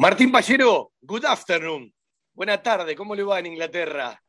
Martín 0.00 0.30
Pallero, 0.30 0.92
good 1.00 1.24
afternoon. 1.24 1.92
Buena 2.32 2.62
tarde, 2.62 2.94
¿cómo 2.94 3.16
le 3.16 3.24
va 3.24 3.40
en 3.40 3.46
Inglaterra? 3.46 4.22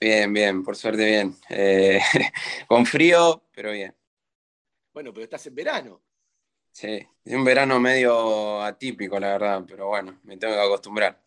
Bien, 0.00 0.32
bien, 0.32 0.64
por 0.64 0.74
suerte 0.74 1.04
bien. 1.04 1.36
Eh, 1.48 2.00
con 2.66 2.84
frío, 2.84 3.44
pero 3.52 3.70
bien. 3.70 3.96
Bueno, 4.92 5.12
pero 5.12 5.22
estás 5.22 5.46
en 5.46 5.54
verano. 5.54 6.02
Sí, 6.72 7.06
es 7.24 7.34
un 7.34 7.44
verano 7.44 7.78
medio 7.78 8.60
atípico, 8.60 9.20
la 9.20 9.28
verdad, 9.28 9.64
pero 9.64 9.86
bueno, 9.86 10.18
me 10.24 10.36
tengo 10.36 10.54
que 10.54 10.60
acostumbrar. 10.60 11.22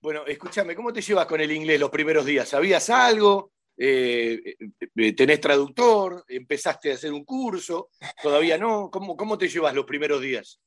Bueno, 0.00 0.24
escúchame, 0.24 0.76
¿cómo 0.76 0.92
te 0.92 1.02
llevas 1.02 1.26
con 1.26 1.40
el 1.40 1.50
inglés 1.50 1.80
los 1.80 1.90
primeros 1.90 2.24
días? 2.24 2.48
¿Sabías 2.48 2.88
algo? 2.88 3.50
Eh, 3.76 4.54
eh, 4.94 5.12
¿Tenés 5.14 5.40
traductor? 5.40 6.24
¿Empezaste 6.28 6.92
a 6.92 6.94
hacer 6.94 7.12
un 7.12 7.24
curso? 7.24 7.88
¿Todavía 8.22 8.58
no? 8.58 8.92
¿Cómo, 8.92 9.16
cómo 9.16 9.36
te 9.36 9.48
llevas 9.48 9.74
los 9.74 9.86
primeros 9.86 10.20
días? 10.22 10.60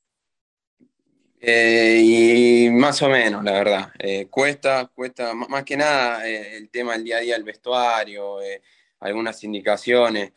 Eh, 1.40 2.00
y 2.02 2.70
más 2.70 3.02
o 3.02 3.08
menos, 3.08 3.44
la 3.44 3.52
verdad. 3.52 3.92
Eh, 3.98 4.26
cuesta, 4.28 4.86
cuesta, 4.86 5.34
más 5.34 5.64
que 5.64 5.76
nada 5.76 6.26
eh, 6.28 6.56
el 6.56 6.70
tema 6.70 6.94
del 6.94 7.04
día 7.04 7.18
a 7.18 7.20
día, 7.20 7.36
el 7.36 7.44
vestuario, 7.44 8.38
algunas 9.00 9.42
indicaciones. 9.44 10.32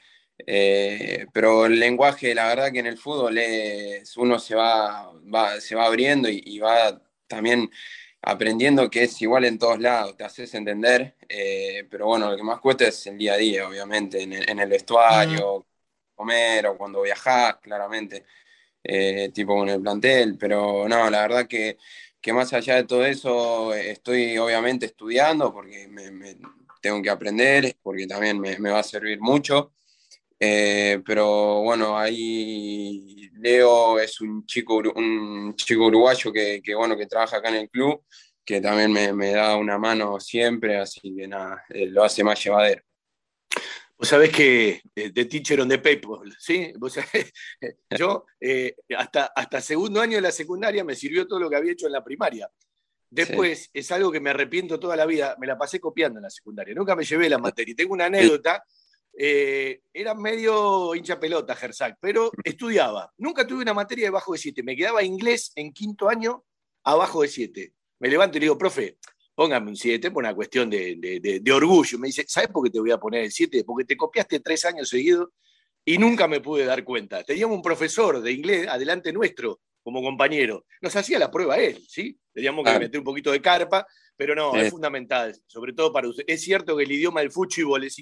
pero 1.33 1.65
el 1.65 1.79
lenguaje, 1.79 2.33
la 2.35 2.47
verdad 2.47 2.71
que 2.71 2.79
en 2.79 2.87
el 2.87 2.97
fútbol 2.97 3.37
es, 3.37 4.15
uno 4.17 4.39
se 4.39 4.55
va, 4.55 5.11
se 5.59 5.75
va 5.75 5.85
abriendo 5.85 6.29
y, 6.29 6.59
va 6.59 7.01
también 7.27 7.69
aprendiendo 8.21 8.89
que 8.89 9.03
es 9.03 9.21
igual 9.21 9.45
en 9.45 9.57
todos 9.59 9.79
lados, 9.79 10.17
te 10.17 10.23
haces 10.23 10.53
entender, 10.55 11.15
pero 11.89 12.07
bueno, 12.07 12.29
lo 12.31 12.37
que 12.37 12.43
más 12.43 12.59
cuesta 12.59 12.87
es 12.87 13.07
el 13.07 13.17
día 13.17 13.33
a 13.33 13.37
día, 13.37 13.67
obviamente, 13.67 14.21
en 14.21 14.33
el, 14.33 14.49
en 14.49 14.59
el 14.59 14.69
vestuario, 14.69 15.65
comer 16.15 16.67
o 16.67 16.77
cuando 16.77 17.01
viajas, 17.01 17.57
claramente. 17.61 18.25
Eh, 18.83 19.29
tipo 19.33 19.55
con 19.55 19.69
el 19.69 19.81
plantel, 19.81 20.37
pero 20.37 20.87
no, 20.87 21.09
la 21.09 21.21
verdad 21.21 21.47
que, 21.47 21.77
más 22.33 22.53
allá 22.53 22.75
de 22.75 22.85
todo 22.85 23.05
eso, 23.05 23.73
estoy 23.73 24.37
obviamente 24.37 24.85
estudiando 24.85 25.51
porque 25.53 25.87
me, 25.87 26.37
tengo 26.81 27.01
que 27.01 27.09
aprender, 27.09 27.75
porque 27.81 28.07
también 28.07 28.39
me, 28.39 28.57
va 28.71 28.79
a 28.79 28.83
servir 28.83 29.19
mucho. 29.19 29.73
Eh, 30.39 31.01
pero 31.05 31.61
bueno, 31.63 31.97
ahí 31.97 33.29
Leo 33.33 33.99
es 33.99 34.21
un 34.21 34.45
chico, 34.45 34.81
un 34.95 35.55
chico 35.55 35.85
uruguayo 35.87 36.31
que, 36.31 36.61
bueno, 36.75 36.97
que 36.97 37.07
trabaja 37.07 37.37
acá 37.37 37.49
en 37.49 37.55
el 37.55 37.69
club, 37.69 38.03
que 38.45 38.61
también 38.61 38.91
me, 39.15 39.31
da 39.31 39.57
una 39.57 39.77
mano 39.77 40.19
siempre, 40.19 40.77
así 40.77 41.15
que 41.15 41.27
nada, 41.27 41.63
eh, 41.69 41.87
lo 41.87 42.03
hace 42.03 42.23
más 42.23 42.43
llevadero. 42.43 42.83
Vos 43.99 44.07
sabés 44.07 44.31
que 44.31 44.81
de 44.95 45.11
eh, 45.13 45.25
Teacher 45.25 45.59
on 45.59 45.67
the 45.67 45.77
Paper, 45.77 46.19
¿sí? 46.39 46.71
yo 47.97 48.25
eh, 48.39 48.73
hasta, 48.97 49.25
hasta 49.35 49.59
segundo 49.59 49.99
año 49.99 50.15
de 50.15 50.21
la 50.21 50.31
secundaria 50.31 50.85
me 50.85 50.95
sirvió 50.95 51.27
todo 51.27 51.37
lo 51.37 51.49
que 51.49 51.57
había 51.57 51.73
hecho 51.73 51.85
en 51.87 51.91
la 51.91 52.03
primaria. 52.03 52.49
Después 53.09 53.69
es 53.73 53.91
algo 53.91 54.09
que 54.09 54.21
me 54.21 54.29
arrepiento 54.29 54.79
toda 54.79 54.95
la 54.95 55.05
vida, 55.05 55.35
me 55.37 55.47
la 55.47 55.57
pasé 55.57 55.81
copiando 55.81 56.19
en 56.19 56.23
la 56.23 56.29
secundaria, 56.29 56.73
nunca 56.73 56.95
me 56.95 57.03
llevé 57.03 57.27
la 57.27 57.39
materia. 57.39 57.75
Tengo 57.75 57.91
una 57.91 58.05
anécdota, 58.05 58.63
eh, 59.17 59.81
era 59.91 60.15
medio 60.15 60.95
hincha 60.95 61.19
pelota, 61.19 61.53
Gersac, 61.53 61.97
pero 61.99 62.31
estudiaba. 62.45 63.11
Nunca 63.17 63.45
tuve 63.45 63.63
una 63.63 63.73
materia 63.73 64.05
debajo 64.05 64.31
de 64.31 64.37
7, 64.37 64.63
me 64.63 64.77
quedaba 64.77 65.03
inglés 65.03 65.51
en 65.55 65.73
quinto 65.73 66.07
año 66.07 66.45
abajo 66.85 67.23
de 67.23 67.27
7. 67.27 67.73
Me 67.99 68.07
levanto 68.07 68.37
y 68.37 68.39
le 68.39 68.45
digo, 68.45 68.57
profe, 68.57 68.97
póngame 69.39 69.69
un 69.69 69.77
7 69.77 70.11
por 70.11 70.21
una 70.21 70.35
cuestión 70.35 70.69
de, 70.69 71.41
orgullo. 71.55 71.97
Me 71.97 72.07
dice, 72.07 72.25
¿sabes 72.27 72.49
por 72.49 72.61
qué 72.61 72.71
te 72.71 72.79
voy 72.81 72.91
a 72.91 72.97
poner 72.97 73.23
el 73.23 73.31
7? 73.31 73.63
Porque 73.63 73.85
te 73.85 73.95
copiaste 73.95 74.41
tres 74.41 74.65
años 74.65 74.89
seguidos 74.89 75.29
y 75.85 75.97
nunca 75.97 76.27
me 76.27 76.41
pude 76.41 76.65
dar 76.65 76.83
cuenta. 76.83 77.23
Teníamos 77.23 77.55
un 77.55 77.61
profesor 77.61 78.19
de 78.19 78.33
inglés 78.33 78.67
adelante 78.67 79.13
nuestro 79.13 79.61
como 79.81 80.01
compañero. 80.01 80.65
Nos 80.81 80.93
hacía 80.97 81.17
la 81.17 81.31
prueba 81.31 81.57
él, 81.57 81.81
¿sí? 81.87 82.19
Teníamos 82.33 82.65
que 82.65 82.79
meter 82.79 82.99
un 82.99 83.05
poquito 83.05 83.31
de 83.31 83.41
carpa, 83.41 83.87
pero 84.17 84.35
no, 84.35 84.57
es 84.57 84.71
fundamental, 84.71 85.33
sobre 85.47 85.71
todo 85.71 85.93
para 85.93 86.09
usted. 86.09 86.25
Es 86.27 86.41
cierto 86.41 86.75
que 86.75 86.83
el 86.83 86.91
idioma 86.91 87.21
del 87.21 87.31
fútbol 87.31 87.85
es, 87.85 87.95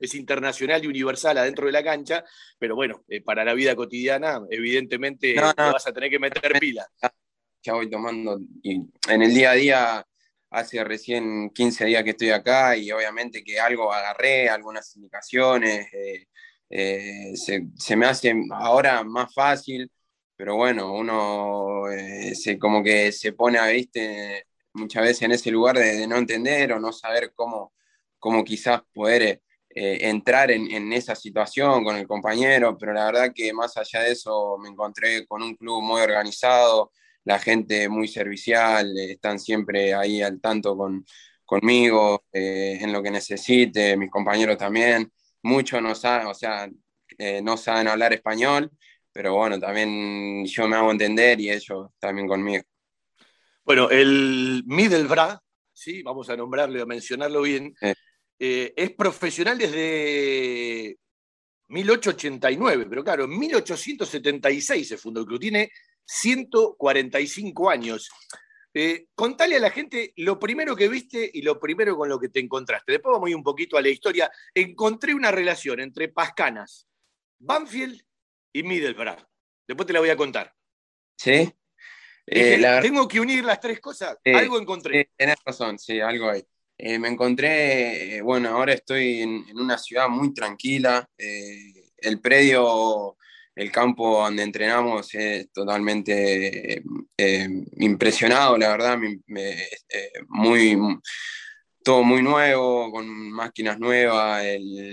es 0.00 0.14
internacional 0.14 0.82
y 0.82 0.88
universal 0.88 1.36
adentro 1.36 1.66
de 1.66 1.72
la 1.72 1.84
cancha, 1.84 2.24
pero 2.58 2.76
bueno, 2.76 3.04
eh, 3.08 3.20
para 3.20 3.44
la 3.44 3.52
vida 3.52 3.76
cotidiana, 3.76 4.40
evidentemente 4.48 5.34
vas 5.34 5.86
a 5.86 5.92
tener 5.92 6.08
que 6.08 6.18
meter 6.18 6.58
pila. 6.58 6.86
Ya 7.62 7.74
voy 7.74 7.90
tomando, 7.90 8.40
y 8.62 8.80
en 9.10 9.22
el 9.22 9.34
día 9.34 9.50
a 9.50 9.54
día 9.54 10.06
hace 10.52 10.84
recién 10.84 11.50
15 11.50 11.86
días 11.86 12.04
que 12.04 12.10
estoy 12.10 12.30
acá 12.30 12.76
y 12.76 12.92
obviamente 12.92 13.42
que 13.42 13.58
algo 13.58 13.92
agarré, 13.92 14.48
algunas 14.48 14.94
indicaciones, 14.96 15.86
eh, 15.92 16.26
eh, 16.70 17.32
se, 17.36 17.96
me 17.96 18.06
hace 18.06 18.34
ahora 18.52 19.02
más 19.04 19.32
fácil, 19.34 19.90
pero 20.36 20.56
bueno, 20.56 20.92
uno 20.94 21.90
eh, 21.90 22.34
se, 22.34 22.58
como 22.58 22.82
que 22.82 23.12
se 23.12 23.32
pone, 23.32 23.58
a 23.58 23.66
viste, 23.66 24.46
muchas 24.74 25.02
veces 25.02 25.22
en 25.22 25.32
ese 25.32 25.50
lugar 25.50 25.78
de, 25.78 26.06
no 26.06 26.16
entender 26.16 26.72
o 26.72 26.80
no 26.80 26.92
saber 26.92 27.32
cómo, 27.34 27.72
cómo 28.18 28.44
quizás 28.44 28.82
poder 28.92 29.42
entrar 29.74 30.50
en, 30.50 30.70
en, 30.70 30.92
esa 30.92 31.14
situación 31.14 31.82
con 31.82 31.96
el 31.96 32.06
compañero, 32.06 32.76
pero 32.76 32.92
la 32.92 33.06
verdad 33.06 33.32
que 33.34 33.54
más 33.54 33.74
allá 33.78 34.02
de 34.02 34.12
eso 34.12 34.58
me 34.58 34.68
encontré 34.68 35.26
con 35.26 35.42
un 35.42 35.54
club 35.56 35.82
muy 35.82 36.02
organizado, 36.02 36.92
la 37.24 37.38
gente 37.38 37.88
muy 37.88 38.08
servicial, 38.08 38.96
eh, 38.98 39.12
están 39.12 39.38
siempre 39.38 39.94
ahí 39.94 40.22
al 40.22 40.40
tanto 40.40 40.76
con, 40.76 41.04
conmigo, 41.44 42.24
eh, 42.32 42.78
en 42.80 42.92
lo 42.92 43.02
que 43.02 43.10
necesite, 43.10 43.96
mis 43.96 44.10
compañeros 44.10 44.56
también. 44.58 45.12
Muchos 45.42 45.82
no 45.82 45.94
saben, 45.94 46.26
o 46.26 46.34
sea, 46.34 46.68
eh, 47.18 47.40
no 47.42 47.56
saben 47.56 47.88
hablar 47.88 48.12
español, 48.12 48.70
pero 49.12 49.34
bueno, 49.34 49.58
también 49.58 50.44
yo 50.46 50.68
me 50.68 50.76
hago 50.76 50.90
entender 50.90 51.40
y 51.40 51.50
ellos 51.50 51.90
también 51.98 52.26
conmigo. 52.26 52.64
Bueno, 53.64 53.90
el 53.90 54.62
Middlebrough, 54.66 55.38
sí, 55.72 56.02
vamos 56.02 56.28
a 56.30 56.36
nombrarlo, 56.36 56.82
a 56.82 56.86
mencionarlo 56.86 57.42
bien, 57.42 57.74
es 58.38 58.90
profesional 58.96 59.56
desde 59.56 60.98
1889, 61.68 62.86
pero 62.88 63.04
claro, 63.04 63.24
en 63.24 63.38
1876 63.38 64.88
se 64.88 64.96
fundó 64.96 65.20
el 65.20 65.26
club. 65.26 65.40
Tiene 65.40 65.70
145 66.04 67.70
años. 67.70 68.10
Eh, 68.74 69.08
contale 69.14 69.56
a 69.56 69.60
la 69.60 69.70
gente 69.70 70.14
lo 70.16 70.38
primero 70.38 70.74
que 70.74 70.88
viste 70.88 71.30
y 71.32 71.42
lo 71.42 71.60
primero 71.60 71.96
con 71.96 72.08
lo 72.08 72.18
que 72.18 72.28
te 72.28 72.40
encontraste. 72.40 72.92
Después 72.92 73.12
vamos 73.12 73.26
a 73.26 73.30
ir 73.30 73.36
un 73.36 73.42
poquito 73.42 73.76
a 73.76 73.82
la 73.82 73.88
historia. 73.88 74.30
Encontré 74.54 75.14
una 75.14 75.30
relación 75.30 75.80
entre 75.80 76.08
Pascanas, 76.08 76.88
Banfield 77.38 78.00
y 78.52 78.62
Middlesbrough. 78.62 79.26
Después 79.66 79.86
te 79.86 79.92
la 79.92 80.00
voy 80.00 80.10
a 80.10 80.16
contar. 80.16 80.54
Sí. 81.16 81.52
Eh, 82.26 82.62
tengo 82.80 83.06
que 83.06 83.20
unir 83.20 83.44
las 83.44 83.60
tres 83.60 83.80
cosas. 83.80 84.16
algo 84.24 84.58
encontré. 84.58 85.10
Tienes 85.16 85.36
razón, 85.44 85.78
sí, 85.78 86.00
algo 86.00 86.30
hay. 86.30 86.42
Eh, 86.78 86.98
me 86.98 87.08
encontré, 87.08 88.22
bueno, 88.22 88.48
ahora 88.48 88.72
estoy 88.72 89.20
en, 89.20 89.44
en 89.48 89.60
una 89.60 89.76
ciudad 89.76 90.08
muy 90.08 90.32
tranquila. 90.32 91.08
el 91.16 92.20
predio 92.20 93.16
el 93.54 93.70
campo 93.70 94.22
donde 94.22 94.42
entrenamos 94.42 95.14
es 95.14 95.50
totalmente 95.52 96.82
eh, 97.16 97.48
impresionado, 97.78 98.56
la 98.56 98.70
verdad, 98.70 98.98
eh, 99.04 99.68
muy, 100.28 100.78
todo 101.84 102.02
muy 102.02 102.22
nuevo, 102.22 102.90
con 102.90 103.06
máquinas 103.30 103.78
nuevas, 103.78 104.44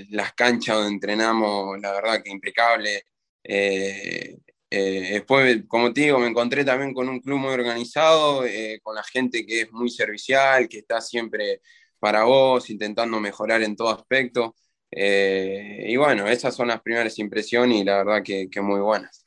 las 0.09 0.33
canchas 0.33 0.75
donde 0.75 0.93
entrenamos, 0.93 1.79
la 1.79 1.91
verdad 1.93 2.21
que 2.23 2.31
impecable. 2.31 3.03
Eh, 3.43 4.37
después, 4.69 5.63
como 5.67 5.93
te 5.93 6.01
digo, 6.01 6.19
me 6.19 6.27
encontré 6.27 6.63
también 6.65 6.93
con 6.93 7.09
un 7.09 7.21
club 7.21 7.39
muy 7.39 7.53
organizado, 7.53 8.43
con 8.83 8.95
la 8.95 9.03
gente 9.03 9.45
que 9.45 9.61
es 9.61 9.71
muy 9.71 9.89
servicial, 9.89 10.67
que 10.67 10.79
está 10.79 11.01
siempre 11.01 11.61
para 11.99 12.23
vos, 12.23 12.69
intentando 12.69 13.19
mejorar 13.19 13.61
en 13.63 13.75
todo 13.75 13.89
aspecto. 13.89 14.55
Eh, 14.91 15.85
y 15.87 15.95
bueno, 15.97 16.27
esas 16.27 16.55
son 16.55 16.67
las 16.67 16.81
primeras 16.81 17.17
impresiones 17.19 17.81
y 17.81 17.83
la 17.83 18.03
verdad 18.03 18.23
que, 18.23 18.61
muy 18.61 18.79
buenas. 18.79 19.25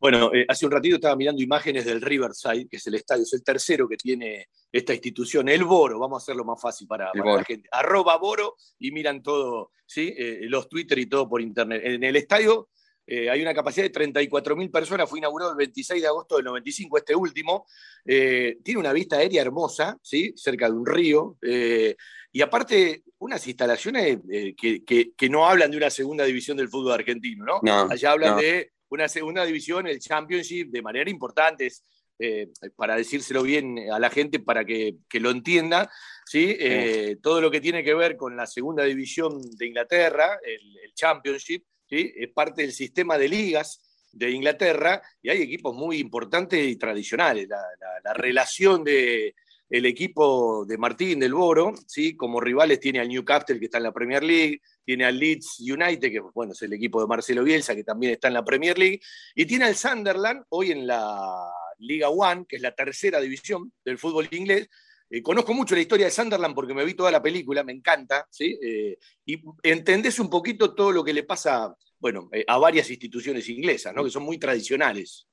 Bueno, 0.00 0.32
eh, 0.32 0.46
hace 0.48 0.64
un 0.64 0.72
ratito 0.72 0.94
estaba 0.94 1.16
mirando 1.16 1.42
imágenes 1.42 1.84
del 1.84 2.00
Riverside, 2.00 2.68
que 2.68 2.76
es 2.76 2.86
el 2.86 2.94
estadio, 2.94 3.24
es 3.24 3.32
el 3.32 3.42
tercero 3.42 3.88
que 3.88 3.96
tiene 3.96 4.48
esta 4.70 4.94
institución, 4.94 5.48
el 5.48 5.64
Boro, 5.64 5.98
vamos 5.98 6.22
a 6.22 6.24
hacerlo 6.24 6.44
más 6.44 6.60
fácil 6.60 6.86
para, 6.86 7.10
la 7.12 7.44
gente. 7.44 7.68
Arroba 7.72 8.16
Boro 8.16 8.56
y 8.78 8.92
miran 8.92 9.22
todo, 9.22 9.72
¿sí? 9.86 10.14
Eh, 10.16 10.40
los 10.42 10.68
Twitter 10.68 10.98
y 10.98 11.06
todo 11.06 11.28
por 11.28 11.40
internet. 11.40 11.82
En 11.84 12.04
el 12.04 12.14
estadio 12.14 12.68
hay 13.08 13.40
una 13.40 13.54
capacidad 13.54 13.86
de 13.86 13.92
34.000 13.92 14.70
personas, 14.70 15.08
fue 15.08 15.18
inaugurado 15.18 15.52
el 15.52 15.56
26 15.56 16.02
de 16.02 16.08
agosto 16.08 16.36
del 16.36 16.44
95, 16.44 16.98
este 16.98 17.14
último. 17.14 17.66
tiene 18.04 18.78
una 18.78 18.92
vista 18.92 19.16
aérea 19.16 19.42
hermosa, 19.42 19.98
¿sí? 20.02 20.32
cerca 20.36 20.66
de 20.66 20.72
un 20.72 20.86
río. 20.86 21.36
y 21.40 22.42
aparte, 22.42 23.02
unas 23.18 23.46
instalaciones 23.46 24.18
eh, 24.30 24.54
que, 24.54 25.28
no 25.28 25.46
hablan 25.46 25.70
de 25.70 25.76
una 25.76 25.90
segunda 25.90 26.24
división 26.24 26.56
del 26.56 26.68
fútbol 26.68 26.92
argentino, 26.92 27.44
¿no? 27.44 27.60
Allá 27.90 28.12
hablan 28.12 28.38
de 28.38 28.72
una 28.90 29.08
segunda 29.08 29.44
división, 29.44 29.86
el 29.86 29.98
Championship, 29.98 30.70
de 30.70 30.82
manera 30.82 31.10
importante, 31.10 31.70
eh, 32.18 32.48
para 32.76 32.96
decírselo 32.96 33.42
bien 33.42 33.90
a 33.92 33.98
la 33.98 34.10
gente, 34.10 34.38
para 34.38 34.64
que, 34.64 34.96
lo 35.14 35.30
entienda, 35.30 35.90
¿sí? 36.24 36.56
Eh, 36.58 37.16
todo 37.22 37.40
lo 37.40 37.50
que 37.50 37.60
tiene 37.60 37.82
que 37.82 37.94
ver 37.94 38.16
con 38.16 38.36
la 38.36 38.46
segunda 38.46 38.84
división 38.84 39.40
de 39.56 39.66
Inglaterra, 39.66 40.38
el, 40.44 40.92
Championship, 40.94 41.64
es 41.90 42.30
parte 42.30 42.62
del 42.62 42.72
sistema 42.72 43.18
de 43.18 43.28
ligas 43.28 43.80
de 44.12 44.30
Inglaterra 44.30 45.02
y 45.22 45.30
hay 45.30 45.42
equipos 45.42 45.74
muy 45.74 45.98
importantes 45.98 46.66
y 46.66 46.76
tradicionales. 46.76 47.48
La, 47.48 48.14
relación 48.14 48.82
de 48.82 49.34
equipo 49.70 50.64
de 50.64 50.78
Martín 50.78 51.20
del 51.20 51.34
Boro, 51.34 51.74
¿sí? 51.86 52.16
como 52.16 52.40
rivales 52.40 52.80
tiene 52.80 53.00
al 53.00 53.08
Newcastle 53.08 53.58
que 53.58 53.66
está 53.66 53.78
en 53.78 53.84
la 53.84 53.92
Premier 53.92 54.24
League, 54.24 54.60
tiene 54.84 55.04
al 55.04 55.18
Leeds 55.18 55.60
United, 55.60 56.10
que 56.10 56.20
bueno, 56.34 56.52
es 56.52 56.62
el 56.62 56.72
equipo 56.72 57.00
de 57.00 57.06
Marcelo 57.06 57.44
Bielsa, 57.44 57.74
que 57.74 57.84
también 57.84 58.12
está 58.12 58.28
en 58.28 58.34
la 58.34 58.44
Premier 58.44 58.78
League, 58.78 59.00
y 59.34 59.44
tiene 59.44 59.66
al 59.66 59.76
Sunderland, 59.76 60.44
hoy 60.48 60.72
en 60.72 60.86
la 60.86 61.52
Liga 61.78 62.08
One, 62.08 62.46
que 62.48 62.56
es 62.56 62.62
la 62.62 62.74
tercera 62.74 63.20
división 63.20 63.72
del 63.84 63.98
fútbol 63.98 64.28
inglés, 64.30 64.68
eh, 65.10 65.22
conozco 65.22 65.54
mucho 65.54 65.74
la 65.74 65.80
historia 65.80 66.06
de 66.06 66.12
Sunderland 66.12 66.54
porque 66.54 66.74
me 66.74 66.84
vi 66.84 66.94
toda 66.94 67.10
la 67.10 67.22
película, 67.22 67.64
me 67.64 67.72
encanta, 67.72 68.26
¿sí? 68.30 68.58
Eh, 68.62 68.98
y 69.24 69.40
entendés 69.62 70.18
un 70.18 70.28
poquito 70.28 70.74
todo 70.74 70.92
lo 70.92 71.02
que 71.02 71.14
le 71.14 71.22
pasa, 71.22 71.74
bueno, 71.98 72.28
eh, 72.32 72.44
a 72.46 72.58
varias 72.58 72.90
instituciones 72.90 73.48
inglesas, 73.48 73.94
¿no? 73.94 74.04
Que 74.04 74.10
son 74.10 74.22
muy 74.22 74.38
tradicionales. 74.38 75.26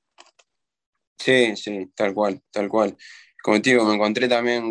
Sí, 1.18 1.56
sí, 1.58 1.92
tal 1.94 2.14
cual, 2.14 2.42
tal 2.52 2.70
cual. 2.70 2.96
Como 3.44 3.62
te 3.62 3.72
digo, 3.72 3.86
me 3.86 3.96
encontré 3.96 4.28
también 4.28 4.64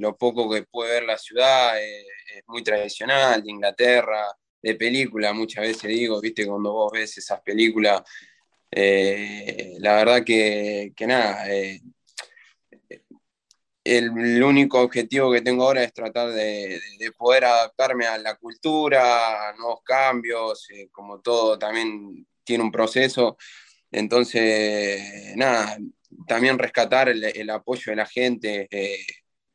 lo 0.00 0.16
poco 0.16 0.48
que 0.48 0.62
puede 0.62 0.92
ver 0.92 1.04
la 1.04 1.18
ciudad, 1.18 1.76
es 1.82 2.42
muy 2.46 2.62
tradicional, 2.62 3.42
de 3.42 3.50
Inglaterra, 3.50 4.26
de 4.62 4.74
película, 4.76 5.32
muchas 5.32 5.64
veces 5.64 5.88
digo, 5.88 6.20
viste, 6.20 6.46
cuando 6.46 6.72
vos 6.72 6.92
ves 6.92 7.18
esas 7.18 7.40
películas, 7.40 8.02
la 8.70 9.96
verdad 9.96 10.22
que, 10.24 10.92
que 10.94 11.06
nada, 11.06 11.46
el, 13.86 14.42
único 14.42 14.80
objetivo 14.80 15.32
que 15.32 15.40
tengo 15.42 15.64
ahora 15.64 15.82
es 15.84 15.92
tratar 15.92 16.30
de, 16.32 16.80
poder 17.16 17.44
adaptarme 17.44 18.06
a 18.06 18.18
la 18.18 18.36
cultura, 18.36 19.48
a 19.48 19.52
nuevos 19.54 19.80
cambios, 19.84 20.68
eh, 20.70 20.88
como 20.90 21.20
todo 21.20 21.58
también 21.58 22.26
tiene 22.44 22.64
un 22.64 22.72
proceso. 22.72 23.36
Entonces, 23.90 25.34
nada, 25.36 25.78
también 26.26 26.58
rescatar 26.58 27.08
el, 27.08 27.50
apoyo 27.50 27.92
de 27.92 27.96
la 27.96 28.06
gente, 28.06 28.68
eh, 28.70 29.06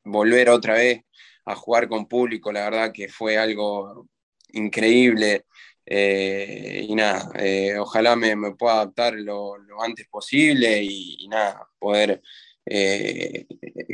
volver 0.04 0.50
otra 0.50 0.76
vez 0.76 1.02
a 1.46 1.56
jugar 1.56 1.88
con 1.90 2.08
público, 2.08 2.52
la 2.52 2.64
verdad 2.70 2.92
que 2.94 3.10
fue 3.10 3.38
algo 3.38 4.08
increíble. 4.54 5.46
Eh, 5.86 6.86
y 6.88 6.96
nada, 6.96 7.32
ojalá 7.80 8.16
me, 8.16 8.36
pueda 8.56 8.76
adaptar 8.76 9.16
lo, 9.16 9.56
antes 9.82 10.08
posible 10.08 10.82
y 10.84 11.28
nada, 11.28 11.68
poder 11.80 12.22
eh, 12.66 13.48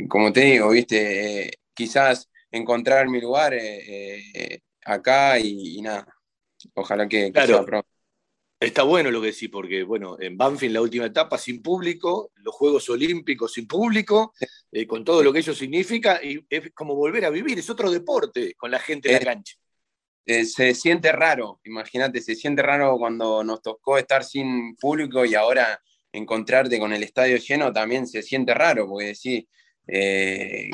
como 0.08 0.32
te 0.32 0.40
digo, 0.40 0.70
viste, 0.70 1.46
eh, 1.46 1.50
quizás 1.74 2.28
encontrar 2.50 3.08
mi 3.08 3.20
lugar 3.20 3.54
eh, 3.54 4.60
acá 4.84 5.38
y, 5.38 5.80
nada, 5.82 6.06
ojalá 6.74 7.08
que, 7.08 7.32
claro. 7.32 7.66
Está 8.60 8.82
bueno 8.82 9.12
lo 9.12 9.20
que 9.20 9.28
decís, 9.28 9.48
porque 9.52 9.84
bueno, 9.84 10.16
en 10.18 10.36
Banfield 10.36 10.74
la 10.74 10.80
última 10.80 11.06
etapa 11.06 11.38
sin 11.38 11.62
público, 11.62 12.32
los 12.38 12.52
Juegos 12.52 12.90
Olímpicos 12.90 13.52
sin 13.52 13.68
público, 13.68 14.34
con 14.88 15.04
todo 15.04 15.22
lo 15.22 15.32
que 15.32 15.38
ello 15.38 15.54
significa, 15.54 16.20
y 16.20 16.44
es 16.50 16.72
como 16.74 16.96
volver 16.96 17.24
a 17.24 17.30
vivir, 17.30 17.56
es 17.56 17.70
otro 17.70 17.88
deporte 17.88 18.54
con 18.56 18.72
la 18.72 18.80
gente 18.80 19.10
en 19.10 19.14
la 19.14 19.20
cancha. 19.20 19.54
se 20.26 20.74
siente 20.74 21.12
raro, 21.12 21.60
imagínate, 21.62 22.20
se 22.20 22.34
siente 22.34 22.60
raro 22.62 22.98
cuando 22.98 23.44
nos 23.44 23.62
tocó 23.62 23.96
estar 23.96 24.24
sin 24.24 24.74
público 24.74 25.24
y 25.24 25.36
ahora 25.36 25.80
encontrarte 26.12 26.78
con 26.78 26.92
el 26.92 27.02
estadio 27.02 27.36
lleno 27.36 27.72
también 27.72 28.06
se 28.06 28.22
siente 28.22 28.54
raro, 28.54 28.88
porque 28.88 29.06
decís, 29.06 29.44
eh, 29.86 30.70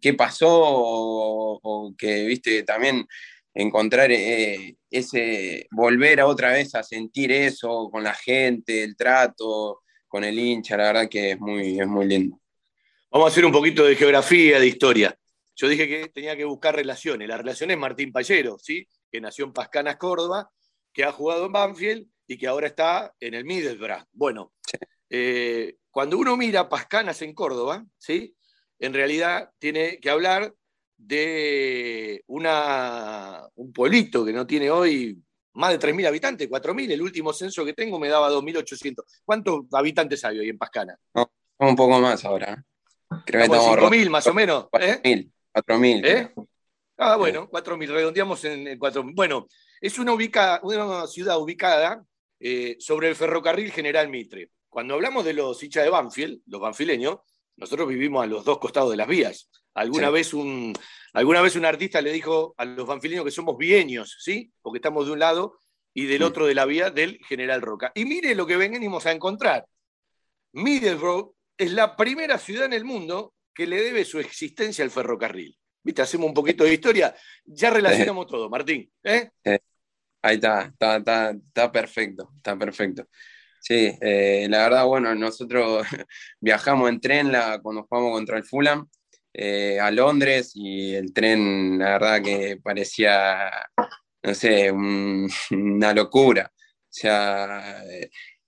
¿qué, 0.00 0.14
pasó? 0.14 0.48
O, 0.50 1.94
que, 1.96 2.24
viste, 2.24 2.62
también 2.62 3.06
encontrar 3.54 4.10
eh, 4.12 4.76
ese, 4.90 5.66
volver 5.70 6.20
a 6.20 6.26
otra 6.26 6.52
vez 6.52 6.74
a 6.74 6.82
sentir 6.82 7.32
eso 7.32 7.88
con 7.90 8.04
la 8.04 8.14
gente, 8.14 8.84
el 8.84 8.96
trato, 8.96 9.82
con 10.06 10.24
el 10.24 10.38
hincha, 10.38 10.76
la 10.76 10.84
verdad 10.84 11.08
que 11.08 11.32
es 11.32 11.40
muy, 11.40 11.78
es 11.80 11.86
muy 11.86 12.06
lindo. 12.06 12.40
Vamos 13.10 13.28
a 13.28 13.32
hacer 13.32 13.44
un 13.44 13.52
poquito 13.52 13.84
de 13.84 13.96
geografía, 13.96 14.60
de 14.60 14.66
historia. 14.66 15.18
Yo 15.56 15.68
dije 15.68 15.88
que 15.88 16.08
tenía 16.08 16.36
que 16.36 16.44
buscar 16.44 16.76
relaciones. 16.76 17.26
La 17.26 17.36
relación 17.36 17.70
es 17.70 17.78
Martín 17.78 18.12
Pallero, 18.12 18.58
¿sí? 18.58 18.86
que 19.10 19.20
nació 19.20 19.46
en 19.46 19.52
Pascanas, 19.52 19.96
Córdoba, 19.96 20.50
que 20.92 21.04
ha 21.04 21.12
jugado 21.12 21.46
en 21.46 21.52
Banfield 21.52 22.06
y 22.28 22.36
que 22.36 22.46
ahora 22.46 22.68
está 22.68 23.12
en 23.18 23.34
el 23.34 23.44
Middlesbrough. 23.44 24.04
Bueno, 24.12 24.52
eh, 25.10 25.76
cuando 25.90 26.18
uno 26.18 26.36
mira 26.36 26.68
Pascanas 26.68 27.22
en 27.22 27.34
Córdoba, 27.34 27.84
¿sí? 27.96 28.36
en 28.78 28.92
realidad 28.92 29.50
tiene 29.58 29.98
que 29.98 30.10
hablar 30.10 30.54
de 30.96 32.22
una, 32.26 33.48
un 33.54 33.72
pueblito 33.72 34.24
que 34.24 34.32
no 34.32 34.46
tiene 34.46 34.70
hoy 34.70 35.18
más 35.54 35.70
de 35.72 35.78
3.000 35.80 36.06
habitantes, 36.06 36.48
4.000, 36.48 36.92
el 36.92 37.02
último 37.02 37.32
censo 37.32 37.64
que 37.64 37.72
tengo 37.72 37.98
me 37.98 38.08
daba 38.08 38.30
2.800. 38.30 39.02
¿Cuántos 39.24 39.64
habitantes 39.72 40.24
hay 40.24 40.38
hoy 40.38 40.50
en 40.50 40.58
Pascana? 40.58 40.96
un 41.58 41.74
poco 41.74 41.98
más 41.98 42.24
ahora. 42.24 42.62
Creo 43.24 43.42
que 43.42 43.56
5.000 43.56 44.10
más 44.10 44.26
o 44.26 44.34
menos. 44.34 44.64
4.000. 44.66 45.00
¿eh? 45.02 45.30
4.000. 45.54 46.06
¿Eh? 46.06 46.34
Ah, 46.98 47.16
bueno, 47.16 47.48
4.000, 47.50 47.88
redondeamos 47.88 48.44
en 48.44 48.78
4.000. 48.78 49.14
Bueno, 49.14 49.48
es 49.80 49.98
una, 49.98 50.12
una 50.62 51.06
ciudad 51.06 51.40
ubicada 51.40 52.04
eh, 52.40 52.76
sobre 52.78 53.08
el 53.08 53.16
ferrocarril 53.16 53.72
General 53.72 54.08
Mitre. 54.08 54.50
Cuando 54.68 54.94
hablamos 54.94 55.24
de 55.24 55.32
los 55.32 55.62
hinchas 55.62 55.84
de 55.84 55.90
Banfield, 55.90 56.40
los 56.46 56.60
banfileños, 56.60 57.18
nosotros 57.56 57.88
vivimos 57.88 58.22
a 58.22 58.26
los 58.26 58.44
dos 58.44 58.58
costados 58.58 58.90
de 58.90 58.96
las 58.96 59.08
vías. 59.08 59.50
Alguna, 59.74 60.10
vez, 60.10 60.34
un, 60.34 60.72
alguna 61.12 61.40
vez 61.40 61.56
un 61.56 61.64
artista 61.64 62.00
le 62.00 62.12
dijo 62.12 62.54
a 62.56 62.64
los 62.64 62.86
banfileños 62.86 63.24
que 63.24 63.30
somos 63.30 63.56
vienos, 63.56 64.16
¿sí? 64.20 64.52
Porque 64.60 64.78
estamos 64.78 65.06
de 65.06 65.12
un 65.12 65.18
lado 65.18 65.58
y 65.94 66.06
del 66.06 66.22
otro 66.22 66.46
de 66.46 66.54
la 66.54 66.64
vía 66.64 66.90
del 66.90 67.18
General 67.28 67.60
Roca. 67.60 67.92
Y 67.94 68.04
mire 68.04 68.34
lo 68.34 68.46
que 68.46 68.56
venimos 68.56 69.06
a 69.06 69.12
encontrar. 69.12 69.66
Middlesbrough 70.52 71.34
es 71.56 71.72
la 71.72 71.96
primera 71.96 72.38
ciudad 72.38 72.66
en 72.66 72.72
el 72.72 72.84
mundo 72.84 73.34
que 73.54 73.66
le 73.66 73.82
debe 73.82 74.04
su 74.04 74.20
existencia 74.20 74.84
al 74.84 74.90
ferrocarril. 74.90 75.58
¿Viste? 75.82 76.02
Hacemos 76.02 76.28
un 76.28 76.34
poquito 76.34 76.64
de 76.64 76.74
historia. 76.74 77.14
Ya 77.44 77.70
relacionamos 77.70 78.26
todo, 78.26 78.48
Martín. 78.48 78.90
¿eh? 79.02 79.30
Ahí 80.22 80.34
está, 80.36 80.72
está, 80.78 81.30
está, 81.30 81.72
perfecto, 81.72 82.32
está 82.36 82.58
perfecto. 82.58 83.06
Sí, 83.60 83.92
eh, 84.00 84.46
la 84.50 84.58
verdad, 84.64 84.86
bueno, 84.86 85.14
nosotros 85.14 85.86
viajamos 86.40 86.88
en 86.90 87.00
tren 87.00 87.32
la, 87.32 87.60
cuando 87.62 87.84
jugamos 87.84 88.12
contra 88.12 88.38
el 88.38 88.44
Fulham 88.44 88.88
eh, 89.32 89.78
a 89.80 89.90
Londres 89.90 90.52
y 90.54 90.94
el 90.94 91.12
tren, 91.12 91.78
la 91.78 91.90
verdad 91.92 92.22
que 92.22 92.58
parecía, 92.62 93.50
no 94.22 94.34
sé, 94.34 94.72
una 95.52 95.94
locura. 95.94 96.50
O 96.54 96.90
sea, 96.90 97.82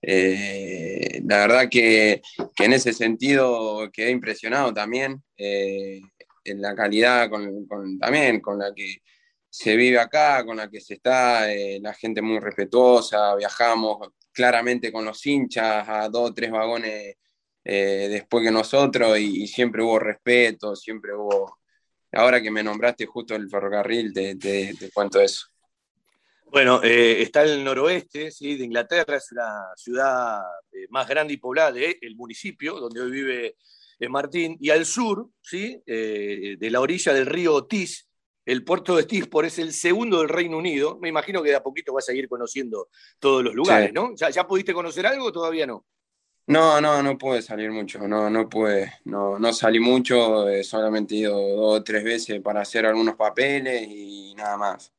eh, 0.02 1.20
la 1.24 1.36
verdad 1.38 1.68
que, 1.70 2.22
en 2.58 2.72
ese 2.72 2.92
sentido 2.92 3.90
quedé 3.92 4.10
impresionado 4.10 4.72
también 4.74 5.22
en 5.36 6.62
la 6.62 6.74
calidad 6.74 7.30
también 8.00 8.40
con 8.40 8.58
la 8.58 8.72
que 8.74 9.02
se 9.50 9.76
vive 9.76 9.98
acá, 9.98 10.44
con 10.44 10.56
la 10.56 10.70
que 10.70 10.80
se 10.80 10.94
está, 10.94 11.52
eh, 11.52 11.80
la 11.82 11.92
gente 11.92 12.22
muy 12.22 12.38
respetuosa, 12.38 13.34
viajamos 13.34 14.12
claramente 14.32 14.92
con 14.92 15.04
los 15.04 15.26
hinchas 15.26 15.88
a 15.88 16.08
dos 16.08 16.30
o 16.30 16.34
tres 16.34 16.52
vagones 16.52 17.16
eh, 17.64 18.08
después 18.08 18.44
que 18.44 18.52
nosotros 18.52 19.18
y, 19.18 19.48
siempre 19.48 19.82
hubo 19.82 19.98
respeto, 19.98 20.76
siempre 20.76 21.14
hubo... 21.14 21.58
Ahora 22.12 22.40
que 22.40 22.50
me 22.50 22.62
nombraste 22.62 23.06
justo 23.06 23.34
el 23.34 23.48
ferrocarril, 23.48 24.12
te, 24.12 24.36
te, 24.36 24.90
cuento 24.92 25.20
eso. 25.20 25.46
Bueno, 26.46 26.80
eh, 26.82 27.22
está 27.22 27.42
el 27.44 27.62
noroeste 27.62 28.32
¿sí? 28.32 28.56
de 28.56 28.64
Inglaterra, 28.64 29.16
es 29.16 29.30
la 29.30 29.70
ciudad 29.76 30.40
más 30.88 31.08
grande 31.08 31.34
y 31.34 31.36
poblada 31.36 31.70
del 31.72 32.16
municipio, 32.16 32.80
donde 32.80 33.00
hoy 33.00 33.10
vive 33.10 33.56
Martín, 34.08 34.56
y 34.60 34.70
al 34.70 34.86
sur, 34.86 35.28
¿sí? 35.40 35.80
de 35.86 36.68
la 36.70 36.80
orilla 36.80 37.12
del 37.12 37.26
río 37.26 37.54
Otis, 37.54 38.09
el 38.50 38.64
puerto 38.64 38.96
de 38.96 39.04
Stisport 39.04 39.46
es 39.46 39.58
el 39.60 39.72
segundo 39.72 40.18
del 40.18 40.28
Reino 40.28 40.58
Unido. 40.58 40.98
Me 41.00 41.08
imagino 41.08 41.40
que 41.42 41.50
de 41.50 41.56
a 41.56 41.62
poquito 41.62 41.92
vas 41.92 42.08
a 42.08 42.12
ir 42.12 42.28
conociendo 42.28 42.88
todos 43.20 43.44
los 43.44 43.54
lugares, 43.54 43.92
¿no? 43.92 44.12
¿Ya, 44.16 44.46
pudiste 44.46 44.74
conocer 44.74 45.06
algo 45.06 45.26
o 45.26 45.32
todavía 45.32 45.66
no? 45.66 45.86
No, 46.48 46.80
no, 46.80 47.00
no 47.00 47.16
pude 47.16 47.42
salir 47.42 47.70
mucho, 47.70 48.08
no, 48.08 48.28
no 48.28 48.48
pude, 48.48 48.92
no, 49.04 49.38
no 49.38 49.52
salí 49.52 49.78
mucho, 49.78 50.48
eh, 50.48 50.64
solamente 50.64 51.14
he 51.14 51.18
ido 51.18 51.38
dos 51.38 51.78
o 51.78 51.84
tres 51.84 52.02
veces 52.02 52.40
para 52.40 52.62
hacer 52.62 52.86
algunos 52.86 53.14
papeles 53.14 53.86
y 53.88 54.34
nada 54.34 54.56
más. 54.56 54.92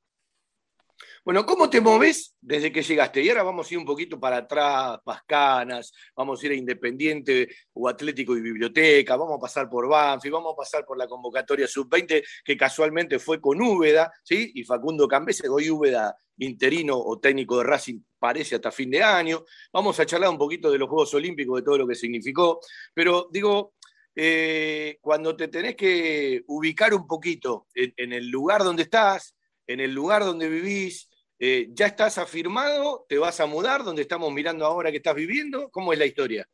Bueno, 1.23 1.45
¿cómo 1.45 1.69
te 1.69 1.79
moves 1.79 2.35
desde 2.41 2.71
que 2.71 2.81
llegaste? 2.81 3.21
Y 3.21 3.29
ahora 3.29 3.43
vamos 3.43 3.69
a 3.69 3.73
ir 3.73 3.77
un 3.77 3.85
poquito 3.85 4.19
para 4.19 4.37
atrás, 4.37 4.99
Pascanas, 5.03 5.93
vamos 6.15 6.41
a 6.41 6.45
ir 6.47 6.51
a 6.53 6.55
Independiente 6.55 7.47
o 7.73 7.87
Atlético 7.87 8.35
y 8.35 8.41
Biblioteca, 8.41 9.15
vamos 9.15 9.37
a 9.37 9.39
pasar 9.39 9.69
por 9.69 9.87
Banfi, 9.87 10.31
vamos 10.31 10.53
a 10.53 10.57
pasar 10.57 10.83
por 10.83 10.97
la 10.97 11.07
convocatoria 11.07 11.67
sub-20, 11.67 12.23
que 12.43 12.57
casualmente 12.57 13.19
fue 13.19 13.39
con 13.39 13.61
Úbeda, 13.61 14.11
¿sí? 14.23 14.51
Y 14.55 14.63
Facundo 14.63 15.07
Cambese, 15.07 15.47
hoy 15.47 15.69
Úbeda 15.69 16.15
interino 16.37 16.97
o 16.97 17.19
técnico 17.19 17.59
de 17.59 17.65
Racing 17.65 17.99
parece 18.17 18.55
hasta 18.55 18.71
fin 18.71 18.89
de 18.89 19.03
año. 19.03 19.45
Vamos 19.71 19.99
a 19.99 20.05
charlar 20.05 20.29
un 20.29 20.37
poquito 20.37 20.71
de 20.71 20.79
los 20.79 20.89
Juegos 20.89 21.13
Olímpicos, 21.13 21.59
de 21.59 21.63
todo 21.63 21.77
lo 21.77 21.87
que 21.87 21.95
significó. 21.95 22.59
Pero 22.93 23.27
digo, 23.31 23.75
eh, 24.15 24.97
cuando 25.01 25.35
te 25.35 25.47
tenés 25.47 25.75
que 25.75 26.43
ubicar 26.47 26.93
un 26.93 27.05
poquito 27.07 27.67
en, 27.75 28.13
el 28.13 28.27
lugar 28.27 28.63
donde 28.63 28.83
estás, 28.83 29.35
en 29.67 29.79
el 29.79 29.93
lugar 29.93 30.23
donde 30.23 30.49
vivís, 30.49 31.09
Eh, 31.43 31.69
¿Ya 31.73 31.87
estás 31.87 32.19
afirmado? 32.19 33.03
¿Te 33.09 33.17
vas 33.17 33.39
a 33.39 33.47
mudar 33.47 33.83
donde 33.83 34.03
estamos 34.03 34.31
mirando 34.31 34.63
ahora 34.63 34.91
que 34.91 34.97
estás 34.97 35.15
viviendo? 35.15 35.71
¿Cómo 35.71 35.91
es 35.91 35.97
la 35.97 36.05
historia? 36.05 36.47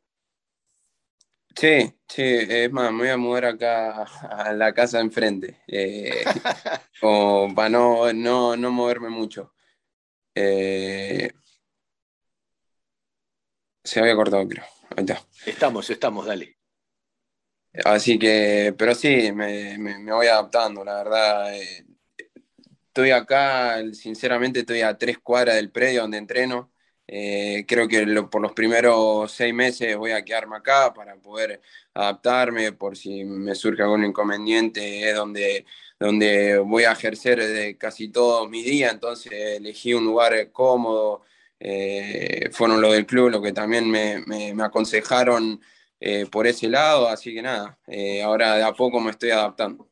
Sí, 1.54 1.92
sí, 2.08 2.22
es 2.24 2.72
más, 2.72 2.90
me 2.90 3.00
voy 3.00 3.08
a 3.10 3.18
mudar 3.18 3.44
acá 3.44 4.04
a 4.04 4.54
la 4.54 4.72
casa 4.72 5.00
enfrente, 5.00 5.60
eh, 5.66 6.24
para 7.54 7.68
no, 7.68 8.10
no, 8.14 8.70
moverme 8.70 9.10
mucho. 9.10 9.52
Eh, 10.34 11.32
se 13.84 14.00
había 14.00 14.16
cortado, 14.16 14.48
creo. 14.48 14.64
Ahí 14.96 15.04
está. 15.04 15.22
Estamos, 15.44 15.90
estamos, 15.90 16.24
dale. 16.24 16.56
Así 17.84 18.18
que, 18.18 18.74
pero 18.78 18.94
sí, 18.94 19.32
me, 19.32 19.76
voy 20.10 20.28
adaptando, 20.28 20.82
la 20.82 20.94
verdad. 20.94 21.54
Eh, 21.54 21.87
estoy 22.98 23.12
acá, 23.12 23.80
sinceramente 23.92 24.60
estoy 24.60 24.80
a 24.80 24.98
tres 24.98 25.18
cuadras 25.18 25.54
del 25.54 25.70
predio 25.70 26.02
donde 26.02 26.18
entreno. 26.18 26.72
Eh, 27.06 27.64
creo 27.68 27.86
que 27.88 28.04
por 28.30 28.42
los 28.42 28.52
primeros 28.52 29.30
seis 29.32 29.54
meses 29.54 29.96
voy 29.96 30.10
a 30.10 30.24
quedarme 30.24 30.56
acá 30.56 30.92
para 30.92 31.16
poder 31.16 31.60
adaptarme, 31.94 32.72
por 32.72 32.96
si 32.96 33.24
me 33.24 33.54
surge 33.54 33.82
algún 33.82 34.04
inconveniente, 34.04 35.08
es 35.08 35.14
donde, 35.14 35.64
donde 35.98 36.58
voy 36.58 36.84
a 36.84 36.92
ejercer 36.92 37.78
casi 37.78 38.08
todos 38.10 38.50
mis 38.50 38.64
días, 38.64 38.92
entonces 38.92 39.32
elegí 39.32 39.94
un 39.94 40.04
lugar 40.04 40.50
cómodo, 40.52 41.22
eh, 41.60 42.50
fueron 42.52 42.80
los 42.80 42.92
del 42.94 43.06
club 43.06 43.30
los 43.30 43.42
que 43.42 43.52
también 43.52 43.88
me, 43.90 44.24
me, 44.26 44.62
aconsejaron 44.64 45.60
eh, 46.00 46.26
por 46.30 46.46
ese 46.48 46.68
lado, 46.68 47.08
así 47.08 47.34
que 47.34 47.42
nada, 47.42 47.78
ahora 48.24 48.56
de 48.56 48.64
a 48.64 48.72
poco 48.72 49.00
me 49.00 49.12
estoy 49.12 49.30
adaptando. 49.30 49.87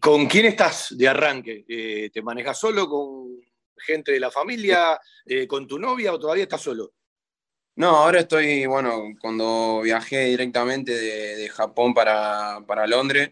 ¿Con 0.00 0.26
quién 0.26 0.46
estás 0.46 0.96
de 0.96 1.08
arranque? 1.08 2.10
¿Te 2.12 2.22
manejas 2.22 2.58
solo 2.58 2.88
con 2.88 3.38
gente 3.78 4.12
de 4.12 4.20
la 4.20 4.30
familia, 4.30 5.00
eh, 5.24 5.46
con 5.46 5.66
tu 5.66 5.78
novia 5.78 6.12
o 6.12 6.18
todavía 6.18 6.44
estás 6.44 6.60
solo? 6.60 6.92
No, 7.76 7.90
ahora 7.90 8.20
estoy, 8.20 8.66
bueno, 8.66 9.14
cuando 9.20 9.82
viajé 9.82 10.24
directamente 10.26 10.92
de, 10.92 11.48
Japón 11.48 11.94
para, 11.94 12.86
Londres, 12.88 13.30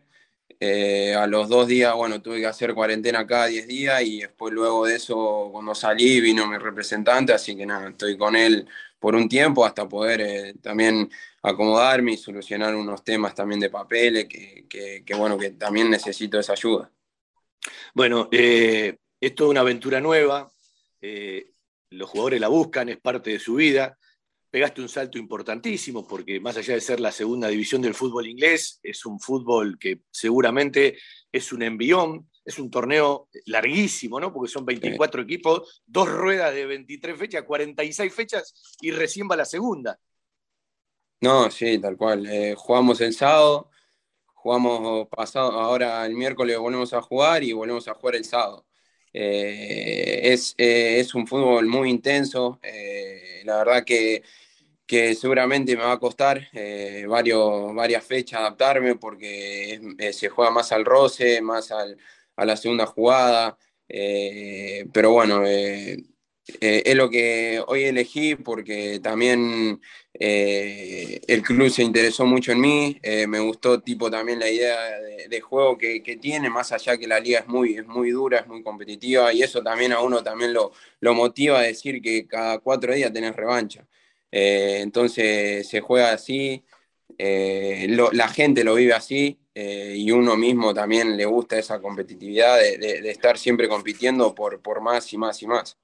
eh, 0.60 1.14
a 1.14 1.26
los 1.26 1.48
dos 1.48 1.66
días, 1.66 1.94
bueno, 1.94 2.22
tuve 2.22 2.38
que 2.40 2.46
hacer 2.46 2.72
cuarentena 2.72 3.26
cada 3.26 3.46
10 3.46 3.66
días 3.66 4.02
y 4.02 4.20
después 4.20 4.54
luego 4.54 4.86
de 4.86 4.96
eso, 4.96 5.48
cuando 5.52 5.74
salí, 5.74 6.20
vino 6.20 6.46
mi 6.46 6.58
representante, 6.58 7.32
así 7.32 7.56
que 7.56 7.66
nada, 7.66 7.90
estoy 7.90 8.16
con 8.16 8.36
él 8.36 8.66
por 9.00 9.16
un 9.16 9.28
tiempo 9.28 9.64
hasta 9.64 9.88
poder 9.88 10.20
eh, 10.20 10.54
también 10.62 11.10
acomodarme 11.46 12.14
y 12.14 12.16
solucionar 12.16 12.74
unos 12.74 13.04
temas 13.04 13.32
también 13.32 13.60
de 13.60 13.70
papeles 13.70 14.26
que, 14.26 14.66
que, 14.68 15.14
bueno, 15.14 15.38
que 15.38 15.50
también 15.50 15.88
necesito 15.88 16.40
esa 16.40 16.54
ayuda. 16.54 16.90
Bueno, 17.94 18.28
eh, 18.32 18.96
es 19.20 19.34
toda 19.36 19.50
una 19.50 19.60
aventura 19.60 20.00
nueva, 20.00 20.50
eh, 21.00 21.52
los 21.90 22.10
jugadores 22.10 22.40
la 22.40 22.48
buscan, 22.48 22.88
es 22.88 22.98
parte 22.98 23.30
de 23.30 23.38
su 23.38 23.54
vida. 23.54 23.96
Pegaste 24.50 24.80
un 24.80 24.88
salto 24.88 25.18
importantísimo 25.18 26.06
porque 26.06 26.40
más 26.40 26.56
allá 26.56 26.74
de 26.74 26.80
ser 26.80 26.98
la 26.98 27.12
segunda 27.12 27.46
división 27.46 27.80
del 27.80 27.94
fútbol 27.94 28.26
inglés, 28.26 28.80
es 28.82 29.06
un 29.06 29.20
fútbol 29.20 29.78
que 29.78 30.00
seguramente 30.10 30.98
es 31.30 31.52
un 31.52 31.62
envión, 31.62 32.28
es 32.44 32.58
un 32.58 32.70
torneo 32.72 33.28
larguísimo, 33.44 34.18
¿no? 34.18 34.32
Porque 34.32 34.50
son 34.50 34.64
24 34.64 35.22
equipos, 35.22 35.82
dos 35.86 36.08
ruedas 36.08 36.52
de 36.52 36.66
23 36.66 37.16
fechas, 37.16 37.44
46 37.44 38.12
fechas 38.12 38.76
y 38.80 38.90
recién 38.90 39.28
va 39.30 39.36
la 39.36 39.44
segunda. 39.44 39.96
No, 41.20 41.50
sí, 41.50 41.78
tal 41.78 41.96
cual. 41.96 42.26
Eh, 42.26 42.54
jugamos 42.56 43.00
el 43.00 43.12
sábado, 43.14 43.70
jugamos 44.34 45.08
pasado, 45.08 45.52
ahora 45.52 46.04
el 46.06 46.14
miércoles 46.14 46.58
volvemos 46.58 46.92
a 46.92 47.02
jugar 47.02 47.42
y 47.44 47.52
volvemos 47.52 47.88
a 47.88 47.94
jugar 47.94 48.16
el 48.16 48.24
sábado. 48.24 48.66
Eh, 49.12 50.32
es, 50.32 50.54
eh, 50.58 51.00
es, 51.00 51.14
un 51.14 51.26
fútbol 51.26 51.66
muy 51.66 51.90
intenso, 51.90 52.60
la 53.44 53.58
verdad 53.58 53.84
que, 53.84 54.22
que, 54.86 55.14
seguramente 55.14 55.76
me 55.76 55.84
va 55.84 55.92
a 55.92 56.00
costar 56.00 56.48
varios, 57.08 57.74
varias 57.74 58.04
fechas 58.04 58.40
adaptarme 58.40 58.96
porque 58.96 59.80
se 60.12 60.28
juega 60.28 60.50
más 60.50 60.72
al 60.72 60.84
roce, 60.84 61.40
más 61.42 61.70
al, 61.72 61.98
a 62.36 62.44
la 62.46 62.56
segunda 62.56 62.86
jugada, 62.86 63.58
pero 63.88 65.12
bueno, 65.12 65.42
eh, 66.60 66.84
es 66.86 66.94
lo 66.94 67.10
que 67.10 67.60
hoy 67.66 67.84
elegí 67.84 68.36
porque 68.36 69.00
también 69.00 69.80
eh, 70.14 71.20
el 71.26 71.42
club 71.42 71.70
se 71.70 71.82
interesó 71.82 72.24
mucho 72.24 72.52
en 72.52 72.60
mí, 72.60 72.98
eh, 73.02 73.26
me 73.26 73.40
gustó 73.40 73.80
tipo 73.80 74.08
también 74.10 74.38
la 74.38 74.48
idea 74.48 74.76
de, 75.28 75.40
juego 75.40 75.76
que, 75.76 76.00
tiene, 76.20 76.48
más 76.48 76.70
allá 76.72 76.96
que 76.98 77.08
la 77.08 77.18
liga 77.18 77.40
es 77.40 77.48
muy, 77.48 77.74
es 77.76 77.86
muy 77.86 78.10
dura, 78.10 78.38
es 78.40 78.46
muy 78.46 78.62
competitiva 78.62 79.32
y 79.32 79.42
eso 79.42 79.60
también 79.62 79.92
a 79.92 80.00
uno 80.00 80.22
también 80.22 80.52
lo, 80.52 80.72
lo 81.00 81.14
motiva 81.14 81.58
a 81.58 81.62
decir 81.62 82.00
que 82.00 82.26
cada 82.28 82.58
cuatro 82.60 82.94
días 82.94 83.12
tenés 83.12 83.34
revancha. 83.34 83.86
entonces 84.30 85.68
se 85.68 85.80
juega 85.80 86.12
así, 86.12 86.64
la 87.18 88.28
gente 88.28 88.64
lo 88.64 88.74
vive 88.74 88.92
así 88.94 89.38
y 89.54 90.10
uno 90.12 90.36
mismo 90.36 90.74
también 90.74 91.16
le 91.16 91.24
gusta 91.26 91.58
esa 91.58 91.80
competitividad 91.80 92.58
de, 92.58 93.10
estar 93.10 93.38
siempre 93.38 93.68
compitiendo 93.68 94.34
por, 94.34 94.60
por 94.62 94.80
más 94.80 95.12
y 95.12 95.18
más 95.18 95.42
y 95.42 95.46
más. 95.46 95.78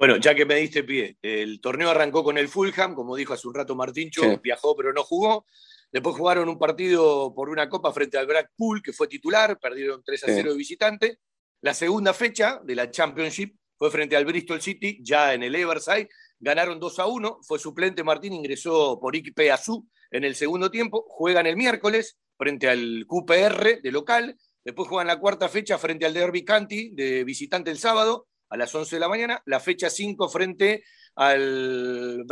Bueno, 0.00 0.16
ya 0.16 0.34
que 0.34 0.46
me 0.46 0.54
diste 0.54 0.82
pie, 0.82 1.18
el 1.20 1.60
torneo 1.60 1.90
arrancó 1.90 2.24
con 2.24 2.38
el 2.38 2.48
Fulham, 2.48 2.94
como 2.94 3.14
dijo 3.16 3.34
hace 3.34 3.46
un 3.46 3.54
rato 3.54 3.76
Martíncho, 3.76 4.40
viajó 4.42 4.74
pero 4.74 4.94
no 4.94 5.04
jugó. 5.04 5.44
Después 5.92 6.16
jugaron 6.16 6.48
un 6.48 6.58
partido 6.58 7.34
por 7.34 7.50
una 7.50 7.68
copa 7.68 7.92
frente 7.92 8.16
al 8.16 8.26
Blackpool, 8.26 8.82
que 8.82 8.94
fue 8.94 9.08
titular, 9.08 9.58
perdieron 9.60 10.02
3 10.02 10.24
a 10.24 10.26
0 10.28 10.52
de 10.52 10.56
visitante. 10.56 11.18
La 11.60 11.74
segunda 11.74 12.14
fecha 12.14 12.62
de 12.64 12.76
la 12.76 12.90
Championship 12.90 13.54
fue 13.76 13.90
frente 13.90 14.16
al 14.16 14.24
Bristol 14.24 14.62
City, 14.62 15.00
ya 15.02 15.34
en 15.34 15.42
el 15.42 15.54
Everside. 15.54 16.08
Ganaron 16.38 16.80
2 16.80 16.98
a 16.98 17.04
1, 17.06 17.40
fue 17.42 17.58
suplente 17.58 18.02
Martín, 18.02 18.32
ingresó 18.32 18.98
por 18.98 19.14
Iquipe 19.14 19.52
Azú 19.52 19.86
en 20.10 20.24
el 20.24 20.34
segundo 20.34 20.70
tiempo. 20.70 21.04
Juegan 21.08 21.46
el 21.46 21.58
miércoles 21.58 22.16
frente 22.38 22.70
al 22.70 23.04
QPR 23.06 23.82
de 23.82 23.92
local. 23.92 24.34
Después 24.64 24.88
juegan 24.88 25.08
la 25.08 25.20
cuarta 25.20 25.50
fecha 25.50 25.76
frente 25.76 26.06
al 26.06 26.14
Derby 26.14 26.42
County 26.42 26.94
de 26.94 27.22
visitante 27.22 27.70
el 27.70 27.76
sábado 27.76 28.28
a 28.50 28.56
las 28.56 28.74
11 28.74 28.96
de 28.96 29.00
la 29.00 29.08
mañana, 29.08 29.42
la 29.46 29.60
fecha 29.60 29.88
5 29.88 30.28
frente 30.28 30.84
al 31.14 32.24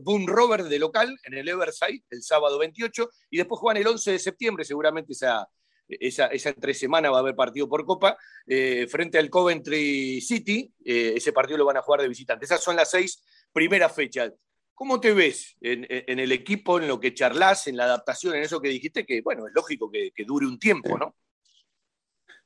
Boom 0.00 0.26
Rover 0.26 0.64
de 0.64 0.78
local 0.78 1.16
en 1.24 1.34
el 1.34 1.48
Everside 1.48 2.02
el 2.10 2.22
sábado 2.22 2.58
28 2.58 3.08
y 3.30 3.36
después 3.36 3.60
juegan 3.60 3.80
el 3.80 3.86
11 3.86 4.12
de 4.12 4.18
septiembre, 4.18 4.64
seguramente 4.64 5.12
esa, 5.12 5.46
esa, 5.86 6.26
esa 6.26 6.48
entre 6.48 6.72
semana 6.74 7.10
va 7.10 7.18
a 7.18 7.20
haber 7.20 7.36
partido 7.36 7.68
por 7.68 7.84
Copa, 7.84 8.16
eh, 8.46 8.86
frente 8.88 9.18
al 9.18 9.28
Coventry 9.28 10.20
City, 10.22 10.72
eh, 10.84 11.12
ese 11.16 11.32
partido 11.32 11.58
lo 11.58 11.66
van 11.66 11.76
a 11.76 11.82
jugar 11.82 12.00
de 12.02 12.08
visitante. 12.08 12.46
Esas 12.46 12.62
son 12.62 12.76
las 12.76 12.90
seis 12.90 13.22
primeras 13.52 13.94
fechas. 13.94 14.32
¿Cómo 14.74 15.00
te 15.00 15.12
ves 15.12 15.56
en, 15.60 15.86
el 15.90 16.30
equipo, 16.30 16.78
en 16.78 16.86
lo 16.86 17.00
que 17.00 17.12
charlas, 17.12 17.66
en 17.66 17.76
la 17.76 17.84
adaptación, 17.84 18.36
en 18.36 18.44
eso 18.44 18.60
que 18.60 18.68
dijiste? 18.68 19.04
Que 19.04 19.22
bueno, 19.22 19.46
es 19.48 19.52
lógico 19.52 19.90
que, 19.90 20.12
que 20.14 20.24
dure 20.24 20.46
un 20.46 20.56
tiempo, 20.56 20.96
¿no? 20.96 21.16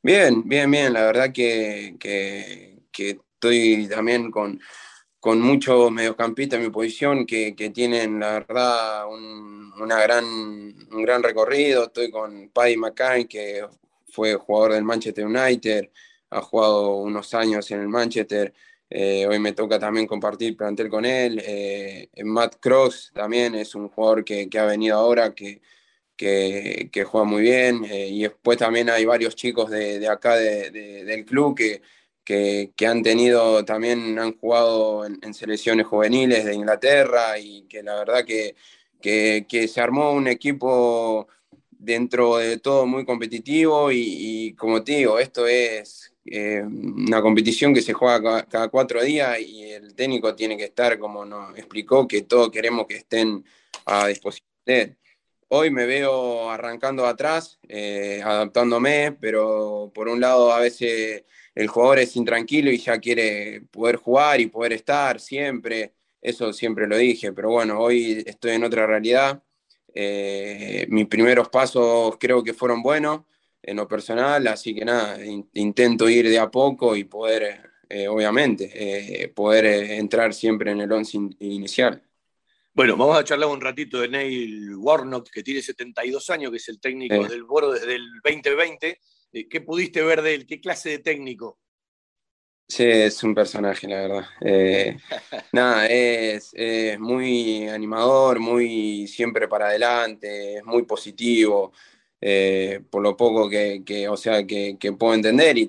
Bien, 0.04 0.42
bien, 0.48 0.68
bien. 0.68 0.92
La 0.92 1.04
verdad 1.04 1.32
que, 1.32 2.71
estoy 2.98 3.88
también 3.88 4.30
con, 4.30 4.60
con 5.20 5.40
muchos 5.40 5.90
mediocampistas 5.92 6.58
en 6.58 6.64
mi 6.66 6.70
posición 6.70 7.26
que, 7.26 7.52
tienen, 7.74 8.20
la 8.20 8.32
verdad, 8.32 9.08
un, 9.08 9.72
una 9.80 10.00
gran, 10.00 10.24
un 10.24 11.02
gran 11.02 11.22
recorrido. 11.22 11.84
Estoy 11.84 12.10
con 12.10 12.50
Paddy 12.50 12.76
McCain, 12.76 13.28
que 13.28 13.64
fue 14.10 14.34
jugador 14.34 14.74
del 14.74 14.84
Manchester 14.84 15.26
United, 15.26 15.90
ha 16.30 16.40
jugado 16.42 16.96
unos 16.96 17.34
años 17.34 17.70
en 17.70 17.80
el 17.80 17.88
Manchester. 17.88 18.52
Eh, 18.90 19.26
hoy 19.26 19.38
me 19.38 19.52
toca 19.52 19.78
también 19.78 20.06
compartir 20.06 20.56
plantel 20.56 20.88
con 20.88 21.04
él. 21.04 21.42
Eh, 21.44 22.08
Matt 22.24 22.56
Cross 22.60 23.12
también 23.14 23.54
es 23.54 23.74
un 23.74 23.88
jugador 23.88 24.24
que, 24.24 24.48
que 24.50 24.58
ha 24.58 24.66
venido 24.66 24.96
ahora, 24.98 25.34
que, 25.34 25.62
que, 26.16 26.90
que 26.92 27.04
juega 27.04 27.24
muy 27.24 27.42
bien. 27.42 27.84
Eh, 27.84 28.08
y 28.08 28.22
después 28.22 28.58
también 28.58 28.90
hay 28.90 29.04
varios 29.04 29.34
chicos 29.34 29.70
de, 29.70 29.98
de 29.98 30.08
acá 30.08 30.36
de, 30.36 30.70
del 30.70 31.24
club 31.24 31.56
que, 31.56 31.80
que, 32.24 32.72
que, 32.76 32.86
han 32.86 33.02
tenido, 33.02 33.64
también 33.64 34.18
han 34.18 34.36
jugado 34.38 35.04
en, 35.04 35.34
selecciones 35.34 35.86
juveniles 35.86 36.44
de 36.44 36.54
Inglaterra 36.54 37.38
y 37.38 37.62
que 37.62 37.82
la 37.82 37.96
verdad 37.96 38.24
que, 38.24 38.54
que 39.00 39.68
se 39.68 39.80
armó 39.80 40.12
un 40.12 40.28
equipo 40.28 41.28
dentro 41.82 42.36
de 42.36 42.58
todo 42.58 42.86
muy 42.86 43.04
competitivo 43.04 43.90
y, 43.90 44.54
como 44.56 44.84
te 44.84 44.92
digo, 44.92 45.18
esto 45.18 45.46
es 45.48 46.14
eh, 46.24 46.62
una 46.62 47.20
competición 47.20 47.74
que 47.74 47.82
se 47.82 47.92
juega 47.92 48.22
cada, 48.22 48.42
cada, 48.44 48.68
cuatro 48.68 49.02
días 49.02 49.40
y 49.40 49.64
el 49.64 49.94
técnico 49.94 50.34
tiene 50.36 50.56
que 50.56 50.64
estar, 50.64 50.98
como 50.98 51.24
nos 51.24 51.58
explicó, 51.58 52.06
que 52.06 52.22
todos 52.22 52.50
queremos 52.50 52.86
que 52.86 52.96
estén 52.96 53.44
a 53.84 54.06
disposición 54.06 54.48
de 54.64 54.80
él. 54.82 54.96
Hoy 55.48 55.70
me 55.70 55.84
veo 55.84 56.50
arrancando 56.50 57.04
atrás, 57.04 57.58
eh, 57.68 58.22
adaptándome, 58.24 59.12
pero 59.20 59.90
por 59.92 60.08
un 60.08 60.20
lado 60.20 60.52
a 60.52 60.60
veces 60.60 61.24
el 61.54 61.68
jugador 61.68 61.98
es 62.00 62.16
intranquilo 62.16 62.70
y 62.70 62.78
ya 62.78 62.98
quiere 62.98 63.62
poder 63.70 63.96
jugar 63.96 64.40
y 64.40 64.46
poder 64.46 64.72
estar 64.72 65.20
siempre. 65.20 65.94
Eso 66.20 66.52
siempre 66.52 66.86
lo 66.86 66.96
dije, 66.96 67.32
pero 67.32 67.50
bueno, 67.50 67.78
hoy 67.80 68.22
estoy 68.26 68.52
en 68.52 68.64
otra 68.64 68.86
realidad. 68.86 69.42
Eh, 69.94 70.86
mis 70.88 71.06
primeros 71.06 71.48
pasos 71.48 72.16
creo 72.18 72.42
que 72.42 72.54
fueron 72.54 72.82
buenos 72.82 73.22
en 73.62 73.76
lo 73.76 73.86
personal, 73.86 74.46
así 74.48 74.74
que 74.74 74.84
nada, 74.84 75.18
intento 75.52 76.08
ir 76.08 76.28
de 76.28 76.38
a 76.38 76.50
poco 76.50 76.96
y 76.96 77.04
poder 77.04 77.70
obviamente, 78.08 79.30
poder 79.34 79.66
entrar 79.66 80.32
siempre 80.32 80.70
en 80.70 80.80
el 80.80 80.90
once 80.90 81.18
inicial. 81.40 82.02
Bueno, 82.74 82.96
vamos 82.96 83.18
a 83.18 83.24
charlar 83.24 83.50
un 83.50 83.60
ratito 83.60 84.00
de 84.00 84.08
Neil 84.08 84.74
Warnock, 84.76 85.28
que 85.28 85.42
tiene 85.42 85.60
72 85.60 86.30
años, 86.30 86.50
que 86.50 86.56
es 86.56 86.68
el 86.70 86.80
técnico 86.80 87.28
del 87.28 87.44
Boro 87.44 87.72
desde 87.72 87.96
el 87.96 88.06
2020. 88.24 88.98
¿Qué 89.32 89.60
pudiste 89.60 90.02
ver 90.02 90.22
de 90.22 90.34
él? 90.34 90.46
¿Qué 90.46 90.60
clase 90.60 90.90
de 90.90 90.98
técnico? 90.98 91.58
Sí, 92.68 92.84
es 92.84 93.22
un 93.22 93.34
personaje, 93.34 93.86
la 93.86 94.00
verdad. 94.00 94.24
Eh, 94.40 94.96
nada, 95.52 95.86
es, 95.86 96.54
muy 96.98 97.68
animador, 97.68 98.40
muy 98.40 99.06
siempre 99.08 99.48
para 99.48 99.66
adelante, 99.66 100.56
es 100.56 100.64
muy 100.64 100.84
positivo, 100.84 101.72
eh, 102.20 102.80
por 102.90 103.02
lo 103.02 103.16
poco 103.16 103.50
que, 103.50 104.08
o 104.08 104.16
sea, 104.16 104.46
que, 104.46 104.78
puedo 104.98 105.14
entender 105.14 105.58
y, 105.58 105.68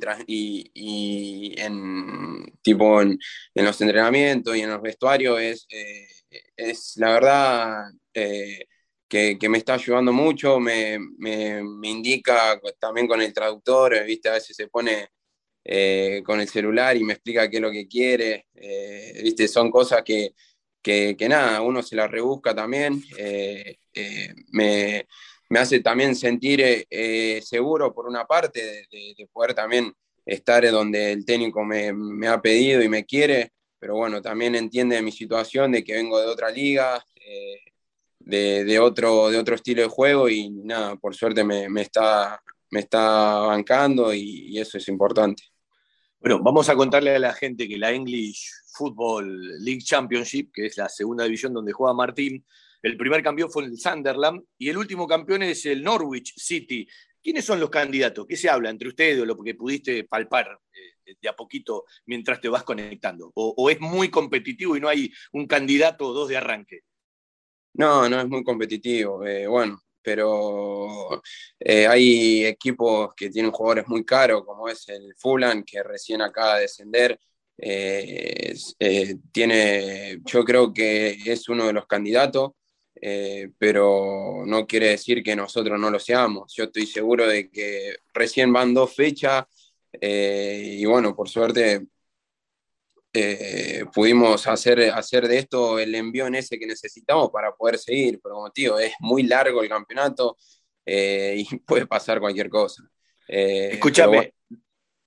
y, 0.73 1.53
en, 1.57 2.53
tipo 2.61 3.01
en, 3.01 3.19
los 3.55 3.81
entrenamientos 3.81 4.55
y 4.55 4.61
en 4.61 4.69
los 4.69 4.81
vestuarios 4.81 5.41
es, 5.41 5.67
eh, 5.69 6.07
es 6.55 6.95
la 6.97 7.13
verdad 7.13 7.83
que, 9.13 9.49
me 9.49 9.59
está 9.59 9.75
ayudando 9.75 10.11
mucho, 10.11 10.59
me, 10.59 10.97
me, 11.19 11.61
me 11.61 11.87
indica 11.87 12.59
también 12.79 13.07
con 13.07 13.21
el 13.21 13.31
traductor, 13.31 14.03
viste, 14.05 14.29
a 14.29 14.33
veces 14.33 14.55
se 14.55 14.67
pone 14.67 15.09
eh, 15.63 16.23
con 16.25 16.41
el 16.41 16.49
celular 16.49 16.97
y 16.97 17.03
me 17.03 17.13
explica 17.13 17.47
qué 17.47 17.57
es 17.57 17.61
lo 17.61 17.71
que 17.71 17.87
quiere. 17.87 18.47
Eh, 18.55 19.21
¿viste? 19.23 19.47
Son 19.47 19.69
cosas 19.69 20.01
que, 20.03 20.33
que, 20.81 21.15
nada, 21.29 21.61
uno 21.61 21.83
se 21.83 21.95
las 21.95 22.09
rebusca 22.09 22.55
también. 22.55 23.03
Eh, 23.17 23.77
me, 24.51 25.07
me, 25.49 25.59
hace 25.59 25.79
también 25.81 26.15
sentir 26.15 26.87
seguro 27.43 27.93
por 27.93 28.07
una 28.07 28.25
parte 28.25 28.87
de, 28.89 29.27
poder 29.31 29.53
también 29.53 29.93
estar 30.25 30.69
donde 30.71 31.11
el 31.11 31.23
técnico 31.23 31.63
me, 31.63 31.93
me, 31.93 32.27
ha 32.27 32.41
pedido 32.41 32.81
y 32.81 32.89
me 32.89 33.05
quiere, 33.05 33.51
pero 33.77 33.95
bueno, 33.95 34.21
también 34.23 34.55
entiende 34.55 35.01
mi 35.03 35.11
situación 35.11 35.71
de 35.71 35.83
que 35.83 35.93
vengo 35.93 36.19
de 36.19 36.27
otra 36.27 36.49
liga. 36.49 37.05
De, 38.25 38.79
otro, 38.79 39.29
de 39.29 39.37
otro 39.37 39.55
estilo 39.55 39.81
de 39.81 39.89
juego 39.89 40.29
y 40.29 40.49
nada, 40.49 40.95
por 40.95 41.13
suerte 41.13 41.43
me, 41.43 41.67
está, 41.81 42.41
me 42.71 42.79
está 42.79 43.39
bancando 43.39 44.13
y, 44.13 44.57
eso 44.57 44.77
es 44.77 44.87
importante. 44.87 45.43
Bueno, 46.19 46.39
vamos 46.41 46.69
a 46.69 46.75
contarle 46.75 47.15
a 47.15 47.19
la 47.19 47.33
gente 47.33 47.67
que 47.67 47.77
la 47.77 47.91
English 47.91 48.49
Football 48.77 49.59
League 49.59 49.81
Championship, 49.83 50.51
que 50.53 50.67
es 50.67 50.77
la 50.77 50.87
segunda 50.87 51.25
división 51.25 51.53
donde 51.53 51.73
juega 51.73 51.93
Martín, 51.93 52.45
el 52.81 52.97
primer 52.97 53.23
campeón 53.23 53.49
fue 53.49 53.63
el 53.63 53.77
Sunderland 53.77 54.43
y 54.57 54.69
el 54.69 54.77
último 54.77 55.07
campeón 55.07 55.43
es 55.43 55.65
el 55.65 55.81
Norwich 55.83 56.33
City. 56.37 56.87
¿Quiénes 57.23 57.45
son 57.45 57.61
los 57.61 57.69
candidatos? 57.69 58.27
¿Qué 58.27 58.35
se 58.35 58.49
habla 58.49 58.69
entre 58.69 58.89
ustedes 58.89 59.21
o 59.21 59.25
lo 59.25 59.37
que 59.37 59.55
pudiste 59.55 60.03
palpar 60.03 60.59
eh, 60.73 61.15
de 61.21 61.29
a 61.29 61.33
poquito 61.33 61.85
mientras 62.05 62.41
te 62.41 62.49
vas 62.49 62.63
conectando? 62.63 63.31
¿O, 63.35 63.69
es 63.69 63.79
muy 63.79 64.09
competitivo 64.09 64.75
y 64.75 64.81
no 64.81 64.89
hay 64.89 65.09
un 65.31 65.47
candidato 65.47 66.07
o 66.07 66.13
dos 66.13 66.27
de 66.27 66.35
arranque? 66.35 66.81
No, 67.73 68.07
no 68.09 68.21
es 68.21 68.27
muy 68.27 68.43
competitivo. 68.43 69.25
Eh, 69.25 69.47
bueno, 69.47 69.83
pero 70.03 71.21
eh, 71.59 71.87
hay 71.87 72.45
equipos 72.45 73.13
que 73.15 73.29
tienen 73.29 73.51
jugadores 73.51 73.87
muy 73.87 74.05
caros, 74.05 74.43
como 74.45 74.67
es 74.67 74.87
el 74.89 75.15
Fulham, 75.17 75.63
que 75.63 75.81
recién 75.81 76.21
acaba 76.21 76.55
de 76.55 76.61
descender. 76.63 77.19
Eh, 77.57 78.53
eh, 78.79 80.19
yo 80.25 80.43
creo 80.43 80.73
que 80.73 81.17
es 81.25 81.49
uno 81.49 81.67
de 81.67 81.73
los 81.73 81.87
candidatos, 81.87 82.51
pero 83.57 84.43
no 84.45 84.65
quiere 84.65 84.89
decir 84.89 85.23
que 85.23 85.35
nosotros 85.35 85.79
no 85.79 85.89
lo 85.89 85.99
seamos. 85.99 86.53
Yo 86.55 86.65
estoy 86.65 86.85
seguro 86.85 87.27
de 87.27 87.49
que 87.49 87.95
recién 88.13 88.53
van 88.53 88.73
dos 88.73 88.95
fechas 88.95 89.45
y 90.01 90.85
bueno, 90.85 91.15
por 91.15 91.29
suerte 91.29 91.87
eh, 93.15 93.85
pudimos 93.93 94.47
hacer, 94.47 94.89
hacer 94.89 95.27
de 95.27 95.37
esto 95.37 95.77
el 95.77 95.93
envío 95.93 96.25
en 96.25 96.35
ese 96.35 96.57
que 96.57 96.65
necesitamos 96.65 97.29
para 97.31 97.53
poder 97.55 97.77
seguir, 97.77 98.19
pero 98.21 98.35
como 98.35 98.49
tío, 98.51 98.79
es 98.79 98.93
muy 98.99 99.23
largo 99.23 99.61
el 99.61 99.69
campeonato 99.69 100.35
eh, 100.83 101.35
y 101.37 101.57
puede 101.59 101.85
pasar 101.85 102.19
cualquier 102.19 102.49
cosa. 102.49 102.83
Eh, 103.27 103.69
Escúchame, 103.73 104.33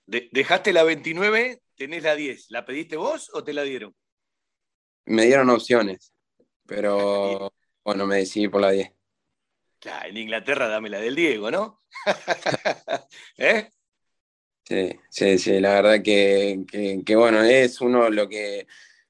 dejaste 0.06 0.72
la 0.72 0.84
29, 0.84 1.62
tenés 1.74 2.02
la 2.04 2.14
10, 2.14 2.46
¿la 2.50 2.64
pediste 2.64 2.96
vos 2.96 3.28
o 3.34 3.42
te 3.42 3.52
la 3.52 3.62
dieron? 3.62 3.94
Me 5.06 5.26
dieron 5.26 5.50
opciones, 5.50 6.12
pero 6.64 7.52
bueno, 7.84 8.06
me 8.06 8.18
decidí 8.18 8.48
por 8.48 8.60
la 8.60 8.70
10. 8.70 8.92
Claro, 9.80 10.08
en 10.08 10.16
Inglaterra 10.16 10.68
dame 10.68 10.88
la 10.88 11.00
del 11.00 11.14
Diego, 11.16 11.50
¿no? 11.50 11.82
¿Eh? 13.36 13.68
Sí, 14.68 14.98
sí, 15.10 15.38
sí, 15.38 15.60
la 15.60 15.74
verdad 15.74 16.02
que, 16.02 16.64
bueno, 17.14 17.40
es 17.42 17.80
uno 17.80 18.10
lo 18.10 18.28
que 18.28 18.66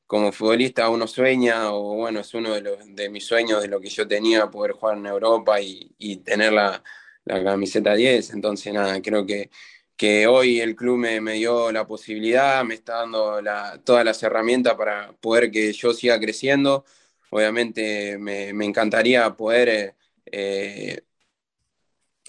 como 0.07 0.31
futbolista 0.31 0.90
uno 0.90 1.07
sueña, 1.07 1.73
o 1.73 1.95
bueno, 1.97 2.21
es 2.21 2.35
uno 2.35 2.53
de, 2.55 2.61
los, 2.61 2.79
de 2.95 3.09
mis 3.09 3.25
sueños 3.27 3.62
de 3.62 3.69
lo 3.69 3.81
que 3.81 3.88
yo 3.88 4.07
tenía, 4.07 4.51
poder 4.51 4.73
jugar 4.73 4.99
en 4.99 5.07
Europa 5.07 5.59
y, 5.61 6.19
tener 6.19 6.53
la, 6.53 6.83
camiseta 7.25 7.95
10. 7.95 8.31
Entonces, 8.35 8.73
nada, 8.75 9.01
creo 9.01 9.25
que, 9.25 9.51
que 9.97 10.27
hoy 10.27 10.61
el 10.61 10.77
club 10.77 10.99
me, 10.99 11.21
me 11.23 11.33
dio 11.35 11.73
la 11.73 11.87
posibilidad, 11.87 12.62
me 12.64 12.75
está 12.75 12.97
dando 12.99 13.40
todas 13.85 14.05
las 14.05 14.23
herramientas 14.23 14.75
para 14.75 15.12
poder 15.14 15.51
que 15.51 15.73
yo 15.73 15.95
siga 15.95 16.21
creciendo. 16.21 16.85
Obviamente 17.31 18.19
me, 18.19 18.51
encantaría 18.64 19.35
poder 19.37 19.69
eh, 19.71 19.95
eh, 20.27 21.03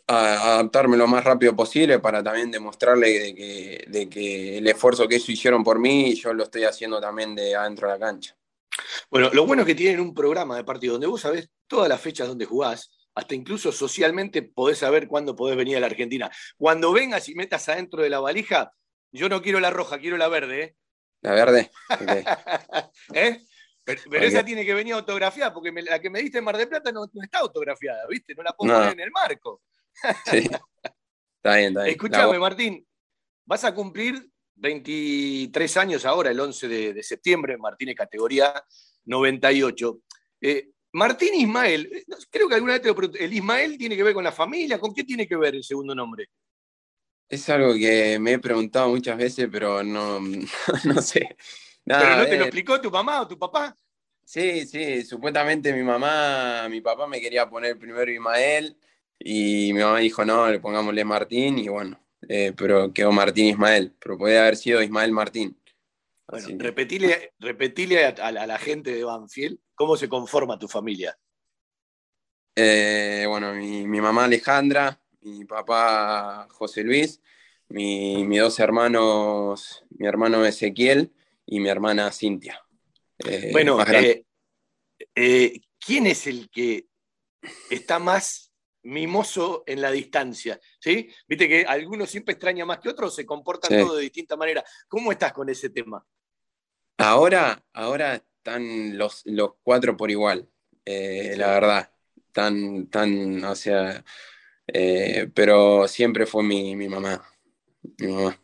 a 0.07 0.53
adaptarme 0.53 0.95
lo 0.95 1.07
más 1.07 1.23
rápido 1.23 1.55
posible 1.55 1.99
para 1.99 2.23
también 2.23 2.49
demostrarle 2.49 3.19
de 3.19 3.35
que, 3.35 3.85
de 3.87 4.09
que 4.09 4.57
el 4.57 4.67
esfuerzo 4.67 5.07
que 5.07 5.15
ellos 5.15 5.29
hicieron 5.29 5.63
por 5.63 5.79
mí, 5.79 6.15
yo 6.15 6.33
lo 6.33 6.43
estoy 6.43 6.63
haciendo 6.63 7.01
también 7.01 7.35
de 7.35 7.55
adentro 7.55 7.87
de 7.87 7.93
la 7.93 7.99
cancha. 7.99 8.37
Bueno, 9.09 9.29
lo 9.33 9.45
bueno 9.45 9.63
es 9.63 9.65
que 9.65 9.75
tienen 9.75 9.99
un 9.99 10.13
programa 10.13 10.55
de 10.55 10.63
partido 10.63 10.93
donde 10.93 11.07
vos 11.07 11.21
sabés 11.21 11.49
todas 11.67 11.89
las 11.89 11.99
fechas 11.99 12.27
donde 12.27 12.45
jugás, 12.45 12.91
hasta 13.15 13.35
incluso 13.35 13.71
socialmente 13.71 14.43
podés 14.43 14.77
saber 14.77 15.07
cuándo 15.07 15.35
podés 15.35 15.57
venir 15.57 15.77
a 15.77 15.79
la 15.79 15.87
Argentina. 15.87 16.31
Cuando 16.55 16.93
vengas 16.93 17.27
y 17.29 17.35
metas 17.35 17.67
adentro 17.67 18.01
de 18.01 18.09
la 18.09 18.19
valija, 18.19 18.73
yo 19.11 19.27
no 19.27 19.41
quiero 19.41 19.59
la 19.59 19.71
roja, 19.71 19.99
quiero 19.99 20.17
la 20.17 20.27
verde. 20.27 20.63
¿eh? 20.63 20.75
La 21.21 21.31
verde. 21.31 21.71
¿Eh? 23.13 23.41
Pero, 23.83 24.01
esa 24.19 24.43
tiene 24.43 24.65
que 24.65 24.73
venir 24.73 24.93
autografiada, 24.93 25.53
porque 25.53 25.71
la 25.81 25.99
que 25.99 26.09
me 26.09 26.19
diste 26.19 26.39
en 26.39 26.43
Mar 26.43 26.57
del 26.57 26.67
Plata 26.67 26.91
no, 26.91 27.05
está 27.05 27.39
autografiada, 27.39 28.05
¿viste? 28.09 28.35
No 28.35 28.43
la 28.43 28.51
puedo 28.51 28.73
poner 28.73 28.91
en 28.91 28.99
el 28.99 29.11
marco. 29.11 29.61
Sí. 30.25 30.37
Está 30.37 31.55
bien, 31.55 31.69
está 31.69 31.83
bien. 31.83 31.87
Escúchame, 31.87 32.39
Martín, 32.39 32.87
vas 33.45 33.63
a 33.63 33.73
cumplir 33.73 34.29
23 34.55 35.77
años 35.77 36.05
ahora, 36.05 36.31
el 36.31 36.39
11 36.39 36.67
de, 36.67 37.03
septiembre, 37.03 37.57
Martín 37.57 37.89
es 37.89 37.95
categoría 37.95 38.53
98. 39.05 39.99
Eh, 40.41 40.69
Martín 40.93 41.35
Ismael, 41.35 41.89
eh, 41.93 42.05
creo 42.29 42.47
que 42.47 42.55
alguna 42.55 42.73
vez 42.73 42.81
te 42.81 42.87
lo 42.87 42.95
pregunté, 42.95 43.23
¿el 43.23 43.33
Ismael 43.33 43.77
tiene 43.77 43.95
que 43.95 44.03
ver 44.03 44.13
con 44.13 44.23
la 44.23 44.31
familia? 44.31 44.79
¿Con 44.79 44.93
qué 44.93 45.03
tiene 45.03 45.27
que 45.27 45.35
ver 45.35 45.55
el 45.55 45.63
segundo 45.63 45.93
nombre? 45.93 46.29
Es 47.29 47.47
algo 47.49 47.73
que 47.73 48.17
me 48.19 48.33
he 48.33 48.39
preguntado 48.39 48.89
muchas 48.89 49.17
veces, 49.17 49.47
pero 49.51 49.83
no, 49.83 50.19
no 50.85 51.01
sé. 51.01 51.37
¿Pero 51.83 52.17
no 52.17 52.25
te 52.25 52.37
lo 52.37 52.43
explicó 52.43 52.81
tu 52.81 52.89
mamá 52.89 53.21
o 53.21 53.27
tu 53.27 53.37
papá? 53.37 53.75
Sí, 54.23 54.65
sí, 54.65 55.05
supuestamente 55.05 55.71
mi 55.71 55.83
mamá, 55.83 56.67
mi 56.69 56.81
papá 56.81 57.07
me 57.07 57.21
quería 57.21 57.49
poner 57.49 57.77
primero 57.77 58.11
Ismael, 58.11 58.77
y 59.19 59.73
mi 59.73 59.81
mamá 59.81 59.99
dijo, 59.99 60.23
no, 60.25 60.49
le 60.49 60.59
pongámosle 60.59 61.03
Martín 61.03 61.57
y 61.57 61.67
bueno, 61.67 61.99
eh, 62.27 62.53
pero 62.55 62.93
quedó 62.93 63.11
Martín 63.11 63.47
Ismael, 63.47 63.95
pero 63.99 64.17
puede 64.17 64.37
haber 64.37 64.55
sido 64.55 64.81
Ismael 64.81 65.11
Martín. 65.11 65.59
Bueno, 66.27 66.47
repetile, 66.59 68.05
a, 68.05 68.31
la 68.31 68.57
gente 68.57 68.93
de 68.93 69.03
Banfield 69.03 69.59
cómo 69.75 69.95
se 69.95 70.09
conforma 70.09 70.59
tu 70.59 70.67
familia. 70.67 71.17
Eh, 72.55 73.25
bueno, 73.27 73.53
mi, 73.53 73.85
mamá 73.85 74.25
Alejandra, 74.25 74.99
mi 75.21 75.45
papá 75.45 76.47
José 76.49 76.83
Luis, 76.83 77.21
mis 77.69 78.39
dos 78.39 78.59
hermanos, 78.59 79.85
mi 79.91 80.07
hermano 80.07 80.45
Ezequiel 80.45 81.13
y 81.45 81.59
mi 81.59 81.69
hermana 81.69 82.11
Cintia. 82.11 82.61
Eh, 83.19 83.49
bueno, 83.53 83.77
¿quién 85.13 86.07
es 86.07 86.27
el 86.27 86.49
que 86.49 86.87
está 87.69 87.99
más 87.99 88.46
mimoso 88.87 89.63
en 89.67 89.81
la 89.81 89.91
distancia, 89.91 90.59
¿sí? 90.79 91.09
Viste 91.27 91.47
que 91.47 91.65
algunos 91.65 92.09
siempre 92.09 92.33
extrañan 92.33 92.67
más 92.67 92.79
que 92.79 92.89
otros, 92.89 93.13
se 93.13 93.25
comportan 93.25 93.79
todos 93.79 93.97
de 93.97 94.03
distinta 94.03 94.35
manera. 94.35 94.63
¿Cómo 94.87 95.11
estás 95.11 95.33
con 95.33 95.49
ese 95.49 95.69
tema? 95.69 96.05
Ahora, 96.97 97.63
ahora 97.73 98.15
están 98.15 98.97
los, 98.97 99.21
los 99.25 99.51
cuatro 99.61 99.95
por 99.95 100.09
igual, 100.09 100.49
eh, 100.85 101.35
la 101.37 101.47
verdad. 101.47 101.91
Tan, 102.31 102.87
tan, 102.87 103.43
o 103.43 103.55
sea, 103.55 104.03
eh, 104.67 105.29
pero 105.33 105.87
siempre 105.87 106.25
fue 106.25 106.43
mi, 106.43 106.75
mi 106.75 106.87
mamá. 106.87 107.23
Mi 107.97 108.07
mamá. 108.11 108.39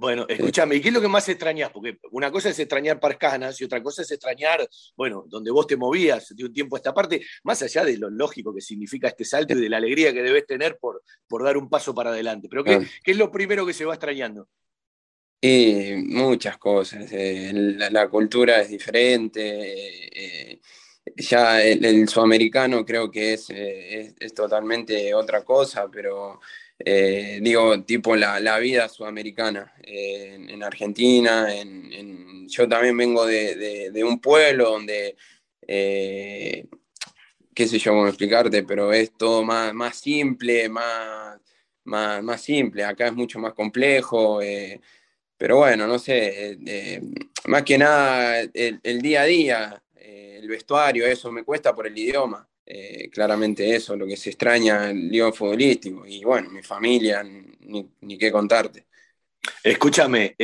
Bueno, 0.00 0.24
escúchame, 0.26 0.76
¿y 0.76 0.80
qué 0.80 0.88
es 0.88 0.94
lo 0.94 1.00
que 1.02 1.08
más 1.08 1.28
extrañas? 1.28 1.70
Porque 1.70 1.98
una 2.12 2.30
cosa 2.32 2.48
es 2.48 2.58
extrañar 2.58 2.98
Parcanas 2.98 3.60
y 3.60 3.64
otra 3.64 3.82
cosa 3.82 4.00
es 4.00 4.10
extrañar, 4.10 4.66
bueno, 4.96 5.26
donde 5.28 5.50
vos 5.50 5.66
te 5.66 5.76
movías 5.76 6.34
de 6.34 6.42
un 6.42 6.54
tiempo 6.54 6.74
a 6.74 6.78
esta 6.78 6.94
parte, 6.94 7.20
más 7.44 7.60
allá 7.60 7.84
de 7.84 7.98
lo 7.98 8.08
lógico 8.08 8.54
que 8.54 8.62
significa 8.62 9.08
este 9.08 9.26
salto 9.26 9.52
y 9.52 9.60
de 9.60 9.68
la 9.68 9.76
alegría 9.76 10.10
que 10.14 10.22
debes 10.22 10.46
tener 10.46 10.78
por, 10.78 11.02
por 11.28 11.44
dar 11.44 11.58
un 11.58 11.68
paso 11.68 11.94
para 11.94 12.08
adelante. 12.08 12.48
Pero 12.48 12.64
¿qué, 12.64 12.80
es 13.04 13.16
lo 13.18 13.30
primero 13.30 13.66
que 13.66 13.74
se 13.74 13.84
va 13.84 13.92
extrañando? 13.92 14.48
Y 15.38 15.96
muchas 15.96 16.56
cosas. 16.56 17.06
Eh, 17.12 17.52
la, 17.52 18.08
cultura 18.08 18.62
es 18.62 18.70
diferente. 18.70 20.52
Eh, 20.54 20.60
ya 21.14 21.62
el, 21.62 22.08
sudamericano 22.08 22.86
creo 22.86 23.10
que 23.10 23.34
es, 23.34 23.50
es, 23.50 24.32
totalmente 24.32 25.12
otra 25.12 25.44
cosa, 25.44 25.90
pero 25.92 26.40
digo, 26.84 27.82
tipo 27.82 28.16
la, 28.16 28.58
vida 28.58 28.88
sudamericana 28.88 29.74
en, 29.82 30.62
Argentina. 30.62 31.48
yo 32.46 32.68
también 32.68 32.96
vengo 32.96 33.26
de, 33.26 34.02
un 34.04 34.20
pueblo 34.20 34.70
donde 34.70 35.16
qué 37.54 37.68
sé 37.68 37.78
yo 37.78 37.92
cómo 37.92 38.08
explicarte, 38.08 38.62
pero 38.62 38.92
es 38.92 39.12
todo 39.12 39.42
más, 39.42 39.74
más 39.74 39.96
simple, 39.96 40.68
más, 40.70 41.38
más, 41.84 42.40
simple. 42.42 42.84
Acá 42.84 43.08
es 43.08 43.12
mucho 43.12 43.38
más 43.38 43.52
complejo. 43.54 44.40
Eh, 44.42 44.80
pero 45.36 45.58
bueno, 45.58 45.86
no 45.86 45.98
sé, 45.98 46.52
eh, 46.52 46.58
eh, 46.66 47.02
más 47.46 47.62
que 47.62 47.78
nada 47.78 48.40
el, 48.40 49.02
día 49.02 49.22
a 49.22 49.24
día, 49.24 49.82
el 49.94 50.48
vestuario, 50.48 51.06
eso 51.06 51.30
me 51.32 51.44
cuesta 51.44 51.74
por 51.74 51.86
el 51.86 51.98
idioma. 51.98 52.48
Claramente 53.12 53.74
eso, 53.74 53.96
lo 53.96 54.06
que 54.06 54.16
se 54.16 54.30
extraña 54.30 54.90
el 54.90 55.06
idioma 55.06 55.32
futbolístico. 55.32 56.06
Y 56.06 56.24
bueno, 56.24 56.50
mi 56.50 56.62
familia, 56.62 57.22
ni, 57.22 58.18
qué 58.18 58.30
contarte. 58.30 58.86
Escúchame, 59.62 60.36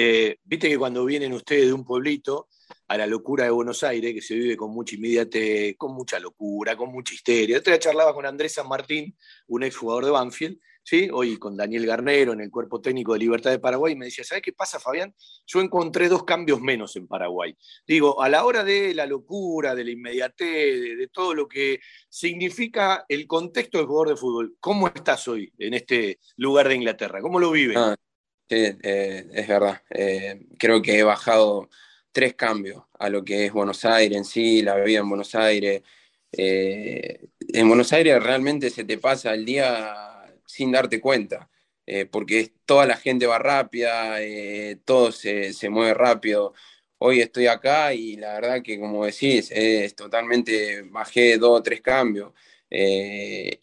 viste 0.44 0.68
que 0.68 0.78
cuando 0.78 1.04
vienen 1.04 1.32
ustedes 1.32 1.66
de 1.66 1.72
un 1.72 1.84
pueblito, 1.84 2.48
a 2.88 2.96
la 2.96 3.06
locura 3.06 3.44
de 3.44 3.50
Buenos 3.50 3.82
Aires, 3.82 4.14
que 4.14 4.22
se 4.22 4.34
vive 4.34 4.56
con 4.56 4.70
mucha 4.70 4.94
inmediatez, 4.94 5.76
con 5.76 5.92
mucha 5.92 6.18
locura, 6.18 6.76
con 6.76 6.90
mucha 6.90 7.14
histeria. 7.14 7.58
Otra 7.58 7.78
charlaba 7.78 8.14
con 8.14 8.26
Andrés 8.26 8.54
San 8.54 8.68
Martín, 8.68 9.16
un 9.48 9.62
exjugador 9.64 10.04
de 10.04 10.10
Banfield, 10.12 10.58
¿sí? 10.86 11.08
hoy 11.12 11.36
con 11.36 11.56
Daniel 11.56 11.84
Garnero 11.84 12.32
en 12.32 12.40
el 12.40 12.50
cuerpo 12.50 12.80
técnico 12.80 13.12
de 13.12 13.18
Libertad 13.18 13.50
de 13.50 13.58
Paraguay, 13.58 13.94
y 13.94 13.96
me 13.96 14.04
decía, 14.04 14.22
¿sabes 14.22 14.42
qué 14.42 14.52
pasa, 14.52 14.78
Fabián? 14.78 15.12
Yo 15.44 15.60
encontré 15.60 16.08
dos 16.08 16.24
cambios 16.24 16.60
menos 16.60 16.94
en 16.94 17.08
Paraguay. 17.08 17.56
Digo, 17.86 18.22
a 18.22 18.28
la 18.28 18.44
hora 18.44 18.62
de 18.62 18.94
la 18.94 19.04
locura, 19.04 19.74
de 19.74 19.84
la 19.84 19.90
inmediatez, 19.90 20.96
de, 20.96 21.08
todo 21.12 21.34
lo 21.34 21.48
que 21.48 21.80
significa 22.08 23.04
el 23.08 23.26
contexto 23.26 23.78
del 23.78 23.86
jugador 23.88 24.10
de 24.10 24.16
fútbol, 24.16 24.56
¿cómo 24.60 24.86
estás 24.86 25.26
hoy 25.26 25.52
en 25.58 25.74
este 25.74 26.20
lugar 26.36 26.68
de 26.68 26.76
Inglaterra? 26.76 27.20
¿Cómo 27.20 27.40
lo 27.40 27.50
vives? 27.50 27.76
Ah, 27.76 27.96
sí, 28.48 28.56
eh, 28.82 29.26
es 29.32 29.48
verdad. 29.48 29.82
Eh, 29.90 30.46
creo 30.56 30.80
que 30.82 30.98
he 30.98 31.02
bajado 31.02 31.68
tres 32.12 32.34
cambios 32.34 32.84
a 32.98 33.08
lo 33.08 33.24
que 33.24 33.46
es 33.46 33.52
Buenos 33.52 33.84
Aires 33.84 34.16
en 34.16 34.24
sí, 34.24 34.62
la 34.62 34.76
vida 34.76 35.00
en 35.00 35.08
Buenos 35.08 35.34
Aires. 35.34 35.82
Eh, 36.30 37.28
en 37.40 37.68
Buenos 37.68 37.92
Aires 37.92 38.22
realmente 38.22 38.70
se 38.70 38.84
te 38.84 38.98
pasa 38.98 39.34
el 39.34 39.44
día 39.44 40.15
sin 40.56 40.72
darte 40.72 41.00
cuenta, 41.00 41.50
eh, 41.86 42.06
porque 42.06 42.52
toda 42.64 42.86
la 42.86 42.96
gente 42.96 43.26
va 43.26 43.38
rápida, 43.38 44.22
eh, 44.22 44.78
todo 44.84 45.12
se, 45.12 45.52
mueve 45.70 45.94
rápido. 45.94 46.54
Hoy 46.98 47.20
estoy 47.20 47.46
acá 47.46 47.92
y 47.94 48.16
la 48.16 48.34
verdad 48.34 48.62
que 48.62 48.80
como 48.80 49.04
decís, 49.04 49.50
es 49.52 49.94
totalmente, 49.94 50.82
bajé 50.82 51.38
dos 51.38 51.60
o 51.60 51.62
tres 51.62 51.80
cambios. 51.82 52.32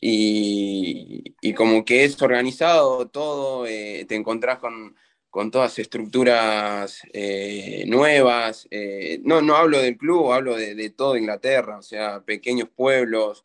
y, 0.02 1.36
y, 1.42 1.54
como 1.54 1.84
que 1.86 2.04
es 2.06 2.22
organizado 2.22 3.08
todo, 3.10 3.66
te 3.66 4.16
encontrás 4.16 4.60
con, 4.60 4.96
con 5.34 5.50
todas 5.50 5.80
estructuras 5.80 7.02
eh, 7.12 7.86
nuevas. 7.88 8.68
Eh, 8.70 9.20
no, 9.24 9.42
no 9.42 9.56
hablo 9.56 9.80
del 9.80 9.98
club, 9.98 10.32
hablo 10.32 10.56
de, 10.56 10.76
de 10.76 10.92
toda 10.92 11.18
Inglaterra, 11.18 11.80
o 11.80 11.82
sea, 11.82 12.22
pequeños 12.24 12.70
pueblos. 12.70 13.44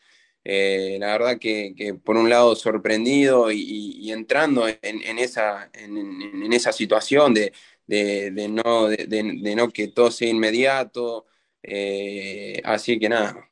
Eh, 0.50 0.96
la 0.98 1.08
verdad 1.08 1.38
que, 1.38 1.74
por 2.02 2.16
un 2.16 2.30
lado 2.30 2.56
sorprendido 2.56 3.50
y, 3.52 4.10
entrando 4.12 4.66
en, 4.68 5.18
esa, 5.18 5.70
en, 5.74 6.52
esa 6.52 6.72
situación 6.72 7.34
de, 7.34 7.52
no, 8.50 8.88
de, 8.88 9.54
no 9.56 9.68
que 9.70 9.88
todo 9.88 10.10
sea 10.10 10.28
inmediato. 10.28 11.26
así 12.64 12.98
que 12.98 13.08
nada. 13.08 13.50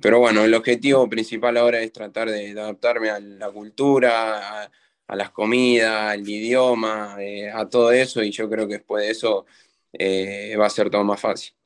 pero 0.00 0.18
bueno, 0.20 0.44
el 0.44 0.54
objetivo 0.54 1.08
principal 1.08 1.56
ahora 1.56 1.80
es 1.80 1.92
tratar 1.92 2.30
de, 2.30 2.50
adaptarme 2.52 3.10
a 3.10 3.20
la 3.20 3.50
cultura, 3.50 4.70
a 5.08 5.16
las 5.16 5.30
comidas, 5.30 6.12
al 6.12 6.28
idioma, 6.28 7.16
eh, 7.20 7.50
a 7.50 7.68
todo 7.68 7.92
eso, 7.92 8.22
y 8.22 8.30
yo 8.30 8.48
creo 8.48 8.68
que 8.68 8.74
después 8.74 9.04
de 9.04 9.10
eso 9.10 9.46
eh, 9.92 10.56
va 10.56 10.66
a 10.66 10.70
ser 10.70 10.90
todo 10.90 11.04
más 11.04 11.20
fácil. 11.20 11.57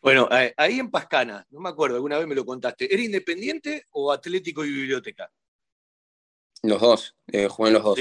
Bueno, 0.00 0.28
eh, 0.30 0.54
ahí 0.56 0.78
en 0.78 0.90
Pascana, 0.90 1.46
no 1.50 1.60
me 1.60 1.68
acuerdo, 1.68 1.96
alguna 1.96 2.18
vez 2.18 2.26
me 2.26 2.34
lo 2.34 2.44
contaste, 2.44 2.92
¿era 2.92 3.02
independiente 3.02 3.86
o 3.90 4.12
Atlético 4.12 4.64
y 4.64 4.70
Biblioteca? 4.70 5.30
Los 6.62 6.80
dos, 6.80 7.16
jugué 7.50 7.68
en 7.68 7.74
los 7.74 7.84
dos. 7.84 7.98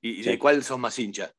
¿Y 0.00 0.22
de 0.22 0.38
cuál 0.38 0.62
son 0.62 0.80
más 0.80 0.98
hinchas? 0.98 1.34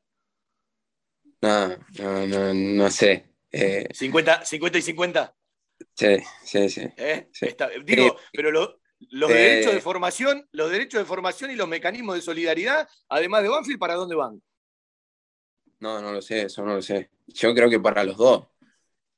No, 1.42 1.70
no, 2.00 2.28
no, 2.28 2.54
no 2.54 2.92
sé. 2.92 3.26
¿50, 3.52 4.44
¿50 4.44 4.78
y 4.78 4.82
50? 4.82 5.36
Sí, 5.94 6.18
sí, 6.44 6.70
sí. 6.70 6.88
digo, 7.84 8.18
pero 8.34 8.52
lo, 8.52 8.80
los 9.12 9.30
derechos 9.30 9.74
de 9.74 9.82
formación, 9.82 10.48
los 10.52 10.72
derechos 10.72 11.00
de 11.00 11.06
formación 11.06 11.52
y 11.52 11.56
los 11.56 11.68
mecanismos 11.68 12.16
de 12.16 12.22
solidaridad, 12.22 12.88
además 13.10 13.44
de 13.44 13.50
Banfield, 13.50 13.80
¿para 13.80 13.96
dónde 13.96 14.16
van? 14.16 14.42
No, 15.80 16.02
no 16.02 16.12
lo 16.12 16.22
sé, 16.22 16.44
eso 16.44 16.64
no 16.66 16.76
lo 16.76 16.82
sé. 16.82 17.12
Yo 17.28 17.54
creo 17.54 17.70
que 17.70 17.80
para 17.80 18.04
los 18.04 18.18
dos, 18.18 18.48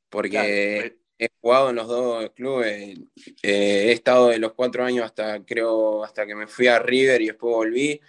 porque 0.10 0.96
he 1.18 1.30
jugado 1.42 1.70
en 1.70 1.76
los 1.76 1.88
dos 1.88 2.30
clubes, 2.32 2.98
eh, 3.44 3.86
he 3.88 3.92
estado 3.92 4.30
de 4.30 4.40
los 4.40 4.54
cuatro 4.54 4.86
años 4.86 5.06
hasta, 5.06 5.44
creo, 5.46 6.04
hasta 6.04 6.26
que 6.26 6.36
me 6.36 6.48
fui 6.48 6.68
a 6.68 6.80
River 6.80 7.22
y 7.22 7.28
después 7.28 7.54
volví 7.54 8.02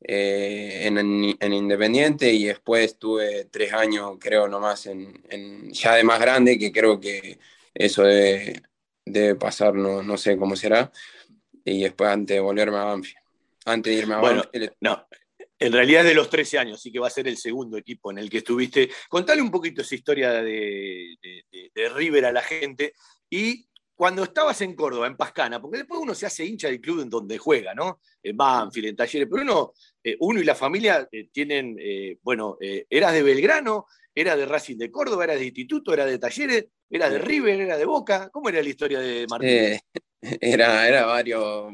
eh, 0.00 0.86
en, 0.86 1.52
Independiente 1.52 2.32
y 2.32 2.44
después 2.44 2.84
estuve 2.84 3.46
tres 3.46 3.72
años, 3.72 4.16
creo, 4.20 4.48
nomás 4.48 4.86
en, 4.86 5.22
en, 5.28 5.72
ya 5.72 5.94
de 5.94 6.04
más 6.04 6.20
grande, 6.20 6.58
que 6.58 6.72
creo 6.72 6.98
que 7.00 7.38
eso 7.74 8.02
debe, 8.02 8.62
debe 9.04 9.34
pasar, 9.36 9.74
no, 9.74 10.02
no 10.02 10.16
sé 10.16 10.36
cómo 10.36 10.56
será, 10.56 10.90
y 11.64 11.82
después 11.82 12.10
antes 12.10 12.36
de 12.36 12.40
volverme 12.40 12.78
a 12.78 12.84
Banfield. 12.84 13.18
Antes 13.64 13.92
de 13.92 13.98
irme 14.00 14.14
a 14.14 14.18
bueno, 14.18 14.42
No, 14.80 15.07
en 15.58 15.72
realidad 15.72 16.02
es 16.02 16.08
de 16.08 16.14
los 16.14 16.30
13 16.30 16.58
años, 16.58 16.78
así 16.78 16.92
que 16.92 17.00
va 17.00 17.08
a 17.08 17.10
ser 17.10 17.26
el 17.26 17.36
segundo 17.36 17.76
equipo 17.76 18.10
en 18.10 18.18
el 18.18 18.30
que 18.30 18.38
estuviste. 18.38 18.90
Contale 19.08 19.42
un 19.42 19.50
poquito 19.50 19.82
esa 19.82 19.94
historia 19.94 20.32
de, 20.42 21.16
de, 21.74 21.88
River 21.88 22.26
a 22.26 22.32
la 22.32 22.42
gente 22.42 22.92
y 23.28 23.66
cuando 23.94 24.22
estabas 24.22 24.60
en 24.60 24.76
Córdoba, 24.76 25.08
en 25.08 25.16
Pascana, 25.16 25.60
porque 25.60 25.78
después 25.78 26.00
uno 26.00 26.14
se 26.14 26.26
hace 26.26 26.44
hincha 26.44 26.68
del 26.68 26.80
club 26.80 27.00
en 27.00 27.10
donde 27.10 27.36
juega, 27.36 27.74
¿no? 27.74 28.00
En 28.22 28.36
Banfield, 28.36 28.88
en 28.88 28.96
Talleres, 28.96 29.28
pero 29.28 29.42
uno, 29.42 29.72
eh, 30.04 30.16
uno 30.20 30.40
y 30.40 30.44
la 30.44 30.54
familia 30.54 31.08
eh, 31.10 31.28
tienen, 31.32 31.76
eh, 31.80 32.18
bueno, 32.22 32.56
eras 32.60 33.12
de 33.12 33.24
Belgrano, 33.24 33.86
era 34.14 34.36
de 34.36 34.46
Racing 34.46 34.76
de 34.76 34.90
Córdoba, 34.90 35.24
era 35.24 35.34
de 35.34 35.46
Instituto, 35.46 35.92
era 35.92 36.06
de 36.06 36.18
Talleres, 36.18 36.66
era 36.88 37.10
de 37.10 37.18
River, 37.18 37.60
era 37.60 37.76
de 37.76 37.84
Boca. 37.84 38.30
¿Cómo 38.30 38.48
era 38.48 38.62
la 38.62 38.68
historia 38.68 39.00
de 39.00 39.26
Martín? 39.28 39.78
Era, 40.40 40.88
era 40.88 41.06
varios, 41.06 41.72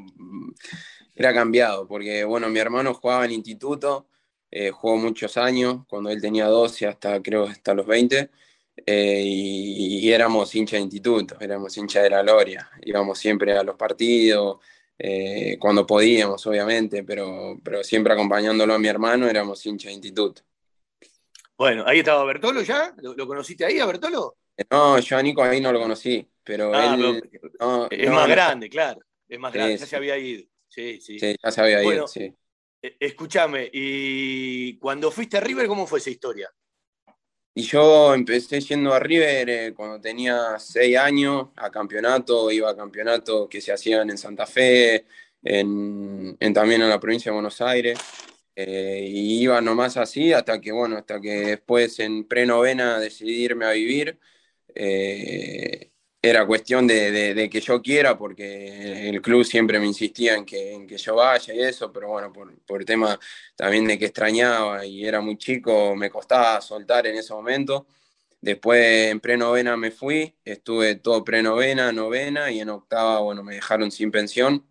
era 1.14 1.32
cambiado, 1.32 1.86
porque 1.86 2.24
bueno, 2.24 2.48
mi 2.48 2.58
hermano 2.58 2.94
jugaba 2.94 3.24
en 3.24 3.32
Instituto, 3.32 4.08
eh, 4.50 4.70
jugó 4.70 4.96
muchos 4.96 5.36
años, 5.36 5.84
cuando 5.88 6.10
él 6.10 6.20
tenía 6.20 6.46
12 6.46 6.86
hasta 6.86 7.22
creo 7.22 7.44
hasta 7.44 7.74
los 7.74 7.86
20, 7.86 8.30
eh, 8.86 9.22
y, 9.24 10.10
éramos 10.10 10.54
hincha 10.54 10.76
de 10.76 10.82
Instituto, 10.82 11.36
éramos 11.40 11.76
hincha 11.76 12.02
de 12.02 12.10
la 12.10 12.22
Gloria, 12.22 12.70
íbamos 12.82 13.18
siempre 13.18 13.56
a 13.56 13.62
los 13.62 13.76
partidos. 13.76 14.58
cuando 15.58 15.86
podíamos, 15.86 16.46
obviamente, 16.46 17.02
pero, 17.04 17.58
pero 17.62 17.82
siempre 17.82 18.12
acompañándolo 18.12 18.74
a 18.74 18.78
mi 18.78 18.88
hermano, 18.88 19.28
éramos 19.28 19.64
hincha 19.66 19.88
de 19.88 19.94
instituto. 19.94 20.42
Bueno, 21.56 21.84
ahí 21.86 22.00
estaba 22.00 22.24
Bertolo 22.24 22.62
ya. 22.62 22.94
¿Lo, 22.98 23.26
conociste 23.26 23.64
ahí 23.64 23.78
a 23.78 23.86
Bertolo? 23.86 24.36
No, 24.70 24.98
yo 24.98 25.16
a 25.16 25.22
Nico 25.22 25.42
ahí 25.42 25.60
no 25.60 25.72
lo 25.72 25.80
conocí, 25.80 26.28
pero 26.42 26.72
ah, 26.74 26.96
él. 26.96 27.22
es 27.90 28.10
más 28.10 28.28
grande, 28.28 28.68
claro. 28.68 29.00
Es 29.28 29.38
más 29.38 29.52
grande, 29.52 29.76
ya 29.78 29.86
se 29.86 29.96
había 29.96 30.18
ido. 30.18 30.44
Sí, 30.74 31.00
sí. 31.00 31.18
Sí, 31.18 31.36
ya 31.42 31.50
se 31.50 31.60
había 31.60 31.84
ido, 31.84 32.08
sí. 32.08 32.34
E, 32.82 32.96
escúchame, 32.98 33.70
y 33.72 34.76
cuando 34.78 35.10
fuiste 35.10 35.36
a 35.36 35.40
River, 35.40 35.68
¿cómo 35.68 35.86
fue 35.86 36.00
esa 36.00 36.10
historia? 36.10 36.50
Y 37.56 37.62
yo 37.62 38.12
empecé 38.14 38.60
yendo 38.60 38.92
a 38.92 38.98
River 38.98 39.48
eh, 39.48 39.74
cuando 39.74 40.00
tenía 40.00 40.58
seis 40.58 40.96
años, 40.96 41.50
a 41.56 41.70
campeonato, 41.70 42.50
iba 42.50 42.68
a 42.70 42.76
campeonatos 42.76 43.48
que 43.48 43.60
se 43.60 43.72
hacían 43.72 44.10
en 44.10 44.18
Santa 44.18 44.44
Fe, 44.46 45.06
en, 45.42 46.36
también 46.52 46.82
en 46.82 46.88
la 46.88 46.98
provincia 46.98 47.30
de 47.30 47.34
Buenos 47.34 47.60
Aires. 47.60 47.98
Eh, 48.56 49.06
y 49.08 49.42
iba 49.42 49.60
nomás 49.60 49.96
así 49.96 50.32
hasta 50.32 50.60
que, 50.60 50.72
bueno, 50.72 50.96
hasta 50.96 51.20
que 51.20 51.30
después 51.30 51.98
en 52.00 52.24
prenovena 52.26 52.98
decidí 52.98 53.44
irme 53.44 53.66
a 53.66 53.70
vivir. 53.70 54.18
Eh, 54.74 55.90
era 56.28 56.46
cuestión 56.46 56.86
de, 56.86 57.48
que 57.50 57.60
yo 57.60 57.82
quiera, 57.82 58.16
porque 58.16 59.10
el 59.10 59.20
club 59.20 59.44
siempre 59.44 59.78
me 59.78 59.86
insistía 59.86 60.34
en 60.36 60.44
que, 60.44 60.72
en 60.72 60.86
que 60.86 60.96
yo 60.96 61.16
vaya 61.16 61.52
y 61.52 61.60
eso, 61.60 61.92
pero 61.92 62.08
bueno, 62.08 62.32
por, 62.32 62.54
por 62.62 62.84
tema 62.84 63.18
también 63.54 63.86
de 63.86 63.98
que 63.98 64.06
extrañaba 64.06 64.86
y 64.86 65.04
era 65.06 65.20
muy 65.20 65.36
chico, 65.36 65.94
me 65.94 66.08
costaba 66.10 66.60
soltar 66.60 67.06
en 67.06 67.16
ese 67.16 67.34
momento. 67.34 67.86
Después 68.40 69.10
en 69.10 69.20
prenovena 69.20 69.76
me 69.76 69.90
fui, 69.90 70.34
estuve 70.44 70.96
todo 70.96 71.24
prenovena, 71.24 71.92
novena 71.92 72.50
y 72.50 72.60
en 72.60 72.70
octava, 72.70 73.20
bueno, 73.20 73.42
me 73.42 73.56
dejaron 73.56 73.90
sin 73.90 74.10
pensión, 74.10 74.66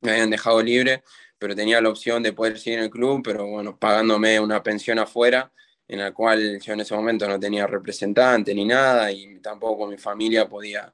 me 0.00 0.12
habían 0.12 0.30
dejado 0.30 0.62
libre 0.62 1.02
pero 1.38 1.54
tenía 1.54 1.80
la 1.80 1.90
opción 1.90 2.22
de 2.22 2.32
poder 2.32 2.58
seguir 2.58 2.78
en 2.78 2.84
el 2.86 2.90
club, 2.90 3.20
pero 3.22 3.46
bueno, 3.46 3.78
pagándome 3.78 4.40
una 4.40 4.62
pensión 4.62 4.98
afuera 4.98 5.52
en 5.88 5.98
la 5.98 6.12
cual 6.12 6.60
yo 6.60 6.72
en 6.72 6.80
ese 6.80 6.94
momento 6.94 7.28
no 7.28 7.38
tenía 7.38 7.66
representante 7.66 8.54
ni 8.54 8.64
nada 8.64 9.12
y 9.12 9.38
tampoco 9.40 9.86
mi 9.86 9.98
familia 9.98 10.48
podía, 10.48 10.92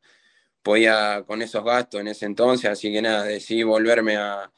podía 0.62 1.22
con 1.26 1.42
esos 1.42 1.64
gastos 1.64 2.00
en 2.00 2.08
ese 2.08 2.26
entonces, 2.26 2.70
así 2.70 2.92
que 2.92 3.02
nada, 3.02 3.24
decidí 3.24 3.62
volverme 3.62 4.16
a, 4.16 4.50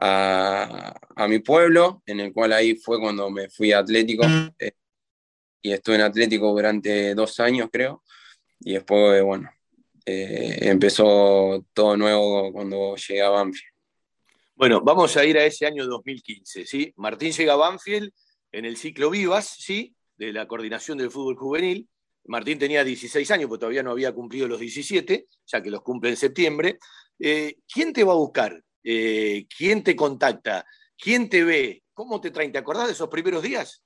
a, 0.00 1.26
mi 1.28 1.40
pueblo, 1.40 2.02
en 2.06 2.20
el 2.20 2.32
cual 2.32 2.52
ahí 2.52 2.74
fue 2.76 3.00
cuando 3.00 3.30
me 3.30 3.48
fui 3.48 3.72
a 3.72 3.78
Atlético 3.80 4.24
eh, 4.58 4.72
y 5.62 5.72
estuve 5.72 5.96
en 5.96 6.02
Atlético 6.02 6.48
durante 6.50 7.14
dos 7.14 7.40
años 7.40 7.68
creo 7.72 8.02
y 8.60 8.74
después, 8.74 9.22
bueno, 9.22 9.50
eh, 10.04 10.58
empezó 10.62 11.64
todo 11.72 11.96
nuevo 11.96 12.52
cuando 12.52 12.96
llegué 12.96 13.22
a 13.22 13.28
Banfield. 13.28 13.72
Bueno, 14.54 14.80
vamos 14.80 15.16
a 15.16 15.24
ir 15.24 15.38
a 15.38 15.44
ese 15.44 15.66
año 15.66 15.86
2015, 15.86 16.66
¿sí? 16.66 16.92
Martín 16.96 17.30
llega 17.30 17.52
a 17.52 17.56
Banfield 17.56 18.12
en 18.52 18.64
el 18.64 18.76
ciclo 18.76 19.10
Vivas, 19.10 19.56
¿sí? 19.58 19.94
De 20.16 20.32
la 20.32 20.46
coordinación 20.46 20.98
del 20.98 21.10
fútbol 21.10 21.36
juvenil. 21.36 21.88
Martín 22.24 22.58
tenía 22.58 22.84
16 22.84 23.30
años, 23.30 23.48
porque 23.48 23.60
todavía 23.60 23.82
no 23.82 23.90
había 23.90 24.12
cumplido 24.12 24.46
los 24.46 24.60
17, 24.60 25.26
ya 25.46 25.62
que 25.62 25.70
los 25.70 25.82
cumple 25.82 26.10
en 26.10 26.16
septiembre. 26.16 26.78
Eh, 27.18 27.56
¿Quién 27.72 27.92
te 27.92 28.04
va 28.04 28.12
a 28.12 28.16
buscar? 28.16 28.62
Eh, 28.84 29.46
¿Quién 29.56 29.82
te 29.82 29.96
contacta? 29.96 30.64
¿Quién 30.96 31.28
te 31.28 31.42
ve? 31.42 31.82
¿Cómo 31.94 32.20
te 32.20 32.30
traen? 32.30 32.52
¿Te 32.52 32.58
acordás 32.58 32.86
de 32.86 32.92
esos 32.92 33.08
primeros 33.08 33.42
días? 33.42 33.82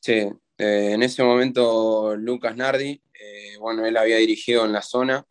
Sí, 0.00 0.12
eh, 0.58 0.90
en 0.92 1.02
ese 1.02 1.22
momento 1.22 2.14
Lucas 2.16 2.56
Nardi, 2.56 3.00
bueno, 3.58 3.86
él 3.86 3.96
había 3.96 4.16
dirigido 4.16 4.66
en 4.66 4.72
la 4.72 4.82
zona, 4.82 5.24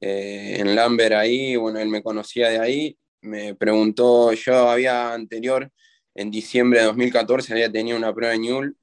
en 0.00 0.74
Lambert 0.74 1.14
ahí, 1.14 1.56
bueno, 1.56 1.78
él 1.80 1.88
me 1.88 2.02
conocía 2.02 2.48
de 2.48 2.58
ahí, 2.58 2.98
me 3.20 3.54
preguntó, 3.54 4.32
yo 4.32 4.70
había 4.70 5.12
anterior 5.12 5.70
en 6.18 6.32
diciembre 6.32 6.80
de 6.80 6.86
2014 6.86 7.52
había 7.52 7.70
tenido 7.70 7.96
una 7.96 8.12
prueba 8.12 8.32
de 8.32 8.40
Newell 8.40 8.76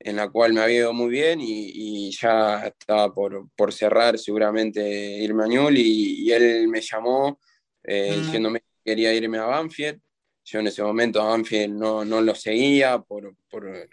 en 0.00 0.16
la 0.16 0.28
cual 0.28 0.52
me 0.52 0.60
había 0.60 0.78
ido 0.78 0.92
muy 0.92 1.08
bien 1.10 1.38
y, 1.40 2.10
ya 2.10 2.66
estaba 2.66 3.14
por, 3.14 3.72
cerrar 3.72 4.18
seguramente 4.18 4.80
irme 4.82 5.44
a 5.44 5.46
Newell 5.46 5.76
y, 5.78 6.32
él 6.32 6.66
me 6.68 6.80
llamó 6.80 7.38
eh, 7.84 8.16
diciéndome 8.16 8.60
que 8.60 8.66
quería 8.84 9.14
irme 9.14 9.38
a 9.38 9.44
Banfield. 9.44 10.00
Yo 10.44 10.58
en 10.58 10.66
ese 10.66 10.82
momento 10.82 11.20
a 11.20 11.26
Banfield 11.26 11.74
no, 11.74 12.04
no 12.04 12.20
lo 12.22 12.34
seguía, 12.34 12.98
por, 12.98 13.36
eh, 13.66 13.88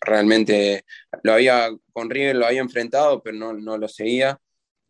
realmente 0.00 0.84
lo 1.22 1.32
había 1.32 1.70
con 1.92 2.10
River, 2.10 2.36
lo 2.36 2.46
había 2.46 2.60
enfrentado, 2.60 3.22
pero 3.22 3.38
no, 3.38 3.52
no 3.54 3.78
lo 3.78 3.88
seguía. 3.88 4.38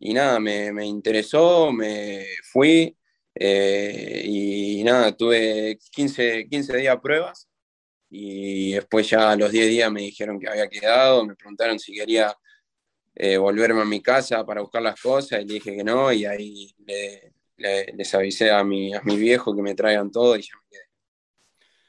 Y 0.01 0.15
nada, 0.15 0.41
me, 0.41 0.73
me 0.73 0.87
interesó, 0.87 1.71
me 1.73 2.25
fui, 2.43 2.97
eh, 3.35 4.23
y 4.25 4.85
nada, 4.85 5.17
tuve 5.17 5.79
15, 5.91 6.49
15 6.49 6.77
días 6.77 6.99
pruebas 7.01 7.49
y 8.11 8.73
después 8.73 9.09
ya 9.09 9.31
a 9.33 9.37
los 9.37 9.51
10 9.51 9.69
días 9.69 9.91
me 9.91 10.03
dijeron 10.03 10.39
que 10.39 10.49
había 10.49 10.69
quedado, 10.69 11.25
me 11.25 11.35
preguntaron 11.35 11.79
si 11.79 11.95
quería 11.95 12.35
eh, 13.15 13.37
volverme 13.37 13.83
a 13.83 13.87
mi 13.87 14.03
casa 14.03 14.45
para 14.45 14.61
buscar 14.61 14.83
las 14.83 15.01
cosas 15.01 15.41
y 15.41 15.47
le 15.47 15.55
dije 15.55 15.77
que 15.77 15.85
no 15.85 16.13
y 16.13 16.25
ahí 16.25 16.75
les 17.57 18.15
avisé 18.15 18.51
a 18.51 18.65
mi, 18.65 18.95
a 18.95 19.03
mi 19.03 19.17
viejo 19.17 19.55
que 19.55 19.63
me 19.63 19.75
traigan 19.75 20.11
todo 20.11 20.37
y 20.37 20.43
ya 20.43 20.55
me 20.57 20.69
quedé. 20.71 20.85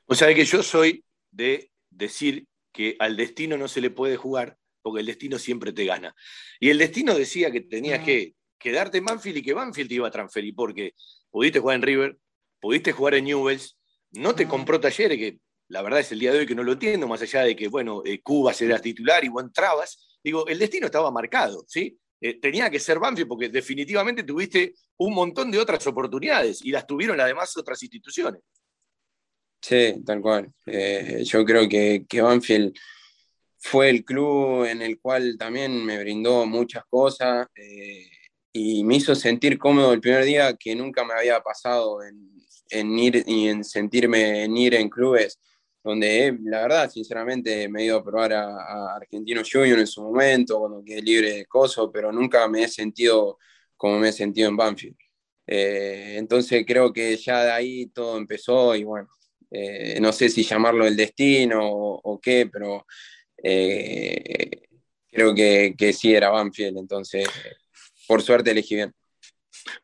O 0.05 0.15
sea 0.15 0.33
que 0.33 0.45
yo 0.45 0.61
soy 0.61 1.03
de 1.31 1.71
decir 1.89 2.47
que 2.71 2.95
al 2.99 3.17
destino 3.17 3.57
no 3.57 3.67
se 3.67 3.81
le 3.81 3.89
puede 3.89 4.17
jugar 4.17 4.57
porque 4.81 4.99
el 4.99 5.05
destino 5.05 5.39
siempre 5.39 5.71
te 5.71 5.85
gana. 5.85 6.13
Y 6.59 6.69
el 6.69 6.77
destino 6.77 7.15
decía 7.15 7.51
que 7.51 7.61
tenías 7.61 8.01
ah. 8.01 8.05
que 8.05 8.35
quedarte 8.57 8.97
en 8.97 9.05
Banfield 9.05 9.37
y 9.37 9.41
que 9.41 9.53
Banfield 9.53 9.89
te 9.89 9.95
iba 9.95 10.07
a 10.07 10.11
transferir 10.11 10.53
porque 10.55 10.93
pudiste 11.33 11.59
jugar 11.59 11.77
en 11.77 11.81
River, 11.81 12.17
pudiste 12.61 12.91
jugar 12.91 13.15
en 13.15 13.25
Newells, 13.25 13.75
no 14.11 14.35
te 14.35 14.47
compró 14.47 14.79
Talleres, 14.79 15.17
que 15.17 15.39
la 15.67 15.81
verdad 15.81 15.99
es 15.99 16.11
el 16.11 16.19
día 16.19 16.31
de 16.31 16.39
hoy 16.39 16.45
que 16.45 16.53
no 16.53 16.63
lo 16.63 16.73
entiendo, 16.73 17.07
más 17.07 17.23
allá 17.23 17.41
de 17.41 17.55
que, 17.55 17.67
bueno, 17.67 18.03
eh, 18.05 18.21
Cuba 18.21 18.53
será 18.53 18.77
titular 18.77 19.25
y 19.25 19.29
vos 19.29 19.43
entrabas, 19.43 20.19
digo, 20.23 20.47
el 20.47 20.59
destino 20.59 20.85
estaba 20.85 21.09
marcado, 21.09 21.65
¿sí? 21.67 21.97
Eh, 22.21 22.39
tenía 22.39 22.69
que 22.69 22.79
ser 22.79 22.99
Banfield 22.99 23.27
porque 23.27 23.49
definitivamente 23.49 24.21
tuviste 24.23 24.75
un 24.97 25.15
montón 25.15 25.49
de 25.49 25.57
otras 25.57 25.85
oportunidades 25.87 26.63
y 26.63 26.69
las 26.69 26.85
tuvieron 26.85 27.19
además 27.19 27.57
otras 27.57 27.81
instituciones. 27.81 28.41
Sí, 29.59 29.95
tal 30.05 30.21
cual. 30.21 30.51
Eh, 30.67 31.23
yo 31.25 31.43
creo 31.43 31.67
que, 31.67 32.05
que 32.07 32.21
Banfield 32.21 32.77
fue 33.57 33.89
el 33.89 34.05
club 34.05 34.65
en 34.65 34.83
el 34.83 34.99
cual 34.99 35.35
también 35.37 35.83
me 35.83 35.97
brindó 35.97 36.45
muchas 36.45 36.83
cosas 36.85 37.47
y 38.53 38.83
me 38.83 38.97
hizo 38.97 39.15
sentir 39.15 39.57
cómodo 39.57 39.93
el 39.93 40.01
primer 40.01 40.23
día 40.25 40.55
que 40.55 40.75
nunca 40.75 41.03
me 41.03 41.13
había 41.13 41.41
pasado 41.41 42.03
en, 42.03 42.29
en 42.69 42.97
ir 42.99 43.23
y 43.27 43.47
en 43.49 43.63
sentirme 43.63 44.43
en 44.43 44.55
ir 44.55 44.75
en 44.75 44.89
clubes 44.89 45.39
donde 45.83 46.37
la 46.43 46.61
verdad, 46.61 46.89
sinceramente, 46.89 47.67
me 47.67 47.81
he 47.81 47.85
ido 47.85 47.97
a 47.97 48.03
probar 48.03 48.33
a, 48.33 48.95
Argentino 48.95 49.41
Junior 49.49 49.79
en 49.79 49.87
su 49.87 50.01
momento, 50.01 50.59
cuando 50.59 50.83
quedé 50.83 51.01
libre 51.01 51.33
de 51.33 51.45
coso, 51.45 51.91
pero 51.91 52.11
nunca 52.11 52.47
me 52.47 52.63
he 52.63 52.67
sentido 52.69 53.37
como 53.75 53.99
me 53.99 54.09
he 54.09 54.13
sentido 54.13 54.49
en 54.49 54.55
Banfield. 54.57 54.95
Eh, 55.45 56.15
entonces 56.17 56.63
creo 56.65 56.93
que 56.93 57.17
ya 57.17 57.43
de 57.43 57.51
ahí 57.51 57.87
todo 57.87 58.17
empezó 58.17 58.75
y 58.75 58.85
bueno, 58.85 59.09
eh, 59.51 59.99
no 59.99 60.13
sé 60.13 60.29
si 60.29 60.43
llamarlo 60.43 60.87
el 60.87 60.95
destino 60.95 61.59
o, 61.63 62.19
qué, 62.21 62.47
pero 62.51 62.85
eh, 63.43 64.61
creo 65.11 65.35
que, 65.35 65.75
que 65.77 65.91
sí 65.91 66.15
era 66.15 66.29
Banfield, 66.29 66.77
entonces 66.77 67.27
por 68.13 68.21
suerte 68.21 68.51
elegí 68.51 68.75
bien. 68.75 68.93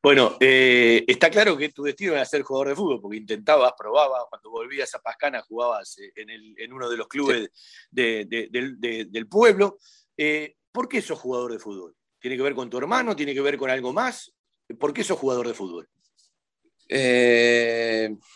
Bueno, 0.03 0.37
eh, 0.39 1.03
está 1.07 1.31
claro 1.31 1.57
que 1.57 1.69
tu 1.69 1.81
destino 1.81 2.13
era 2.13 2.23
ser 2.25 2.43
jugador 2.43 2.67
de 2.67 2.75
fútbol, 2.75 3.01
porque 3.01 3.17
intentabas, 3.17 3.73
probabas, 3.75 4.25
cuando 4.29 4.51
volvías 4.51 4.93
a 4.93 4.99
Pascana 4.99 5.41
jugabas 5.41 5.97
eh, 5.97 6.11
en, 6.15 6.71
uno 6.71 6.87
de 6.87 6.97
los 6.97 7.07
clubes 7.07 7.49
del 7.89 9.27
pueblo. 9.27 9.79
Eh, 10.15 10.57
¿Por 10.71 10.87
qué 10.87 11.01
sos 11.01 11.17
jugador 11.17 11.53
de 11.53 11.57
fútbol? 11.57 11.95
¿Tiene 12.19 12.37
que 12.37 12.43
ver 12.43 12.53
con 12.53 12.69
tu 12.69 12.77
hermano? 12.77 13.15
¿Tiene 13.15 13.33
que 13.33 13.41
ver 13.41 13.57
con 13.57 13.71
algo 13.71 13.93
más? 13.93 14.31
¿Por 14.79 14.93
qué 14.93 15.03
sos 15.03 15.17
jugador 15.17 15.47
de 15.47 15.55
fútbol? 15.55 15.89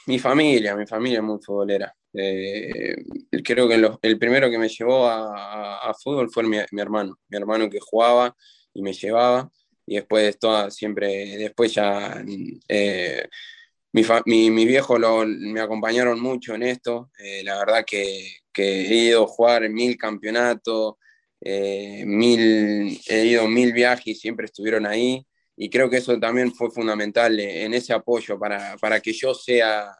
mi 0.08 0.17
familia, 0.17 0.75
mi 0.75 0.88
familia 0.88 1.19
es 1.19 1.23
muy 1.23 1.38
futbolera. 1.39 1.95
creo 2.12 3.67
que 3.67 4.08
el 4.08 4.17
primero 4.17 4.49
que 4.49 4.58
me 4.58 4.69
llevó 4.69 5.08
a, 5.08 5.93
fútbol 6.03 6.32
fue 6.32 6.43
mi, 6.45 6.58
hermano, 6.82 7.19
mi 7.27 7.38
hermano 7.38 7.69
que 7.69 7.79
jugaba 7.79 8.36
y 8.73 8.82
me 8.82 8.91
llevaba 8.91 9.51
y 9.86 9.96
después 9.96 10.38
toda, 10.39 10.72
siempre, 10.72 11.38
después 11.38 11.74
ya 11.74 12.24
eh, 12.67 13.28
mi, 13.91 14.50
mi, 14.50 14.65
viejo 14.65 14.98
me 14.98 15.62
acompañaron 15.62 16.19
mucho 16.19 16.56
en 16.56 16.63
esto, 16.63 17.12
eh, 17.19 17.43
la 17.43 17.58
verdad 17.60 17.86
que, 17.86 18.38
que, 18.52 18.82
he 18.82 18.96
ido 18.96 19.24
a 19.24 19.28
jugar 19.28 19.69
mil 19.69 19.98
campeonatos, 19.98 20.96
eh, 21.41 22.04
mil, 22.06 23.00
he 23.08 23.26
ido 23.26 23.48
mil 23.48 23.74
viajes 23.74 24.08
y 24.08 24.15
siempre 24.15 24.46
estuvieron 24.46 24.86
ahí 24.86 25.26
y 25.56 25.69
creo 25.69 25.89
que 25.89 25.98
eso 25.98 26.19
también 26.19 26.54
fue 26.54 26.72
fundamental 26.72 27.39
en 27.39 27.74
ese 27.74 27.93
apoyo 27.93 28.39
para, 28.39 28.78
para 28.78 29.00
que 29.00 29.13
yo 29.13 29.34
sea 29.36 29.96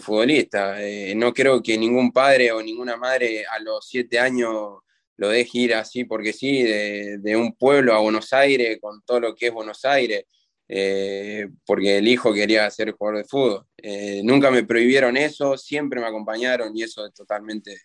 futbolista. 0.00 0.76
no 1.16 1.32
creo 1.34 1.62
que 1.62 1.76
ningún 1.76 2.12
padre 2.12 2.52
o 2.52 2.62
ninguna 2.62 2.96
madre 2.96 3.44
a 3.46 3.58
los 3.58 3.88
siete 3.88 4.18
años 4.18 4.78
lo 5.16 5.28
deje 5.28 5.58
ir 5.58 5.74
así 5.74 6.04
porque 6.04 6.32
sí, 6.32 6.62
de, 6.62 7.36
un 7.36 7.54
pueblo 7.54 7.94
a 7.94 8.00
Buenos 8.00 8.32
Aires, 8.32 8.78
con 8.80 9.02
todo 9.02 9.20
lo 9.20 9.34
que 9.34 9.46
es 9.46 9.52
Buenos 9.52 9.84
Aires, 9.84 10.24
eh, 10.68 11.48
porque 11.64 11.98
el 11.98 12.08
hijo 12.08 12.34
quería 12.34 12.70
ser 12.70 12.92
jugador 12.92 13.18
de 13.22 13.28
fútbol. 13.28 13.66
Eh, 13.78 14.20
nunca 14.24 14.50
me 14.50 14.64
prohibieron 14.64 15.16
eso, 15.16 15.56
siempre 15.56 16.00
me 16.00 16.06
acompañaron 16.06 16.76
y 16.76 16.82
eso 16.82 17.06
es 17.06 17.14
totalmente 17.14 17.78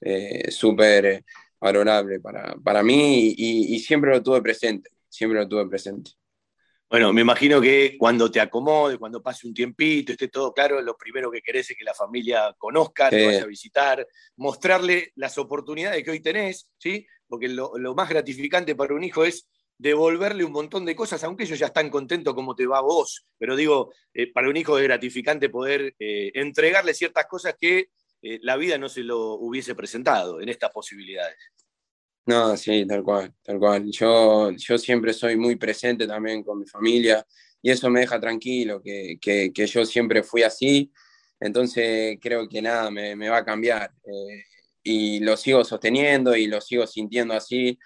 eh, 0.00 0.50
súper 0.50 1.24
valorable 1.60 2.20
para, 2.20 2.54
para 2.64 2.82
mí 2.82 3.34
y, 3.36 3.74
y 3.74 3.78
siempre 3.80 4.10
lo 4.10 4.22
tuve 4.22 4.42
presente, 4.42 4.90
siempre 5.08 5.38
lo 5.40 5.48
tuve 5.48 5.68
presente. 5.68 6.12
Bueno, 6.92 7.10
me 7.10 7.22
imagino 7.22 7.58
que 7.58 7.96
cuando 7.98 8.30
te 8.30 8.38
acomode, 8.38 8.98
cuando 8.98 9.22
pase 9.22 9.46
un 9.46 9.54
tiempito, 9.54 10.12
esté 10.12 10.28
todo 10.28 10.52
claro, 10.52 10.78
lo 10.82 10.94
primero 10.94 11.30
que 11.30 11.40
querés 11.40 11.70
es 11.70 11.76
que 11.78 11.84
la 11.84 11.94
familia 11.94 12.54
conozca, 12.58 13.08
te 13.08 13.24
vaya 13.24 13.44
a 13.44 13.46
visitar, 13.46 14.06
mostrarle 14.36 15.10
las 15.14 15.38
oportunidades 15.38 16.04
que 16.04 16.10
hoy 16.10 16.20
tenés, 16.20 16.68
¿sí? 16.76 17.06
Porque 17.26 17.48
lo, 17.48 17.72
más 17.94 18.10
gratificante 18.10 18.74
para 18.74 18.92
un 18.92 19.04
hijo 19.04 19.24
es 19.24 19.48
devolverle 19.78 20.44
un 20.44 20.52
montón 20.52 20.84
de 20.84 20.94
cosas, 20.94 21.24
aunque 21.24 21.44
ellos 21.44 21.58
ya 21.58 21.68
están 21.68 21.88
contentos 21.88 22.34
como 22.34 22.54
te 22.54 22.66
va 22.66 22.76
a 22.76 22.82
vos, 22.82 23.24
pero 23.38 23.56
digo, 23.56 23.94
eh, 24.12 24.30
para 24.30 24.50
un 24.50 24.58
hijo 24.58 24.76
es 24.76 24.84
gratificante 24.84 25.48
poder 25.48 25.94
eh, 25.98 26.30
entregarle 26.34 26.92
ciertas 26.92 27.24
cosas 27.24 27.54
que 27.58 27.88
eh, 28.20 28.38
la 28.42 28.58
vida 28.58 28.76
no 28.76 28.90
se 28.90 29.02
lo 29.02 29.36
hubiese 29.36 29.74
presentado 29.74 30.42
en 30.42 30.50
estas 30.50 30.70
posibilidades. 30.70 31.38
No, 32.24 32.56
sí, 32.56 32.86
tal 32.86 33.02
cual, 33.02 33.34
tal 33.42 33.58
cual. 33.58 33.90
Yo, 33.90 34.52
yo 34.52 34.78
siempre 34.78 35.12
soy 35.12 35.36
muy 35.36 35.56
presente 35.56 36.06
también 36.06 36.44
con 36.44 36.58
mi 36.60 36.66
familia 36.66 37.26
y 37.60 37.70
eso 37.70 37.90
me 37.90 38.00
deja 38.00 38.20
tranquilo, 38.20 38.80
que, 38.82 39.18
que, 39.20 39.52
que 39.52 39.66
yo 39.66 39.84
siempre 39.84 40.22
fui 40.22 40.42
así, 40.42 40.92
entonces 41.40 42.18
creo 42.20 42.48
que 42.48 42.62
nada 42.62 42.90
me, 42.90 43.16
me 43.16 43.28
va 43.28 43.38
a 43.38 43.44
cambiar. 43.44 43.92
Eh, 44.04 44.44
y 44.84 45.20
lo 45.20 45.36
sigo 45.36 45.64
sosteniendo 45.64 46.36
y 46.36 46.46
lo 46.46 46.60
sigo 46.60 46.86
sintiendo 46.86 47.34
así. 47.34 47.78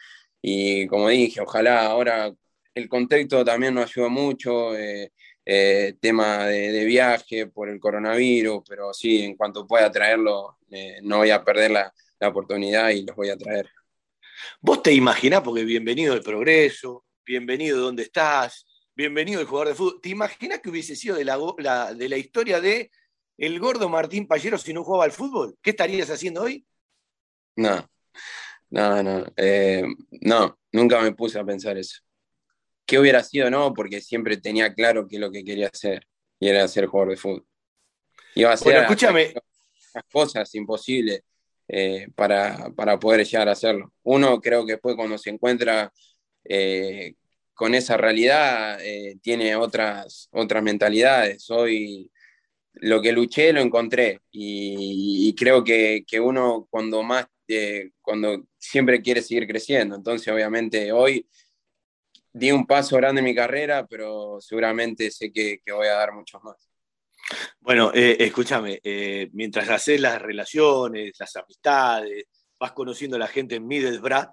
Y 0.42 0.86
como 0.86 1.08
dije, 1.08 1.40
ojalá 1.40 1.86
ahora 1.86 2.32
el 2.74 2.88
contexto 2.88 3.44
también 3.44 3.74
nos 3.74 3.90
ayuda 3.90 4.08
mucho, 4.08 4.76
eh, 4.76 5.12
eh, 5.44 5.94
tema 6.00 6.46
de, 6.46 6.72
de, 6.72 6.84
viaje 6.84 7.46
por 7.48 7.68
el 7.70 7.80
coronavirus, 7.80 8.62
pero 8.68 8.92
sí, 8.92 9.22
en 9.22 9.36
cuanto 9.36 9.66
pueda 9.66 9.90
traerlo, 9.90 10.58
no 11.02 11.18
voy 11.18 11.30
a 11.30 11.44
perder 11.44 11.70
la, 11.70 11.94
la 12.20 12.28
oportunidad 12.28 12.90
y 12.90 13.04
los 13.04 13.16
voy 13.16 13.30
a 13.30 13.36
traer. 13.36 13.70
Vos 14.60 14.82
te 14.82 14.92
imaginás, 14.92 15.42
porque 15.42 15.64
bienvenido 15.64 16.14
al 16.14 16.22
progreso, 16.22 17.04
bienvenido 17.24 17.78
donde 17.78 18.04
estás, 18.04 18.66
bienvenido 18.94 19.40
el 19.40 19.46
jugador 19.46 19.68
de 19.68 19.74
fútbol. 19.74 20.00
¿Te 20.00 20.08
imaginas 20.10 20.60
que 20.60 20.70
hubiese 20.70 20.96
sido 20.96 21.16
de 21.16 21.24
la, 21.24 21.94
de 21.94 22.08
la 22.08 22.16
historia 22.16 22.60
de 22.60 22.90
el 23.38 23.58
gordo 23.60 23.88
Martín 23.88 24.26
Pallero 24.26 24.58
si 24.58 24.72
no 24.72 24.84
jugaba 24.84 25.04
al 25.04 25.12
fútbol? 25.12 25.56
¿Qué 25.60 25.70
estarías 25.70 26.10
haciendo 26.10 26.42
hoy? 26.42 26.66
No, 27.56 27.88
no, 28.70 29.02
no. 29.02 29.24
Eh, 29.36 29.84
no, 30.10 30.58
nunca 30.72 31.00
me 31.00 31.12
puse 31.12 31.38
a 31.38 31.44
pensar 31.44 31.78
eso. 31.78 32.00
¿Qué 32.84 32.98
hubiera 32.98 33.22
sido? 33.22 33.50
No, 33.50 33.74
porque 33.74 34.00
siempre 34.00 34.36
tenía 34.36 34.72
claro 34.72 35.08
que 35.08 35.18
lo 35.18 35.30
que 35.30 35.44
quería 35.44 35.68
hacer 35.72 36.06
y 36.38 36.48
era 36.48 36.68
ser 36.68 36.86
jugador 36.86 37.10
de 37.10 37.16
fútbol. 37.16 37.46
Iba 38.34 38.52
a 38.52 38.56
ser 38.56 38.76
escúchame. 38.76 39.34
las 39.94 40.04
cosas 40.12 40.54
imposibles 40.54 41.22
eh, 41.68 42.08
para, 42.14 42.72
poder 43.00 43.26
llegar 43.26 43.48
a 43.48 43.52
hacerlo. 43.52 43.92
Uno 44.02 44.40
creo 44.40 44.64
que 44.66 44.72
después 44.72 44.96
cuando 44.96 45.18
se 45.18 45.30
encuentra 45.30 45.92
eh, 46.44 47.14
con 47.54 47.74
esa 47.74 47.96
realidad 47.96 48.78
tiene 49.22 49.56
otras, 49.56 50.28
otras 50.32 50.62
mentalidades. 50.62 51.50
Hoy 51.50 52.10
lo 52.76 53.00
que 53.00 53.12
luché 53.12 53.52
lo 53.52 53.60
encontré 53.60 54.20
y, 54.30 55.34
creo 55.34 55.64
que, 55.64 56.04
uno 56.20 56.66
cuando 56.70 57.02
más, 57.02 57.26
eh, 57.48 57.90
cuando 58.02 58.46
siempre 58.58 59.02
quiere 59.02 59.22
seguir 59.22 59.46
creciendo, 59.46 59.96
entonces 59.96 60.32
obviamente 60.32 60.92
hoy 60.92 61.26
di 62.32 62.50
un 62.52 62.66
paso 62.66 62.96
grande 62.96 63.20
en 63.20 63.24
mi 63.24 63.34
carrera, 63.34 63.86
pero 63.86 64.38
seguramente 64.40 65.10
sé 65.10 65.32
que, 65.32 65.60
voy 65.72 65.86
a 65.86 65.94
dar 65.94 66.12
muchos 66.12 66.42
más. 66.42 66.65
Bueno, 67.60 67.90
eh, 67.92 68.16
escúchame, 68.20 68.80
eh, 68.82 69.28
mientras 69.32 69.68
haces 69.68 70.00
las 70.00 70.20
relaciones, 70.20 71.12
las 71.18 71.34
amistades, 71.36 72.26
vas 72.58 72.72
conociendo 72.72 73.16
a 73.16 73.20
la 73.20 73.26
gente 73.26 73.56
en 73.56 73.66
Middlesbrough, 73.66 74.28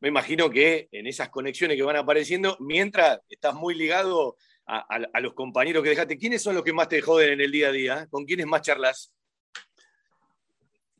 me 0.00 0.08
imagino 0.08 0.48
que 0.48 0.88
en 0.92 1.06
esas 1.06 1.28
conexiones 1.28 1.76
que 1.76 1.82
van 1.82 1.96
apareciendo, 1.96 2.56
mientras 2.60 3.20
estás 3.28 3.54
muy 3.54 3.74
ligado 3.74 4.36
a, 4.66 5.20
los 5.20 5.32
compañeros 5.32 5.82
que 5.82 5.90
dejaste, 5.90 6.18
¿quiénes 6.18 6.42
son 6.42 6.54
los 6.54 6.62
que 6.62 6.74
más 6.74 6.88
te 6.88 7.00
joden 7.00 7.32
en 7.32 7.40
el 7.40 7.50
día 7.50 7.68
a 7.68 7.72
día? 7.72 8.06
¿Con 8.10 8.24
quiénes 8.26 8.46
más 8.46 8.60
charlas? 8.60 9.12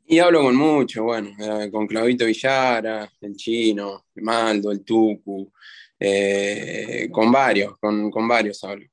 Y 0.07 0.17
hablo 0.17 0.41
con 0.41 0.55
muchos, 0.55 1.03
bueno, 1.03 1.29
eh, 1.39 1.69
con 1.71 1.85
Claudito 1.85 2.25
Villara, 2.25 3.07
el 3.21 3.35
Chino, 3.35 4.07
el 4.15 4.23
Maldo, 4.23 4.71
el 4.71 4.83
Tucu, 4.83 5.51
con 7.11 7.31
varios, 7.31 7.77
con, 7.77 8.27
varios 8.27 8.63
hablo. 8.63 8.85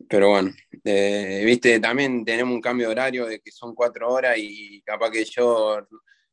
Eh, 0.00 0.04
pero 0.08 0.30
bueno, 0.30 0.52
viste, 1.44 1.78
también 1.80 2.24
tenemos 2.24 2.54
un 2.54 2.60
cambio 2.60 2.86
de 2.86 2.92
horario 2.92 3.26
de 3.26 3.40
que 3.40 3.50
son 3.50 3.74
cuatro 3.74 4.10
horas 4.10 4.36
y 4.38 4.82
capaz 4.82 5.10
que 5.10 5.24
yo 5.24 5.86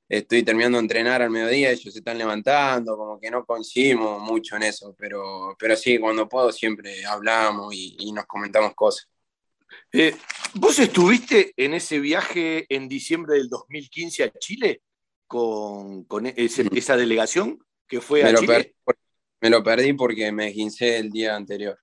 estoy 0.10 0.44
terminando 0.44 0.78
de 0.78 0.84
entrenar 0.84 1.22
al 1.22 1.30
mediodía, 1.30 1.72
ellos 1.72 1.94
se 1.94 2.00
están 2.00 2.18
levantando, 2.18 2.96
como 2.96 3.20
que 3.20 3.30
no 3.30 3.46
coincidimos 3.46 4.22
mucho 4.22 4.56
en 4.56 4.64
eso, 4.64 4.96
pero, 4.98 5.56
pero 5.60 5.76
sí, 5.76 5.98
cuando 6.00 6.30
puedo 6.30 6.52
siempre 6.52 7.06
hablamos 7.06 7.74
y, 7.76 8.12
nos 8.12 8.26
comentamos 8.26 8.74
cosas. 8.74 9.10
Eh, 9.92 10.16
¿Vos 10.54 10.80
estuviste 10.80 11.54
en 11.58 11.74
ese 11.74 12.00
viaje 12.00 12.66
en 12.70 12.88
diciembre 12.88 13.36
del 13.36 13.50
2015 13.50 14.24
a 14.24 14.32
Chile 14.40 14.82
con, 15.28 16.06
mm. 16.10 16.34
esa 16.36 16.96
delegación 16.96 17.60
que 17.88 18.00
fue 18.00 18.24
a 18.24 18.34
Chile? 18.34 18.76
me 19.42 19.50
lo 19.50 19.62
perdí 19.62 19.94
porque 19.94 20.32
me 20.32 20.48
esguincé 20.48 20.98
el 20.98 21.12
día 21.12 21.36
anterior. 21.36 21.78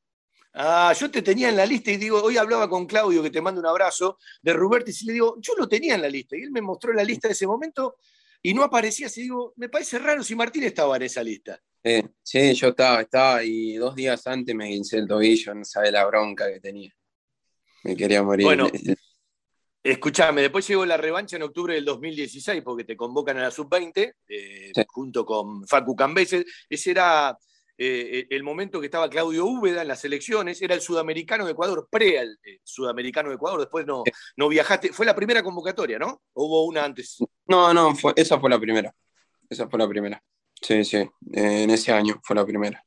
Ah, 0.57 0.95
yo 0.99 1.11
te 1.11 1.21
tenía 1.21 1.49
en 1.49 1.57
la 1.57 1.67
lista 1.67 1.91
y 1.91 1.97
digo, 1.97 2.23
hoy 2.23 2.37
hablaba 2.37 2.69
con 2.69 2.87
Claudio, 2.87 3.23
que 3.25 3.31
te 3.31 3.41
mando 3.41 3.61
un 3.61 3.67
abrazo, 3.67 4.19
de 4.41 4.53
Rubertis, 4.53 5.03
y 5.03 5.07
le 5.07 5.13
digo, 5.15 5.37
yo 5.41 5.55
lo 5.59 5.69
tenía 5.69 5.97
en 5.97 6.03
la 6.03 6.09
lista. 6.09 6.37
Y 6.37 6.43
él 6.43 6.53
me 6.53 6.63
mostró 6.63 6.93
la 6.93 7.03
lista 7.03 7.27
de 7.27 7.33
ese 7.33 7.47
momento 7.47 7.97
y 8.41 8.55
no 8.55 8.63
aparecía 8.63 9.09
así. 9.09 9.23
Digo, 9.23 9.53
me 9.57 9.69
parece 9.69 9.99
raro 9.99 10.23
si 10.23 10.37
Martín 10.37 10.63
estaba 10.63 10.97
en 10.97 11.03
esa 11.03 11.25
lista. 11.25 11.61
sí, 12.23 12.55
yo 12.55 12.69
estaba, 12.69 13.01
estaba, 13.01 13.43
y 13.43 13.75
dos 13.75 13.97
días 13.97 14.25
antes 14.29 14.55
me 14.55 14.67
guincé 14.67 14.99
el 14.99 15.09
tobillo, 15.09 15.55
no 15.55 15.65
sabe 15.65 15.91
la 15.91 16.05
bronca 16.07 16.47
que 16.53 16.61
tenía. 16.61 16.95
Me 17.83 17.97
quería 17.97 18.23
morir. 18.23 18.47
Bueno, 18.47 18.69
escúchame, 19.83 20.41
después 20.43 20.69
llegó 20.69 20.87
la 20.87 20.97
revancha 20.97 21.35
en 21.35 21.43
octubre 21.43 21.75
del 21.75 21.85
2016, 21.85 22.63
porque 22.63 22.85
te 22.85 22.97
convocan 22.97 23.39
a 23.39 23.43
la 23.43 23.51
sub-20, 23.51 24.15
eh, 24.29 24.73
junto 24.87 25.27
con 25.27 25.67
Facu 25.67 25.97
Cambeses. 25.97 26.45
Ese 26.71 26.93
era 26.93 27.37
eh, 27.77 28.27
el 28.31 28.43
momento 28.45 28.81
que 28.81 28.87
estaba 28.87 29.11
Claudio 29.11 29.47
Úbeda 29.47 29.83
en 29.83 29.89
las 29.89 30.05
elecciones, 30.05 30.63
era 30.63 30.75
el 30.75 30.81
sudamericano 30.81 31.45
de 31.45 31.53
Ecuador, 31.53 31.89
pre 31.91 32.21
al 32.21 32.39
eh, 32.45 32.61
sudamericano 32.63 33.31
de 33.31 33.35
Ecuador, 33.35 33.61
después 33.61 33.85
no, 33.85 34.05
no 34.37 34.49
viajaste. 34.49 34.93
Fue 34.93 35.05
la 35.05 35.15
primera 35.17 35.43
convocatoria, 35.43 35.99
¿no? 35.99 36.23
¿O 36.35 36.47
hubo 36.47 36.65
una 36.67 36.85
antes? 36.85 37.19
No, 37.47 37.75
no, 37.75 37.95
fue, 37.95 38.13
esa 38.17 38.39
fue 38.39 38.49
la 38.49 38.61
primera. 38.61 38.95
Esa 39.49 39.69
fue 39.69 39.79
la 39.79 39.89
primera. 39.89 40.23
Sí, 40.61 40.85
sí, 40.85 41.09
en 41.33 41.71
ese 41.71 41.93
año 41.93 42.21
fue 42.23 42.37
la 42.37 42.47
primera. 42.47 42.83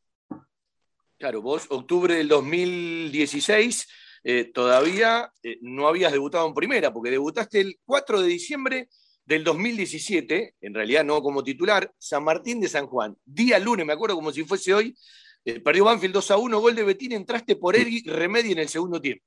Claro, 1.17 1.41
vos, 1.41 1.65
octubre 1.69 2.15
del 2.15 2.27
2016, 2.27 3.87
eh, 4.23 4.51
todavía 4.53 5.31
no 5.61 5.87
habías 5.87 6.11
debutado 6.11 6.47
en 6.47 6.53
primera, 6.53 6.93
porque 6.93 7.11
debutaste 7.11 7.59
el 7.59 7.79
4 7.85 8.21
de 8.21 8.27
diciembre 8.27 8.89
del 9.27 9.43
2017, 9.43 10.55
en 10.61 10.73
realidad 10.73 11.03
no 11.03 11.21
como 11.21 11.43
titular, 11.43 11.93
San 11.97 12.23
Martín 12.23 12.61
de 12.61 12.69
San 12.69 12.87
Juan. 12.87 13.15
Día 13.25 13.59
lunes, 13.59 13.85
me 13.85 13.91
acuerdo 13.91 14.15
como 14.15 14.31
si 14.31 14.45
fuese 14.45 14.73
hoy, 14.73 14.95
eh, 15.43 15.59
perdió 15.59 15.83
Banfield 15.83 16.13
2 16.13 16.31
a 16.31 16.37
1, 16.37 16.59
gol 16.61 16.75
de 16.75 16.83
Betín, 16.83 17.11
entraste 17.11 17.57
por 17.57 17.75
él 17.75 17.89
y 17.89 18.03
Remedi 18.03 18.53
en 18.53 18.59
el 18.59 18.69
segundo 18.69 19.01
tiempo. 19.01 19.25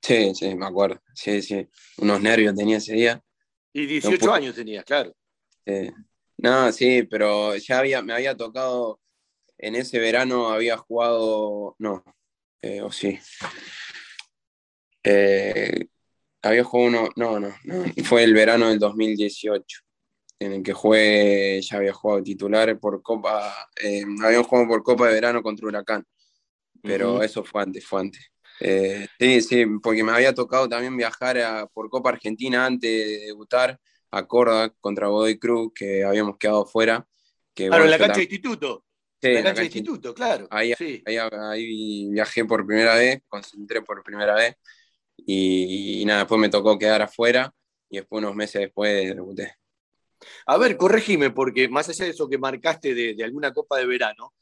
Sí, 0.00 0.34
sí, 0.34 0.54
me 0.54 0.66
acuerdo. 0.66 1.02
Sí, 1.14 1.42
sí. 1.42 1.68
Unos 1.98 2.22
nervios 2.22 2.54
tenía 2.54 2.78
ese 2.78 2.94
día. 2.94 3.22
Y 3.74 3.84
18 3.84 4.32
años 4.32 4.54
tenías, 4.54 4.84
claro. 4.86 5.14
No, 6.38 6.72
sí, 6.72 7.02
pero 7.02 7.54
ya 7.56 7.80
había, 7.80 8.00
me 8.00 8.14
había 8.14 8.34
tocado, 8.34 9.00
en 9.58 9.74
ese 9.74 9.98
verano 9.98 10.48
había 10.48 10.78
jugado, 10.78 11.76
no, 11.78 12.02
eh, 12.62 12.80
o 12.80 12.90
sí. 12.90 13.18
Eh, 15.04 15.88
había 16.42 16.64
jugado 16.64 16.88
uno, 16.88 17.08
no, 17.16 17.40
no, 17.40 17.54
no, 17.64 17.84
fue 18.04 18.24
el 18.24 18.34
verano 18.34 18.68
del 18.68 18.78
2018, 18.78 19.80
en 20.38 20.52
el 20.52 20.62
que 20.62 20.72
jugué, 20.72 21.60
ya 21.62 21.76
había 21.76 21.92
jugado 21.92 22.22
titular 22.22 22.78
por 22.78 23.02
Copa, 23.02 23.68
eh, 23.82 24.04
habíamos 24.22 24.46
jugado 24.46 24.68
por 24.68 24.82
Copa 24.82 25.08
de 25.08 25.14
Verano 25.14 25.42
contra 25.42 25.66
Huracán, 25.66 26.04
pero 26.82 27.22
eso 27.22 27.44
fue 27.44 27.62
antes, 27.62 27.86
fue 27.86 28.00
antes. 28.00 28.30
Eh, 28.60 29.06
sí, 29.18 29.40
sí, 29.40 29.66
porque 29.82 30.04
me 30.04 30.12
había 30.12 30.34
tocado 30.34 30.68
también 30.68 30.96
viajar 30.96 31.68
por 31.72 31.88
Copa 31.88 32.10
Argentina 32.10 32.66
antes 32.66 32.90
de 32.90 33.26
debutar 33.26 33.78
a 34.10 34.26
Córdoba 34.26 34.72
contra 34.80 35.08
Godoy 35.08 35.38
Cruz, 35.38 35.72
que 35.74 36.04
habíamos 36.04 36.36
quedado 36.36 36.66
fuera. 36.66 37.06
Que, 37.54 37.68
claro, 37.68 37.84
en 37.84 37.90
la 37.90 37.98
cancha 37.98 38.16
de 38.16 38.22
instituto. 38.22 38.84
Sí, 39.20 39.28
en 39.28 39.34
la 39.34 39.42
cancha 39.42 39.60
de 39.60 39.66
instituto, 39.66 40.14
claro. 40.14 40.46
Ahí, 40.50 40.72
ahí, 40.78 41.16
ahí, 41.16 42.08
viajé 42.10 42.44
por 42.44 42.66
primera 42.66 42.94
vez, 42.94 43.22
concentré 43.28 43.82
por 43.82 44.02
primera 44.02 44.34
vez. 44.34 44.56
Y, 45.26 46.04
nada, 46.06 46.20
después 46.20 46.40
me 46.40 46.48
tocó 46.48 46.78
quedar 46.78 47.02
afuera 47.02 47.52
y 47.88 47.96
después 47.98 48.22
unos 48.22 48.34
meses 48.34 48.62
después 48.62 49.14
debuté. 49.14 49.54
A 50.46 50.58
ver, 50.58 50.76
corregime, 50.76 51.30
porque 51.30 51.68
más 51.68 51.88
allá 51.88 52.04
de 52.04 52.10
eso 52.12 52.28
que 52.28 52.38
marcaste 52.38 52.94
de, 52.94 53.24
alguna 53.24 53.52
Copa 53.52 53.78
de 53.78 53.86
Verano, 53.86 54.34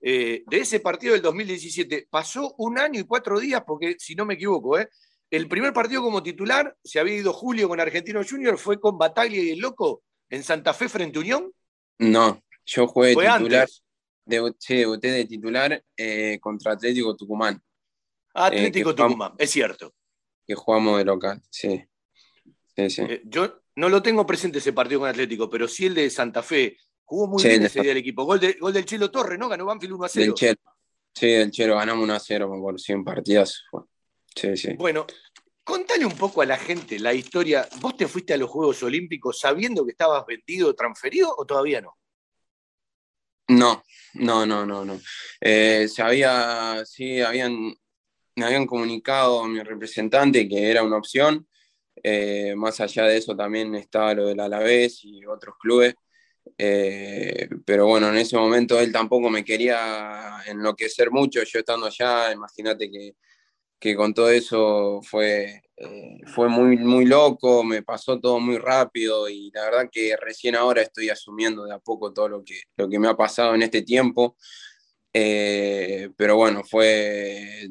eh, 0.00 0.42
de 0.46 0.58
ese 0.58 0.80
partido 0.80 1.14
del 1.14 1.22
2017 1.22 2.08
pasó 2.10 2.54
un 2.58 2.78
año 2.78 3.00
y 3.00 3.04
cuatro 3.04 3.38
días, 3.38 3.62
porque 3.66 3.96
si 3.98 4.14
no 4.14 4.24
me 4.24 4.34
equivoco, 4.34 4.78
¿eh? 4.78 4.88
el 5.30 5.48
primer 5.48 5.72
partido 5.72 6.02
como 6.02 6.22
titular, 6.22 6.76
se 6.82 7.00
había 7.00 7.16
ido 7.16 7.32
Julio 7.32 7.68
con 7.68 7.80
Argentino 7.80 8.22
Junior, 8.28 8.58
fue 8.58 8.80
con 8.80 8.98
Bataglia 8.98 9.42
y 9.42 9.50
el 9.50 9.58
Loco 9.58 10.02
en 10.30 10.42
Santa 10.42 10.72
Fe 10.74 10.88
frente 10.88 11.18
a 11.18 11.20
Unión. 11.20 11.52
No, 11.98 12.42
yo 12.64 12.86
jugué 12.86 13.08
de 13.08 13.16
titular, 13.16 13.68
sí, 14.58 14.76
debuté 14.76 15.10
de 15.10 15.24
titular 15.24 15.82
eh, 15.96 16.38
contra 16.40 16.72
Atlético 16.72 17.16
Tucumán. 17.16 17.60
Atlético 18.34 18.94
Tucumán, 18.94 19.32
es 19.38 19.50
cierto 19.50 19.94
que 20.46 20.54
jugamos 20.54 20.98
de 20.98 21.04
local, 21.04 21.42
sí. 21.50 21.84
Eh, 22.76 23.22
yo 23.24 23.62
no 23.76 23.88
lo 23.88 24.02
tengo 24.02 24.26
presente 24.26 24.58
ese 24.58 24.72
partido 24.72 25.00
con 25.00 25.08
Atlético, 25.08 25.48
pero 25.48 25.66
sí 25.66 25.86
el 25.86 25.94
de 25.94 26.10
Santa 26.10 26.42
Fe. 26.42 26.76
Jugó 27.04 27.28
muy 27.28 27.42
bien 27.42 27.62
ese 27.62 27.80
día 27.80 27.92
el 27.92 27.98
equipo. 27.98 28.24
Gol, 28.24 28.40
del 28.40 28.84
Chelo 28.84 29.10
Torre, 29.10 29.38
¿no? 29.38 29.48
Ganó 29.48 29.64
Banfield 29.64 29.94
1 29.94 30.04
a 30.04 30.08
0. 30.08 30.34
Sí, 31.14 31.26
el 31.26 31.50
Chelo 31.50 31.76
ganamos 31.76 32.04
1 32.04 32.14
a 32.14 32.20
0, 32.20 32.48
por 32.60 32.80
100 32.80 33.04
partidas. 33.04 33.62
Sí, 34.34 34.56
sí. 34.56 34.74
Bueno, 34.74 35.06
contale 35.64 36.04
un 36.04 36.16
poco 36.16 36.42
a 36.42 36.46
la 36.46 36.58
gente 36.58 36.98
la 36.98 37.14
historia. 37.14 37.66
¿Vos 37.80 37.96
te 37.96 38.06
fuiste 38.06 38.34
a 38.34 38.36
los 38.36 38.50
Juegos 38.50 38.82
Olímpicos 38.82 39.38
sabiendo 39.38 39.84
que 39.84 39.92
estabas 39.92 40.26
vendido, 40.26 40.74
transferido 40.74 41.34
o 41.36 41.46
todavía 41.46 41.80
no? 41.80 41.96
No, 43.48 43.84
no, 44.14 44.44
no, 44.44 44.66
no, 44.66 44.84
no. 44.84 45.00
Eh, 45.40 45.86
se 45.88 46.02
había, 46.02 46.84
sí, 46.84 47.20
habían 47.20 47.74
me 48.36 48.44
habían 48.46 48.66
comunicado 48.66 49.42
a 49.42 49.48
mi 49.48 49.60
representante 49.62 50.48
que 50.48 50.70
era 50.70 50.82
una 50.82 50.98
opción. 50.98 51.46
Eh, 52.02 52.54
más 52.56 52.80
allá 52.80 53.04
de 53.04 53.16
eso 53.16 53.36
también 53.36 53.74
estaba 53.74 54.14
lo 54.14 54.26
del 54.26 54.40
Alavés 54.40 55.00
y 55.04 55.24
otros 55.26 55.56
clubes. 55.58 55.94
Eh, 56.58 57.48
pero 57.64 57.86
bueno, 57.86 58.08
en 58.08 58.16
ese 58.18 58.36
momento 58.36 58.78
él 58.80 58.92
tampoco 58.92 59.30
me 59.30 59.44
quería 59.44 60.42
enloquecer 60.46 61.10
mucho. 61.10 61.42
Yo 61.44 61.58
estando 61.60 61.86
allá, 61.86 62.32
imagínate 62.32 62.90
que 62.90 63.16
que 63.78 63.94
con 63.96 64.14
todo 64.14 64.30
eso 64.30 65.00
fue, 65.02 65.62
eh, 65.76 66.20
fue 66.34 66.48
muy, 66.48 66.78
muy 66.78 67.04
loco, 67.04 67.62
me 67.64 67.82
pasó 67.82 68.18
todo 68.20 68.40
muy 68.40 68.58
rápido 68.58 69.28
y 69.28 69.50
la 69.52 69.64
verdad 69.64 69.88
que 69.92 70.16
recién 70.16 70.56
ahora 70.56 70.82
estoy 70.82 71.10
asumiendo 71.10 71.64
de 71.64 71.74
a 71.74 71.78
poco 71.78 72.12
todo 72.12 72.28
lo 72.28 72.44
que, 72.44 72.62
lo 72.76 72.88
que 72.88 72.98
me 72.98 73.08
ha 73.08 73.14
pasado 73.16 73.54
en 73.54 73.62
este 73.62 73.82
tiempo. 73.82 74.36
Eh, 75.12 76.10
pero 76.16 76.36
bueno, 76.36 76.62
fue, 76.64 77.68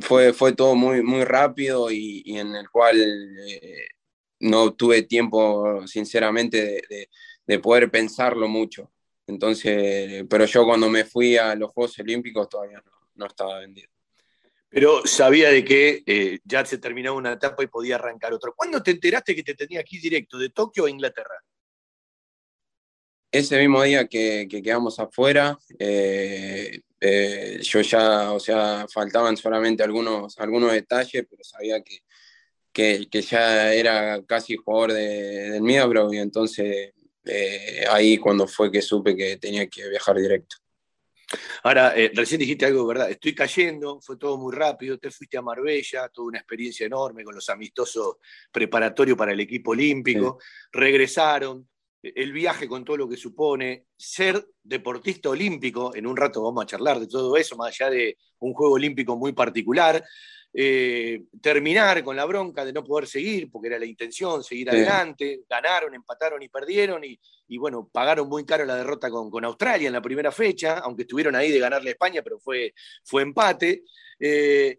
fue, 0.00 0.32
fue 0.32 0.54
todo 0.54 0.74
muy, 0.74 1.02
muy 1.02 1.24
rápido 1.24 1.90
y, 1.90 2.22
en 2.38 2.54
el 2.54 2.68
cual 2.70 2.96
eh, 3.48 3.88
no 4.40 4.74
tuve 4.74 5.02
tiempo, 5.02 5.86
sinceramente, 5.86 6.82
de, 6.88 7.08
de, 7.46 7.58
poder 7.58 7.90
pensarlo 7.90 8.48
mucho. 8.48 8.92
Entonces, 9.26 10.24
pero 10.28 10.44
yo 10.46 10.64
cuando 10.64 10.88
me 10.88 11.04
fui 11.04 11.36
a 11.36 11.54
los 11.54 11.70
Juegos 11.72 11.98
Olímpicos 11.98 12.48
todavía 12.48 12.82
no, 12.84 12.92
no 13.14 13.26
estaba 13.26 13.60
vendido 13.60 13.90
pero 14.76 15.06
sabía 15.06 15.48
de 15.50 15.64
que 15.64 16.02
eh, 16.04 16.38
ya 16.44 16.62
se 16.66 16.76
terminaba 16.76 17.16
una 17.16 17.32
etapa 17.32 17.62
y 17.62 17.66
podía 17.66 17.94
arrancar 17.94 18.34
otro. 18.34 18.52
¿Cuándo 18.54 18.82
te 18.82 18.90
enteraste 18.90 19.34
que 19.34 19.42
te 19.42 19.54
tenía 19.54 19.80
aquí 19.80 19.98
directo, 19.98 20.36
de 20.36 20.50
Tokio 20.50 20.84
a 20.84 20.90
Inglaterra? 20.90 21.42
Ese 23.30 23.58
mismo 23.58 23.82
día 23.82 24.06
que, 24.06 24.46
quedamos 24.48 24.98
afuera, 24.98 25.58
eh, 25.78 26.80
eh, 27.00 27.58
yo 27.62 27.80
ya, 27.80 28.32
o 28.32 28.40
sea, 28.40 28.86
faltaban 28.92 29.36
solamente 29.36 29.82
algunos, 29.82 30.38
algunos 30.38 30.72
detalles, 30.72 31.26
pero 31.28 31.44
sabía 31.44 31.82
que, 31.82 32.00
que, 32.72 33.22
ya 33.22 33.72
era 33.72 34.22
casi 34.26 34.56
jugador 34.56 34.92
de, 34.92 35.50
del 35.50 35.62
Middlesbrough 35.62 36.14
y 36.14 36.18
entonces 36.18 36.92
ahí 37.90 38.18
cuando 38.18 38.46
fue 38.46 38.70
que 38.70 38.80
supe 38.80 39.16
que 39.16 39.36
tenía 39.38 39.66
que 39.66 39.88
viajar 39.88 40.16
directo. 40.16 40.56
Ahora, 41.64 41.92
eh, 41.96 42.12
recién 42.14 42.38
dijiste 42.40 42.66
algo, 42.66 42.86
¿verdad? 42.86 43.10
Estoy 43.10 43.34
cayendo, 43.34 44.00
fue 44.00 44.16
todo 44.16 44.38
muy 44.38 44.54
rápido, 44.54 44.98
te 44.98 45.10
fuiste 45.10 45.36
a 45.36 45.42
Marbella, 45.42 46.08
tuve 46.08 46.28
una 46.28 46.38
experiencia 46.38 46.86
enorme 46.86 47.24
con 47.24 47.34
los 47.34 47.48
amistosos 47.48 48.16
preparatorios 48.52 49.18
para 49.18 49.32
el 49.32 49.40
equipo 49.40 49.72
olímpico, 49.72 50.38
regresaron, 50.70 51.60
e, 51.60 51.75
el 52.14 52.32
viaje 52.32 52.68
con 52.68 52.84
todo 52.84 52.96
lo 52.96 53.08
que 53.08 53.16
supone, 53.16 53.86
ser 53.96 54.46
deportista 54.62 55.30
olímpico, 55.30 55.94
en 55.94 56.06
un 56.06 56.16
rato 56.16 56.42
vamos 56.42 56.62
a 56.62 56.66
charlar 56.66 57.00
de 57.00 57.06
todo 57.06 57.36
eso, 57.36 57.56
más 57.56 57.68
allá 57.68 57.90
de 57.90 58.18
un 58.40 58.52
juego 58.52 58.74
olímpico 58.74 59.16
muy 59.16 59.32
particular, 59.32 60.04
eh, 60.58 61.24
terminar 61.42 62.02
con 62.02 62.16
la 62.16 62.24
bronca 62.24 62.64
de 62.64 62.72
no 62.72 62.82
poder 62.82 63.06
seguir, 63.06 63.50
porque 63.50 63.68
era 63.68 63.78
la 63.78 63.84
intención, 63.84 64.42
seguir 64.42 64.70
adelante, 64.70 65.42
ganaron, 65.48 65.94
empataron 65.94 66.42
y 66.42 66.48
perdieron, 66.48 67.02
y, 67.04 67.58
bueno, 67.58 67.90
pagaron 67.92 68.28
muy 68.28 68.46
caro 68.46 68.64
la 68.64 68.76
derrota 68.76 69.10
con, 69.10 69.44
Australia 69.44 69.88
en 69.88 69.92
la 69.92 70.00
primera 70.00 70.32
fecha, 70.32 70.78
aunque 70.78 71.02
estuvieron 71.02 71.36
ahí 71.36 71.52
de 71.52 71.58
ganarle 71.58 71.90
a 71.90 71.92
España, 71.92 72.22
pero 72.22 72.38
fue, 72.38 72.72
fue 73.04 73.22
empate. 73.22 73.84
Eh, 74.18 74.78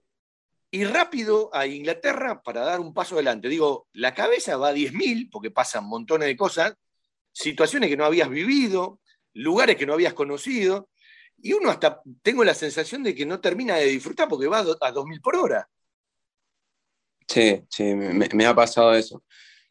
y 0.71 0.84
rápido 0.84 1.49
a 1.53 1.67
Inglaterra 1.67 2.41
para 2.41 2.61
dar 2.61 2.80
un 2.80 2.93
paso 2.93 3.15
adelante. 3.15 3.47
Digo, 3.47 3.88
la 3.93 4.13
cabeza 4.13 4.57
va 4.57 4.69
a 4.69 4.73
10.000, 4.73 5.30
porque 5.32 5.51
pasan 5.51 5.86
montones 5.86 6.28
de 6.28 6.36
cosas, 6.36 6.75
situaciones 7.38 7.89
que 7.89 7.97
no 7.97 8.05
habías 8.05 8.29
vivido, 8.29 8.99
lugares 9.33 9.75
que 9.75 9.85
no 9.85 9.93
habías 9.93 10.13
conocido, 10.13 10.89
y 11.39 11.53
uno 11.53 11.69
hasta 11.69 12.01
tengo 12.23 12.43
la 12.43 12.55
sensación 12.55 13.03
de 13.03 13.13
que 13.13 13.25
no 13.25 13.39
termina 13.39 13.75
de 13.75 13.85
disfrutar 13.85 14.27
porque 14.27 14.47
va 14.47 14.59
a 14.59 14.63
2.000 14.63 15.21
por 15.21 15.35
hora. 15.35 15.69
Sí, 17.27 17.61
sí, 17.69 17.93
me, 17.93 18.45
ha 18.45 18.55
pasado 18.55 18.95
eso. 18.95 19.23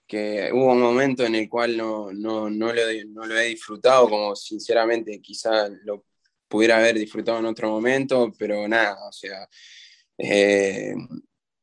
Que 0.06 0.50
hubo 0.52 0.72
un 0.72 0.80
momento 0.80 1.24
en 1.24 1.34
el 1.34 1.48
cual 1.48 1.76
no, 1.76 2.12
no, 2.12 2.48
no, 2.48 2.72
lo, 2.72 3.36
he 3.36 3.46
disfrutado 3.48 4.08
como 4.08 4.36
sinceramente 4.36 5.20
quizá 5.20 5.68
lo 5.82 6.04
pudiera 6.46 6.76
haber 6.76 6.96
disfrutado 6.96 7.40
en 7.40 7.46
otro 7.46 7.68
momento, 7.68 8.32
pero 8.38 8.68
nada, 8.68 8.96
o 9.08 9.12
sea, 9.12 9.48
eh, 10.16 10.94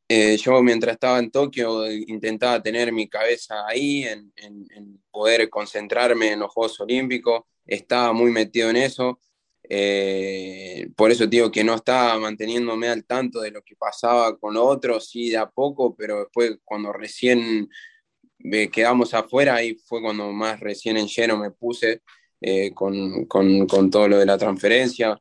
eh, 0.07 0.37
yo 0.37 0.61
mientras 0.61 0.93
estaba 0.93 1.19
en 1.19 1.31
Tokio 1.31 1.89
intentaba 1.91 2.61
tener 2.61 2.91
mi 2.91 3.07
cabeza 3.07 3.65
ahí, 3.67 4.03
en, 4.05 4.31
poder 5.11 5.49
concentrarme 5.49 6.31
en 6.31 6.39
los 6.39 6.51
Juegos 6.51 6.79
Olímpicos, 6.79 7.41
estaba 7.65 8.13
muy 8.13 8.31
metido 8.31 8.69
en 8.69 8.77
eso, 8.77 9.19
eh, 9.69 10.89
por 10.95 11.11
eso 11.11 11.27
digo 11.27 11.51
que 11.51 11.63
no 11.63 11.75
estaba 11.75 12.19
manteniéndome 12.19 12.89
al 12.89 13.05
tanto 13.05 13.41
de 13.41 13.51
lo 13.51 13.61
que 13.61 13.75
pasaba 13.75 14.37
con 14.37 14.57
otros, 14.57 15.07
sí, 15.07 15.29
de 15.29 15.37
a 15.37 15.49
poco, 15.49 15.95
pero 15.95 16.19
después 16.19 16.57
cuando 16.65 16.91
recién 16.91 17.69
quedamos 18.71 19.13
afuera, 19.13 19.55
ahí 19.55 19.75
fue 19.85 20.01
cuando 20.01 20.31
más 20.31 20.59
recién 20.59 20.97
en 20.97 21.07
lleno 21.07 21.37
me 21.37 21.51
puse 21.51 22.01
eh, 22.41 22.73
con, 22.73 23.25
con, 23.25 23.65
con, 23.67 23.89
todo 23.89 24.07
lo 24.07 24.17
de 24.17 24.25
la 24.25 24.37
transferencia. 24.37 25.19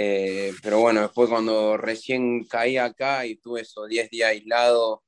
Eh, 0.00 0.52
pero 0.62 0.78
bueno, 0.80 1.00
después 1.02 1.28
cuando 1.28 1.76
recién 1.76 2.44
caí 2.44 2.76
acá 2.76 3.26
y 3.26 3.36
tuve 3.36 3.62
esos 3.62 3.88
10 3.88 4.08
días 4.10 4.30
aislado, 4.30 5.02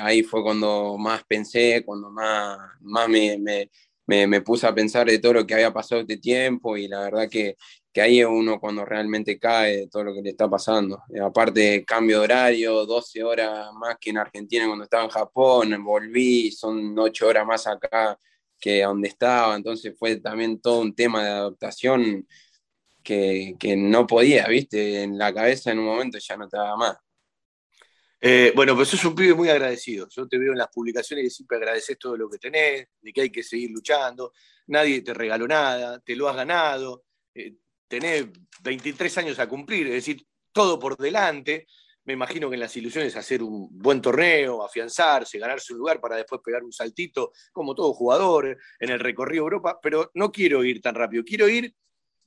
ahí 0.00 0.22
fue 0.22 0.42
cuando 0.42 0.96
más 0.98 1.24
pensé, 1.24 1.82
cuando 1.84 2.10
más, 2.10 2.58
más 2.80 3.08
me, 3.08 3.38
me, 3.38 4.26
me, 4.26 4.40
puse 4.40 4.66
a 4.66 4.74
pensar 4.74 5.06
de 5.06 5.18
todo 5.18 5.34
lo 5.34 5.46
que 5.46 5.54
había 5.54 5.72
pasado 5.72 6.00
este 6.00 6.18
tiempo 6.18 6.76
y 6.76 6.88
la 6.88 7.00
verdad 7.00 7.28
que, 7.28 7.56
que 7.92 8.00
ahí 8.00 8.20
es 8.20 8.26
uno 8.26 8.60
cuando 8.60 8.84
realmente 8.84 9.38
cae 9.38 9.76
de 9.78 9.88
todo 9.88 10.04
lo 10.04 10.14
que 10.14 10.22
le 10.22 10.30
está 10.30 10.48
pasando. 10.48 11.02
Eh, 11.14 11.20
aparte, 11.20 11.84
cambio 11.84 12.18
de 12.18 12.24
horario, 12.24 12.86
12 12.86 13.24
horas 13.24 13.68
más 13.72 13.96
que 14.00 14.10
en 14.10 14.18
Argentina 14.18 14.66
cuando 14.66 14.84
estaba 14.84 15.04
en 15.04 15.10
Japón, 15.10 15.84
volví, 15.84 16.50
son 16.52 16.98
8 16.98 17.28
horas 17.28 17.46
más 17.46 17.66
acá 17.66 18.18
que 18.60 18.82
donde 18.82 19.08
estaba, 19.08 19.56
entonces 19.56 19.94
fue 19.98 20.16
también 20.16 20.60
todo 20.60 20.80
un 20.80 20.94
tema 20.94 21.24
de 21.24 21.30
adaptación 21.30 22.26
que, 23.06 23.76
no 23.76 24.06
podía, 24.06 24.48
viste, 24.48 25.02
en 25.02 25.16
la 25.16 25.32
cabeza 25.32 25.70
en 25.70 25.78
un 25.78 25.86
momento 25.86 26.18
ya 26.18 26.36
no 26.36 26.48
te 26.48 26.56
daba 26.56 26.76
más. 26.76 26.96
Eh, 28.20 28.52
bueno, 28.56 28.74
pues 28.74 28.88
sos 28.88 29.04
un 29.04 29.14
pibe 29.14 29.34
muy 29.34 29.48
agradecido. 29.48 30.08
Yo 30.10 30.26
te 30.26 30.38
veo 30.38 30.52
en 30.52 30.58
las 30.58 30.68
publicaciones 30.68 31.26
y 31.26 31.30
siempre 31.30 31.58
agradeces 31.58 31.96
todo 31.98 32.16
lo 32.16 32.28
que 32.28 32.38
tenés, 32.38 32.88
de 33.00 33.12
que 33.12 33.20
hay 33.20 33.30
que 33.30 33.44
seguir 33.44 33.70
luchando. 33.70 34.32
Nadie 34.66 35.02
te 35.02 35.14
regaló 35.14 35.46
nada, 35.46 36.00
te 36.00 36.16
lo 36.16 36.28
has 36.28 36.34
ganado. 36.34 37.04
Eh, 37.32 37.54
tenés 37.86 38.26
23 38.62 39.18
años 39.18 39.38
a 39.38 39.48
cumplir, 39.48 39.86
es 39.86 39.94
decir, 39.94 40.26
todo 40.50 40.78
por 40.78 40.96
delante. 40.96 41.68
Me 42.04 42.14
imagino 42.14 42.48
que 42.48 42.54
en 42.54 42.60
las 42.60 42.76
ilusiones 42.76 43.14
hacer 43.14 43.42
un 43.42 43.68
buen 43.70 44.00
torneo, 44.00 44.64
afianzarse, 44.64 45.38
ganarse 45.38 45.72
un 45.72 45.78
lugar 45.78 46.00
para 46.00 46.16
después 46.16 46.40
pegar 46.44 46.64
un 46.64 46.72
saltito, 46.72 47.32
como 47.52 47.74
todo 47.74 47.92
jugador, 47.92 48.58
en 48.80 48.90
el 48.90 48.98
recorrido 48.98 49.44
Europa, 49.44 49.78
pero 49.80 50.10
no 50.14 50.32
quiero 50.32 50.64
ir 50.64 50.80
tan 50.80 50.94
rápido, 50.94 51.22
quiero 51.24 51.48
ir 51.48 51.72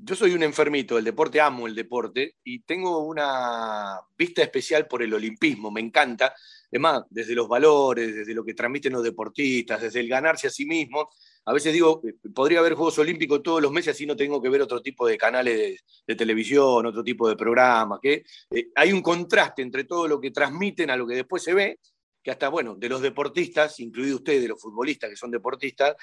yo 0.02 0.16
soy 0.16 0.34
un 0.34 0.44
enfermito 0.44 0.96
del 0.96 1.04
deporte, 1.04 1.42
amo 1.42 1.68
el 1.68 1.76
deporte 1.76 2.38
y 2.44 2.60
tengo 2.60 3.00
una 3.00 4.00
vista 4.18 4.42
especial 4.42 4.88
por 4.88 5.04
el 5.04 5.14
olimpismo, 5.14 5.72
me 5.72 5.82
encanta. 5.82 6.34
Además, 6.72 7.04
desde 7.10 7.36
los 7.36 7.50
valores, 7.50 8.16
desde 8.16 8.34
lo 8.34 8.46
que 8.46 8.54
transmiten 8.54 8.94
los 8.94 9.04
deportistas, 9.04 9.82
desde 9.82 10.00
el 10.00 10.08
ganarse 10.08 10.48
a 10.48 10.52
sí 10.52 10.66
mismo. 10.66 11.10
A 11.46 11.54
veces 11.54 11.74
digo, 11.74 12.02
eh, 12.08 12.14
podría 12.34 12.60
haber 12.60 12.76
Juegos 12.76 12.98
Olímpicos 13.00 13.44
todos 13.44 13.62
los 13.62 13.72
meses, 13.74 13.96
así 13.96 14.06
no 14.06 14.16
tengo 14.16 14.42
que 14.42 14.50
ver 14.50 14.62
otro 14.62 14.82
tipo 14.82 15.06
de 15.06 15.18
canales 15.18 15.82
de, 16.08 16.16
televisión, 16.16 16.86
otro 16.86 17.04
tipo 17.04 17.28
de 17.28 17.36
programas. 17.36 18.00
Eh, 18.04 18.24
hay 18.76 18.94
un 18.94 19.02
contraste 19.02 19.62
entre 19.62 19.84
todo 19.84 20.08
lo 20.08 20.22
que 20.22 20.32
transmiten 20.32 20.90
a 20.92 20.96
lo 20.96 21.08
que 21.08 21.16
después 21.16 21.44
se 21.44 21.54
ve, 21.54 21.80
que 22.24 22.32
hasta, 22.32 22.50
bueno, 22.50 22.76
de 22.76 22.90
los 22.90 23.02
deportistas, 23.02 23.80
incluido 23.80 24.18
ustedes, 24.18 24.42
de 24.42 24.50
los 24.50 24.62
futbolistas 24.62 25.10
que 25.10 25.16
son 25.16 25.32
deportistas, 25.32 25.96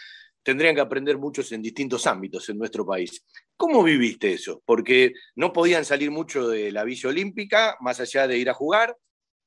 tendrían 0.46 0.76
que 0.76 0.80
aprender 0.80 1.18
muchos 1.18 1.50
en 1.50 1.60
distintos 1.60 2.06
ámbitos 2.06 2.48
en 2.48 2.56
nuestro 2.56 2.86
país. 2.86 3.24
¿Cómo 3.56 3.82
viviste 3.82 4.32
eso? 4.32 4.62
Porque 4.64 5.12
no 5.34 5.52
podían 5.52 5.84
salir 5.84 6.12
mucho 6.12 6.46
de 6.46 6.70
la 6.70 6.84
Villa 6.84 7.08
Olímpica, 7.08 7.76
más 7.80 7.98
allá 7.98 8.28
de 8.28 8.38
ir 8.38 8.48
a 8.48 8.54
jugar, 8.54 8.96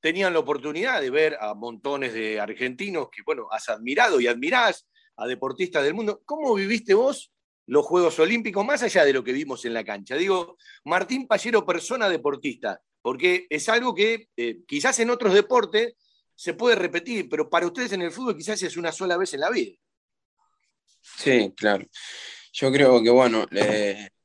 tenían 0.01 0.33
la 0.33 0.39
oportunidad 0.39 0.99
de 0.99 1.09
ver 1.09 1.37
a 1.39 1.53
montones 1.53 2.13
de 2.13 2.41
argentinos 2.41 3.07
que, 3.09 3.21
bueno, 3.25 3.47
has 3.49 3.69
admirado 3.69 4.19
y 4.19 4.27
admirás, 4.27 4.89
a 5.15 5.25
deportistas 5.25 5.85
del 5.85 5.93
mundo. 5.93 6.21
¿Cómo 6.25 6.53
viviste 6.53 6.93
vos 6.93 7.31
los 7.65 7.85
Juegos 7.85 8.19
Olímpicos, 8.19 8.65
más 8.65 8.83
allá 8.83 9.05
de 9.05 9.13
lo 9.13 9.23
que 9.23 9.31
vimos 9.31 9.63
en 9.63 9.73
la 9.73 9.85
cancha? 9.85 10.17
Digo, 10.17 10.57
Martín 10.83 11.27
Pallero, 11.27 11.65
persona 11.65 12.09
deportista, 12.09 12.81
porque 13.01 13.47
es 13.49 13.69
algo 13.69 13.95
que 13.95 14.27
eh, 14.35 14.63
quizás 14.67 14.99
en 14.99 15.11
otros 15.11 15.33
deportes 15.33 15.93
se 16.35 16.55
puede 16.55 16.75
repetir, 16.75 17.29
pero 17.29 17.49
para 17.49 17.67
ustedes 17.67 17.93
en 17.93 18.01
el 18.01 18.11
fútbol 18.11 18.35
quizás 18.35 18.61
es 18.63 18.75
una 18.75 18.91
sola 18.91 19.15
vez 19.15 19.33
en 19.33 19.39
la 19.39 19.49
vida. 19.49 19.77
Sí, 21.01 21.53
claro. 21.55 21.85
Yo 22.53 22.71
creo 22.71 23.01
que, 23.01 23.09
bueno, 23.09 23.45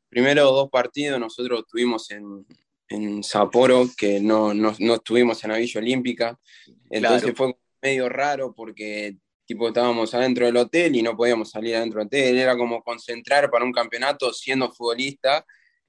primero 0.08 0.44
dos 0.44 0.70
partidos 0.70 1.20
nosotros 1.20 1.64
tuvimos 1.68 2.10
en, 2.10 2.46
en 2.88 3.22
Sapporo, 3.22 3.88
que 3.96 4.20
no, 4.20 4.54
no, 4.54 4.74
no, 4.78 4.94
estuvimos 4.94 5.42
en 5.44 5.50
la 5.50 5.58
Villa 5.58 5.80
Olímpica. 5.80 6.38
Entonces 6.90 7.32
fue 7.36 7.56
medio 7.82 8.08
raro 8.08 8.54
porque 8.54 9.16
tipo 9.46 9.68
estábamos 9.68 10.14
adentro 10.14 10.46
del 10.46 10.56
hotel 10.56 10.96
y 10.96 11.02
no 11.02 11.16
podíamos 11.16 11.50
salir 11.50 11.76
adentro 11.76 12.00
del 12.00 12.06
hotel. 12.06 12.38
Era 12.38 12.56
como 12.56 12.82
concentrar 12.82 13.50
para 13.50 13.64
un 13.64 13.72
campeonato 13.72 14.32
siendo 14.32 14.72
futbolista 14.72 15.44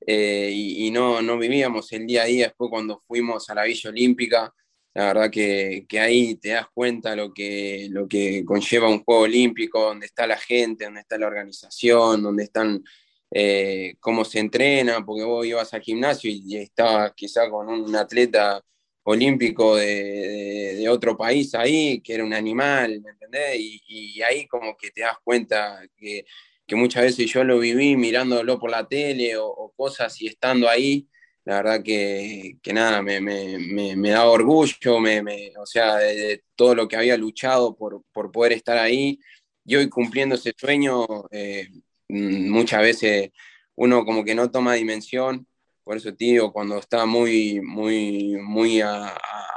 eh, 0.06 0.50
y, 0.52 0.88
y, 0.88 0.92
no, 0.92 1.22
no 1.22 1.38
vivíamos 1.38 1.92
el 1.94 2.06
día 2.06 2.24
a 2.24 2.26
día. 2.26 2.48
Después 2.48 2.70
cuando 2.70 3.02
fuimos 3.08 3.50
a 3.50 3.56
la 3.56 3.64
Villa 3.64 3.90
Olímpica, 3.90 4.54
la 4.96 5.08
verdad 5.08 5.30
que, 5.30 5.86
que, 5.90 6.00
ahí 6.00 6.36
te 6.36 6.50
das 6.50 6.68
cuenta 6.74 7.18
lo 7.18 7.34
que, 7.34 7.90
lo 7.92 8.08
que 8.08 8.46
conlleva 8.46 8.90
un 8.90 9.04
juego 9.04 9.24
olímpico, 9.24 9.82
donde 9.82 10.06
está 10.06 10.26
la 10.26 10.38
gente, 10.38 10.86
donde 10.86 11.02
está 11.02 11.18
la 11.18 11.28
organización, 11.28 12.24
donde 12.24 12.44
están, 12.46 12.82
eh, 13.30 13.96
cómo 14.00 14.24
se 14.24 14.40
entrena, 14.40 15.06
porque 15.06 15.24
vos 15.26 15.46
ibas 15.46 15.74
al 15.74 15.82
gimnasio 15.82 16.32
y, 16.32 16.56
estabas 16.56 17.12
quizá 17.14 17.50
con 17.50 17.68
un 17.68 17.94
atleta 17.94 18.64
olímpico 19.04 19.76
de, 19.76 20.88
otro 20.90 21.18
país 21.18 21.54
ahí, 21.56 22.00
que 22.02 22.14
era 22.14 22.24
un 22.24 22.34
animal, 22.34 23.02
¿me 23.02 23.12
entendés? 23.12 23.58
Y, 23.60 24.22
ahí 24.22 24.48
como 24.48 24.78
que 24.78 24.92
te 24.92 25.02
das 25.02 25.18
cuenta 25.26 25.82
que, 25.98 26.26
muchas 26.72 27.04
veces 27.04 27.30
yo 27.32 27.44
lo 27.44 27.60
viví 27.60 27.98
mirándolo 27.98 28.58
por 28.60 28.72
la 28.72 28.88
tele 28.88 29.36
o, 29.38 29.74
cosas 29.76 30.22
y 30.22 30.28
estando 30.28 30.70
ahí, 30.70 31.08
la 31.46 31.58
verdad 31.58 31.84
que, 31.84 32.58
nada, 32.74 33.02
me, 33.02 33.22
me, 33.22 34.18
orgullo, 34.18 35.00
me, 35.00 35.54
o 35.58 35.66
sea, 35.66 35.96
de, 35.98 36.44
todo 36.56 36.76
lo 36.76 36.88
que 36.88 36.98
había 36.98 37.18
luchado 37.18 37.76
por, 37.76 38.04
poder 38.32 38.54
estar 38.54 38.78
ahí. 38.78 39.20
Y 39.66 39.76
hoy 39.76 39.90
cumpliendo 39.90 40.36
ese 40.36 40.54
sueño, 40.58 41.06
eh, 41.32 41.70
muchas 42.10 42.82
veces 42.82 43.32
uno 43.76 44.06
como 44.06 44.24
que 44.24 44.36
no 44.36 44.52
toma 44.52 44.74
dimensión 44.76 45.48
por 45.86 45.98
eso, 45.98 46.16
tío, 46.16 46.52
cuando 46.52 46.80
está 46.80 47.06
muy, 47.06 47.62
muy, 47.62 48.38
muy 48.42 48.82
a, 48.82 49.16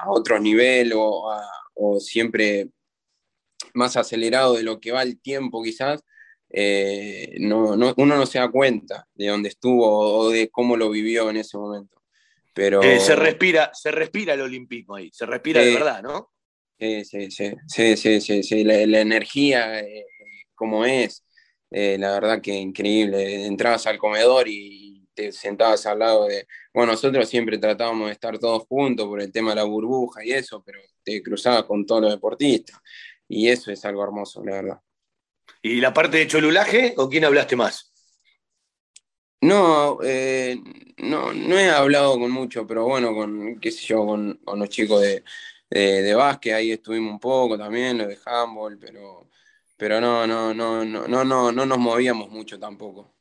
otro 0.08 0.38
nivel 0.38 0.92
o, 0.94 1.98
siempre 2.00 2.68
más 3.74 3.96
acelerado 3.96 4.54
de 4.54 4.62
lo 4.62 4.78
que 4.78 4.92
va 4.92 5.02
el 5.02 5.18
tiempo, 5.20 5.62
quizás, 5.62 6.02
eh, 6.50 7.36
no, 7.40 7.74
uno 7.74 8.16
no 8.16 8.26
se 8.26 8.38
da 8.38 8.50
cuenta 8.50 9.06
de 9.14 9.26
dónde 9.26 9.50
estuvo 9.50 9.86
o 9.86 10.30
de 10.30 10.48
cómo 10.48 10.76
lo 10.76 10.90
vivió 10.90 11.30
en 11.30 11.38
ese 11.38 11.58
momento. 11.58 12.02
Pero... 12.54 12.82
Eh, 12.82 13.00
se, 13.00 13.14
respira, 13.14 13.70
se 13.72 13.90
respira 13.90 14.34
el 14.34 14.40
olimpismo 14.40 14.96
ahí, 14.96 15.10
se 15.12 15.26
respira 15.26 15.62
de 15.62 15.74
verdad, 15.74 16.02
¿no? 16.02 16.30
Sí, 16.78 17.04
sí, 17.04 17.30
sí, 17.30 17.52
sí, 17.96 18.20
sí, 18.20 18.42
sí, 18.42 18.64
La, 18.64 19.00
energía, 19.00 19.80
eh, 19.80 20.06
como 20.54 20.84
es, 20.84 21.24
la 21.70 22.12
verdad 22.12 22.40
que 22.40 22.54
increíble. 22.54 23.46
Entrabas 23.46 23.86
al 23.86 23.98
comedor 23.98 24.48
y 24.48 25.06
te 25.14 25.32
sentabas 25.32 25.84
al 25.86 25.98
lado 25.98 26.26
de, 26.26 26.46
bueno, 26.72 26.92
nosotros 26.92 27.28
siempre 27.28 27.58
tratábamos 27.58 28.06
de 28.06 28.12
estar 28.12 28.38
todos 28.38 28.64
juntos 28.68 29.06
por 29.06 29.20
el 29.20 29.32
tema 29.32 29.50
de 29.50 29.56
la 29.56 29.64
burbuja 29.64 30.24
y 30.24 30.32
eso, 30.32 30.62
pero 30.64 30.78
te 31.02 31.20
cruzabas 31.22 31.64
con 31.64 31.84
todos 31.84 32.02
los 32.02 32.12
deportistas 32.12 32.78
y 33.28 33.48
eso 33.48 33.72
es 33.72 33.84
algo 33.84 34.04
hermoso, 34.04 34.44
la 34.44 34.52
verdad. 34.52 34.80
¿Y 35.62 35.80
la 35.80 35.92
parte 35.92 36.18
de 36.18 36.26
cholulaje, 36.26 36.94
con 36.94 37.08
quién 37.08 37.24
hablaste 37.24 37.56
más? 37.56 37.92
No, 39.40 39.98
eh, 40.02 40.56
no, 40.98 41.32
no 41.32 41.58
he 41.58 41.70
hablado 41.70 42.18
con 42.18 42.30
mucho, 42.30 42.66
pero 42.66 42.84
bueno, 42.84 43.14
con, 43.14 43.60
qué 43.60 43.70
sé 43.70 43.86
yo, 43.86 44.04
con, 44.04 44.40
los 44.44 44.68
chicos 44.68 45.00
de, 45.00 45.22
de, 45.70 46.14
básquet, 46.14 46.54
ahí 46.54 46.72
estuvimos 46.72 47.12
un 47.12 47.20
poco 47.20 47.56
también, 47.56 47.98
lo 47.98 48.06
de 48.08 48.18
handball, 48.24 48.78
pero, 48.78 49.28
pero 49.76 50.00
no, 50.00 50.26
no, 50.26 50.52
no, 50.52 50.84
no, 50.84 51.06
no, 51.06 51.24
no, 51.24 51.52
no 51.52 51.66
nos 51.66 51.78
movíamos 51.78 52.30
mucho 52.30 52.58
tampoco. 52.58 53.14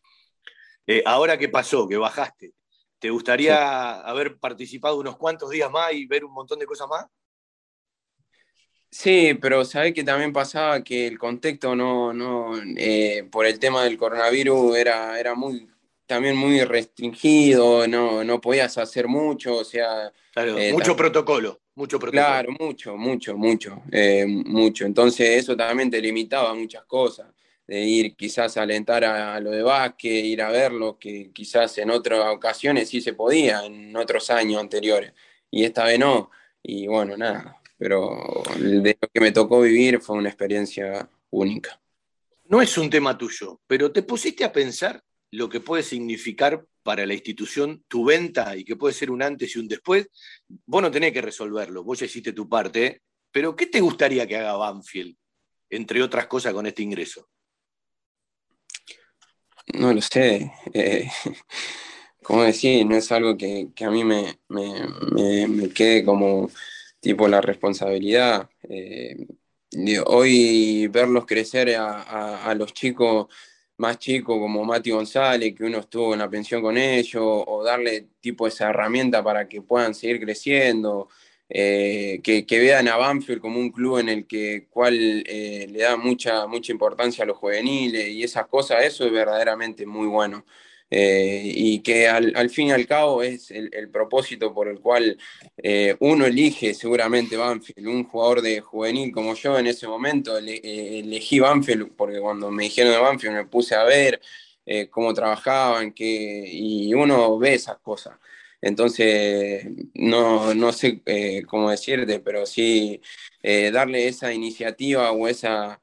Eh, 0.87 1.03
ahora 1.05 1.37
que 1.37 1.49
pasó, 1.49 1.87
que 1.87 1.97
bajaste, 1.97 2.53
¿te 2.99 3.09
gustaría 3.09 4.01
haber 4.01 4.39
participado 4.39 4.97
unos 4.97 5.17
cuantos 5.17 5.49
días 5.51 5.69
más 5.69 5.93
y 5.93 6.07
ver 6.07 6.25
un 6.25 6.33
montón 6.33 6.59
de 6.59 6.65
cosas 6.65 6.87
más? 6.87 7.05
Sí, 8.89 9.37
pero 9.41 9.65
sabés 9.65 9.93
que 9.93 10.03
también 10.03 10.31
pasaba 10.31 10.83
que 10.83 11.07
el 11.07 11.19
contexto 11.19 11.75
no, 11.75 12.13
no 12.13 12.53
eh, 12.77 13.27
por 13.29 13.45
el 13.45 13.59
tema 13.59 13.83
del 13.83 13.97
coronavirus 13.97 14.77
era, 14.77 15.19
era 15.19 15.35
muy, 15.35 15.67
también 16.05 16.37
muy 16.37 16.63
restringido, 16.63 17.87
no, 17.87 18.23
no 18.23 18.39
podías 18.39 18.77
hacer 18.77 19.07
mucho, 19.07 19.57
o 19.57 19.63
sea... 19.63 20.11
Eh, 20.35 20.71
mucho 20.71 20.95
protocolo, 20.95 21.59
mucho 21.75 21.99
protocolo. 21.99 22.25
Claro, 22.25 22.51
mucho, 22.59 22.95
mucho, 22.95 23.37
mucho, 23.37 23.81
mucho. 24.45 24.85
Entonces 24.85 25.29
eso 25.31 25.57
también 25.57 25.91
te 25.91 26.01
limitaba 26.01 26.53
muchas 26.53 26.85
cosas 26.85 27.27
de 27.67 27.81
ir 27.81 28.15
quizás 28.15 28.55
a 28.57 28.61
alentar 28.61 29.03
a, 29.03 29.39
lo 29.41 29.51
de 29.51 29.61
básquet, 29.61 30.25
ir 30.25 30.41
a 30.41 30.49
verlo, 30.49 30.97
que 30.97 31.31
quizás 31.33 31.77
en 31.77 31.91
otras 31.91 32.25
ocasiones 32.29 32.87
sí 32.89 33.01
se 33.01 33.13
podía, 33.13 33.65
en 33.65 33.95
otros 33.95 34.29
años 34.29 34.61
anteriores, 34.61 35.13
y 35.51 35.65
esta 35.65 35.83
vez 35.83 35.99
no. 35.99 36.31
Y 36.63 36.87
bueno, 36.87 37.17
nada, 37.17 37.56
pero 37.77 38.43
de 38.59 38.97
lo 38.99 39.07
que 39.07 39.19
me 39.19 39.31
tocó 39.31 39.61
vivir 39.61 39.99
fue 39.99 40.17
una 40.17 40.29
experiencia 40.29 41.09
única. 41.29 41.79
No 42.45 42.61
es 42.61 42.77
un 42.77 42.89
tema 42.89 43.17
tuyo, 43.17 43.59
pero 43.67 43.91
¿te 43.91 44.03
pusiste 44.03 44.43
a 44.43 44.51
pensar 44.51 45.03
lo 45.31 45.49
que 45.49 45.59
puede 45.59 45.83
significar 45.83 46.65
para 46.83 47.05
la 47.05 47.13
institución 47.13 47.83
tu 47.87 48.05
venta 48.05 48.55
y 48.55 48.63
que 48.63 48.77
puede 48.77 48.93
ser 48.93 49.11
un 49.11 49.21
antes 49.21 49.55
y 49.55 49.59
un 49.59 49.67
después? 49.67 50.07
Vos 50.65 50.81
no 50.81 50.89
tenés 50.89 51.11
que 51.11 51.21
resolverlo, 51.21 51.83
vos 51.83 51.99
ya 51.99 52.05
hiciste 52.05 52.33
tu 52.33 52.47
parte, 52.47 53.01
pero 53.31 53.55
¿qué 53.55 53.67
te 53.67 53.81
gustaría 53.81 54.25
que 54.25 54.37
haga 54.37 54.55
Banfield, 54.55 55.15
entre 55.69 56.01
otras 56.01 56.27
cosas, 56.27 56.53
con 56.53 56.65
este 56.65 56.83
ingreso? 56.83 57.27
No 59.73 59.93
lo 59.93 60.01
sé. 60.01 60.51
Eh, 60.73 61.09
como 62.23 62.43
decir, 62.43 62.85
no 62.85 62.95
es 62.95 63.11
algo 63.11 63.37
que, 63.37 63.69
a 63.79 63.89
mí 63.89 64.03
me, 64.03 64.39
me, 64.49 65.69
quede 65.69 66.03
como 66.03 66.49
tipo 67.07 67.27
la 67.29 67.39
responsabilidad. 67.39 68.49
Eh, 68.67 69.15
hoy 70.05 70.87
verlos 70.87 71.25
crecer 71.25 71.73
a, 71.77 72.53
los 72.53 72.73
chicos 72.73 73.27
más 73.77 73.97
chicos 73.97 74.37
como 74.37 74.65
Mati 74.65 74.91
González, 74.91 75.55
que 75.55 75.63
uno 75.63 75.77
estuvo 75.79 76.13
en 76.13 76.19
la 76.19 76.29
pensión 76.29 76.61
con 76.61 76.77
ellos, 76.77 77.23
o 77.23 77.63
darle 77.63 78.07
tipo 78.19 78.45
esa 78.45 78.71
herramienta 78.71 79.23
para 79.23 79.47
que 79.47 79.61
puedan 79.61 79.93
seguir 79.95 80.19
creciendo, 80.19 81.07
eh, 81.47 82.19
que, 82.21 82.59
vean 82.59 82.89
a 82.89 82.97
Banfield 82.97 83.39
como 83.39 83.57
un 83.59 83.71
club 83.71 83.99
en 83.99 84.09
el 84.09 84.27
que 84.27 84.67
cual 84.69 85.23
eh, 85.25 85.65
le 85.69 85.79
da 85.79 85.95
mucha, 85.95 86.45
mucha 86.47 86.73
importancia 86.73 87.23
a 87.23 87.27
los 87.27 87.37
juveniles 87.37 88.09
y 88.09 88.23
esas 88.23 88.47
cosas, 88.47 88.83
eso 88.83 89.05
es 89.05 89.13
verdaderamente 89.13 89.85
muy 89.85 90.07
bueno. 90.07 90.43
Eh, 90.89 91.41
y 91.43 91.79
que 91.79 92.07
al, 92.07 92.49
fin 92.49 92.67
y 92.67 92.71
al 92.71 92.87
cabo 92.87 93.21
es 93.21 93.51
el, 93.51 93.89
propósito 93.89 94.53
por 94.53 94.69
el 94.69 94.79
cual 94.79 95.17
uno 95.99 96.25
elige 96.25 96.73
seguramente 96.73 97.35
Banfield, 97.35 97.87
un 97.87 98.05
jugador 98.05 98.41
de 98.41 98.61
juvenil 98.61 99.11
como 99.11 99.33
yo 99.33 99.59
en 99.59 99.67
ese 99.67 99.87
momento, 99.87 100.37
elegí 100.37 101.39
Banfield 101.39 101.91
porque 101.95 102.19
cuando 102.19 102.51
me 102.51 102.63
dijeron 102.63 102.93
de 102.93 102.99
Banfield 102.99 103.35
me 103.35 103.45
puse 103.45 103.75
a 103.75 103.83
ver 103.83 104.21
cómo 104.89 105.13
trabajaban 105.13 105.91
que, 105.91 106.49
y 106.49 106.93
uno 106.93 107.37
ve 107.37 107.55
esas 107.55 107.79
cosas. 107.79 108.17
Entonces, 108.61 109.65
no, 109.93 110.53
no 110.55 110.73
sé 110.73 111.01
eh, 111.05 111.43
cómo 111.47 111.69
decirte, 111.69 112.19
pero 112.19 112.45
sí 112.45 113.01
eh, 113.43 113.71
darle 113.71 114.07
esa 114.07 114.33
iniciativa 114.33 115.11
o, 115.11 115.27
esa, 115.27 115.79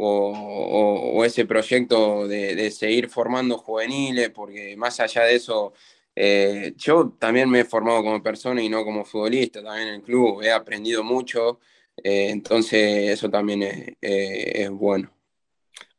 o, 0.00 1.24
ese 1.24 1.44
proyecto 1.44 2.28
de, 2.28 2.70
seguir 2.70 3.08
formando 3.08 3.58
juveniles, 3.58 4.30
porque 4.30 4.76
más 4.76 5.00
allá 5.00 5.24
de 5.24 5.34
eso, 5.34 5.72
eh, 6.14 6.72
yo 6.76 7.16
también 7.18 7.50
me 7.50 7.60
he 7.60 7.64
formado 7.64 8.02
como 8.02 8.22
persona 8.22 8.62
y 8.62 8.68
no 8.68 8.84
como 8.84 9.04
futbolista, 9.04 9.62
también 9.62 9.88
en 9.88 9.94
el 9.94 10.02
club, 10.02 10.42
he 10.42 10.52
aprendido 10.52 11.02
mucho, 11.02 11.58
entonces 11.96 13.10
eso 13.10 13.28
también 13.28 13.96
es, 14.00 14.70
bueno. 14.70 15.10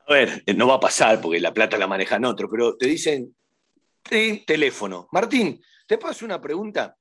A 0.08 0.14
ver, 0.14 0.44
no 0.56 0.68
va 0.68 0.76
a 0.76 0.80
pasar 0.80 1.22
porque 1.22 1.40
la 1.40 1.54
plata 1.54 1.78
la 1.78 1.86
manejan 1.86 2.26
otro, 2.26 2.50
pero 2.50 2.78
te 2.78 2.88
dicen, 2.88 3.36
teléfono. 4.46 5.08
Martín, 5.12 5.62
te 5.86 5.98
paso 5.98 6.26
una 6.26 6.40
pregunta. 6.40 6.98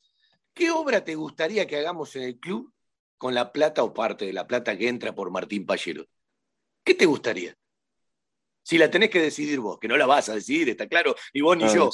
¿Qué 0.53 0.71
obra 0.73 1.05
te 1.05 1.15
gustaría 1.15 1.67
que 1.67 1.77
hagamos 1.77 2.17
en 2.17 2.25
el 2.25 2.41
club 2.41 2.73
con 3.17 3.35
la 3.35 3.53
plata 3.53 3.85
o 3.85 3.95
parte 3.95 4.27
de 4.27 4.33
la 4.33 4.47
plata 4.47 4.77
que 4.77 4.89
entra 4.89 5.15
por 5.15 5.31
Martín 5.31 5.65
Pallero? 5.65 6.05
¿Qué 6.89 6.95
te 6.95 7.05
gustaría? 7.05 7.55
Si 8.63 8.79
la 8.79 8.91
tenés 8.91 9.11
que 9.11 9.21
decidir 9.21 9.61
vos, 9.61 9.79
que 9.79 9.89
no 9.89 9.99
la 9.99 10.07
vas 10.07 10.31
a 10.31 10.35
decidir, 10.35 10.71
está 10.71 10.89
claro, 10.89 11.15
ni 11.35 11.43
vos 11.43 11.55
ni 11.55 11.69
yo. 11.69 11.91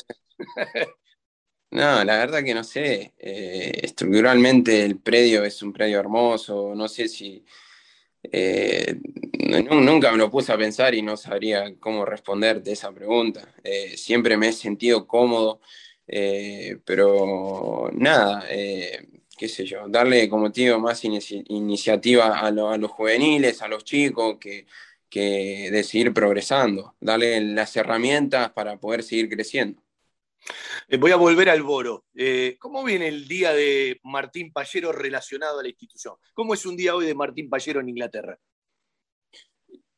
No, 1.72 2.04
la 2.04 2.18
verdad 2.18 2.44
que 2.44 2.54
no 2.54 2.62
sé. 2.62 3.12
Eh, 3.18 3.80
estructuralmente 3.82 4.84
el 4.84 5.00
predio 5.00 5.42
es 5.42 5.60
un 5.60 5.72
predio 5.72 5.98
hermoso. 5.98 6.72
No 6.76 6.86
sé 6.86 7.08
si. 7.08 7.44
Eh, 8.22 9.00
nunca 9.60 10.12
me 10.12 10.18
lo 10.18 10.30
puse 10.30 10.52
a 10.52 10.56
pensar 10.56 10.94
y 10.94 11.02
no 11.02 11.16
sabría 11.16 11.74
cómo 11.80 12.04
responderte 12.04 12.70
esa 12.70 12.92
pregunta. 12.92 13.52
Eh, 13.64 13.96
siempre 13.96 14.36
me 14.36 14.50
he 14.50 14.52
sentido 14.52 15.08
cómodo 15.08 15.60
eh, 16.06 16.78
pero 16.84 17.90
nada, 17.92 18.44
eh, 18.50 19.08
qué 19.36 19.48
sé 19.48 19.64
yo, 19.64 19.88
darle, 19.88 20.28
como 20.28 20.50
te 20.50 20.62
digo, 20.62 20.78
más 20.78 21.04
iniciativa 21.04 22.38
a, 22.38 22.50
los 22.50 22.90
juveniles, 22.90 23.62
a 23.62 23.68
los 23.68 23.84
chicos, 23.84 24.38
que, 24.38 24.66
que 25.08 25.70
de 25.70 25.82
seguir 25.84 26.12
progresando, 26.12 26.94
darle 27.00 27.40
las 27.40 27.76
herramientas 27.76 28.50
para 28.52 28.78
poder 28.78 29.02
seguir 29.02 29.28
creciendo. 29.28 29.82
Eh, 30.88 30.98
voy 30.98 31.10
a 31.12 31.16
volver 31.16 31.48
al 31.48 31.62
Boro. 31.62 32.04
¿Cómo 32.58 32.84
viene 32.84 33.08
el 33.08 33.26
día 33.26 33.52
de 33.52 33.98
Martín 34.02 34.52
Pallero 34.52 34.92
relacionado 34.92 35.60
a 35.60 35.62
la 35.62 35.68
institución? 35.68 36.16
¿Cómo 36.34 36.54
es 36.54 36.66
un 36.66 36.76
día 36.76 36.94
hoy 36.94 37.06
de 37.06 37.14
Martín 37.14 37.48
Pallero 37.48 37.80
en 37.80 37.88
Inglaterra? 37.88 38.38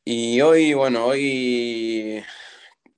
Y 0.05 0.41
hoy, 0.41 0.72
bueno, 0.72 1.07
hoy 1.07 2.22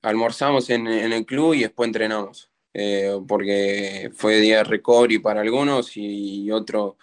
almorzamos 0.01 0.69
en 0.69 0.87
el 0.87 1.25
club 1.25 1.55
y 1.55 1.61
después 1.61 1.87
entrenamos. 1.87 2.48
Eh, 2.73 3.19
porque 3.27 4.11
fue 4.15 4.39
día 4.39 4.57
de 4.57 4.63
recovery 4.65 5.19
para 5.19 5.41
algunos 5.41 5.91
y 5.95 6.51
otro, 6.51 6.97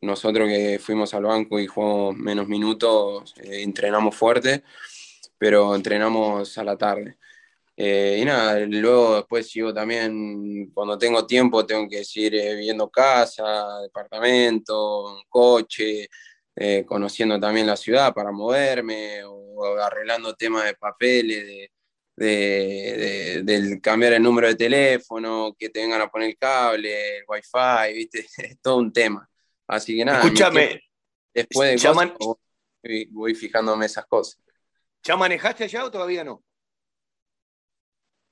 nosotros 0.00 0.48
que 0.48 0.78
fuimos 0.80 1.14
al 1.14 1.24
banco 1.24 1.58
y 1.60 1.66
jugamos 1.66 2.16
menos 2.16 2.48
minutos, 2.48 3.34
eh, 3.38 3.62
entrenamos 3.62 4.16
fuerte, 4.16 4.64
pero 5.38 5.74
entrenamos 5.74 6.56
a 6.58 6.64
la 6.64 6.76
tarde. 6.76 7.16
Eh, 7.78 8.20
y 8.22 8.24
nada, 8.24 8.58
luego 8.60 9.16
después 9.16 9.50
sigo 9.50 9.72
también, 9.74 10.70
cuando 10.72 10.96
tengo 10.96 11.26
tiempo, 11.26 11.66
tengo 11.66 11.86
que 11.88 12.04
seguir 12.04 12.34
eh, 12.36 12.56
viendo 12.56 12.88
casa, 12.88 13.80
departamento, 13.82 15.22
coche, 15.28 16.08
eh, 16.54 16.84
conociendo 16.86 17.38
también 17.38 17.66
la 17.66 17.76
ciudad 17.76 18.14
para 18.14 18.32
moverme 18.32 19.22
o 19.24 19.76
arreglando 19.78 20.34
temas 20.34 20.64
de 20.64 20.74
papeles, 20.74 21.46
de, 21.46 21.70
del 22.16 23.80
cambiar 23.82 24.14
el 24.14 24.22
número 24.22 24.48
de 24.48 24.54
teléfono, 24.54 25.54
que 25.58 25.68
te 25.68 25.80
vengan 25.80 26.00
a 26.00 26.08
poner 26.08 26.30
el 26.30 26.38
cable, 26.38 27.18
el 27.18 27.24
wifi, 27.28 27.94
¿viste? 27.94 28.26
es 28.38 28.60
todo 28.60 28.78
un 28.78 28.92
tema. 28.92 29.28
Así 29.66 29.96
que 29.96 30.04
nada. 30.04 30.22
Escúchame. 30.22 30.82
Después 31.34 31.82
de 31.82 31.88
cosas, 31.88 32.12
voy, 32.82 33.04
voy 33.10 33.34
fijándome 33.34 33.86
esas 33.86 34.06
cosas. 34.06 34.40
¿Ya 35.02 35.16
manejaste 35.16 35.64
allá 35.64 35.84
o 35.84 35.90
todavía 35.90 36.24
no? 36.24 36.42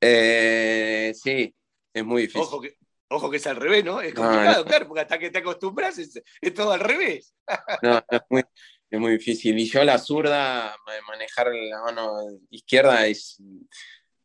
Eh, 0.00 1.12
sí, 1.14 1.54
es 1.92 2.04
muy 2.04 2.22
difícil. 2.22 2.42
Ojo 3.08 3.30
que, 3.30 3.36
es 3.36 3.46
al 3.46 3.56
revés, 3.56 3.84
¿no? 3.84 4.00
Es 4.00 4.12
complicado, 4.12 4.64
claro, 4.64 4.88
porque 4.88 5.02
hasta 5.02 5.18
que 5.18 5.30
te 5.30 5.38
acostumbras 5.38 5.98
es, 5.98 6.20
todo 6.54 6.72
al 6.72 6.80
revés. 6.80 7.34
no, 7.82 7.98
es 8.10 8.20
muy, 8.28 8.42
difícil. 8.98 9.58
Y 9.58 9.66
yo 9.66 9.84
la 9.84 9.98
zurda, 9.98 10.76
manejar 11.06 11.52
la 11.52 11.82
mano 11.82 12.26
izquierda 12.50 13.06
es, 13.06 13.40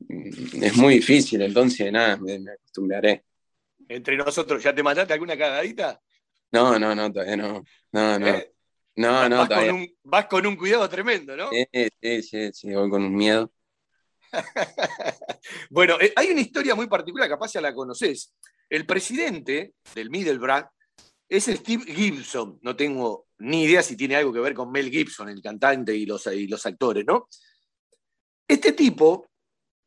es 0.08 0.76
muy 0.76 0.96
difícil, 0.96 1.42
entonces 1.42 1.92
nada, 1.92 2.18
me, 2.18 2.52
acostumbraré. 2.52 3.26
Entre 3.88 4.16
nosotros, 4.18 4.62
¿ya 4.62 4.74
te 4.74 4.84
mataste 4.84 5.14
alguna 5.14 5.38
cagadita? 5.38 6.00
No, 6.52 6.78
no, 6.78 6.96
no, 6.96 7.12
todavía 7.12 7.38
no. 7.38 7.64
No, 7.92 8.20
no. 8.20 8.28
¿Eh? 8.28 8.54
No, 8.96 9.30
no, 9.30 9.38
vas 9.38 9.50
Con 9.50 9.70
un, 9.70 9.98
vas 10.04 10.26
con 10.26 10.46
un 10.46 10.56
cuidado 10.56 10.90
tremendo, 10.90 11.36
¿no? 11.38 11.50
Sí, 11.50 11.66
sí, 12.02 12.22
sí, 12.22 12.50
sí, 12.54 12.74
voy 12.74 12.90
con 12.90 13.04
un 13.04 13.16
miedo. 13.16 13.52
bueno, 15.70 15.96
eh, 16.02 16.12
hay 16.16 16.32
una 16.32 16.42
historia 16.42 16.76
muy 16.76 16.88
particular, 16.88 17.30
capaz 17.30 17.54
ya 17.54 17.62
la 17.62 17.74
conoces. 17.74 18.36
El 18.70 18.86
presidente 18.86 19.74
del 19.96 20.10
Middlebrough 20.10 20.68
es 21.30 21.46
Steve 21.46 21.86
Gibson. 21.86 22.60
No 22.62 22.76
tengo 22.76 23.29
ni 23.40 23.64
idea 23.64 23.82
si 23.82 23.96
tiene 23.96 24.16
algo 24.16 24.34
que 24.34 24.40
ver 24.40 24.54
con 24.54 24.72
Mel 24.72 24.90
Gibson, 24.90 25.30
el 25.30 25.42
cantante 25.42 25.96
y 25.96 26.06
los, 26.06 26.28
y 26.28 26.48
los 26.48 26.66
actores, 26.66 27.06
¿no? 27.06 27.28
Este 28.48 28.74
tipo 28.74 29.30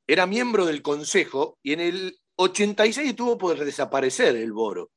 era 0.07 0.27
miembro 0.27 0.67
del 0.67 0.83
consejo 0.83 1.59
y 1.63 1.73
en 1.73 1.81
el 1.81 2.19
86 2.37 3.15
tuvo 3.15 3.39
por 3.39 3.63
desaparecer 3.63 4.37
el 4.37 4.53
Boro. 4.53 4.91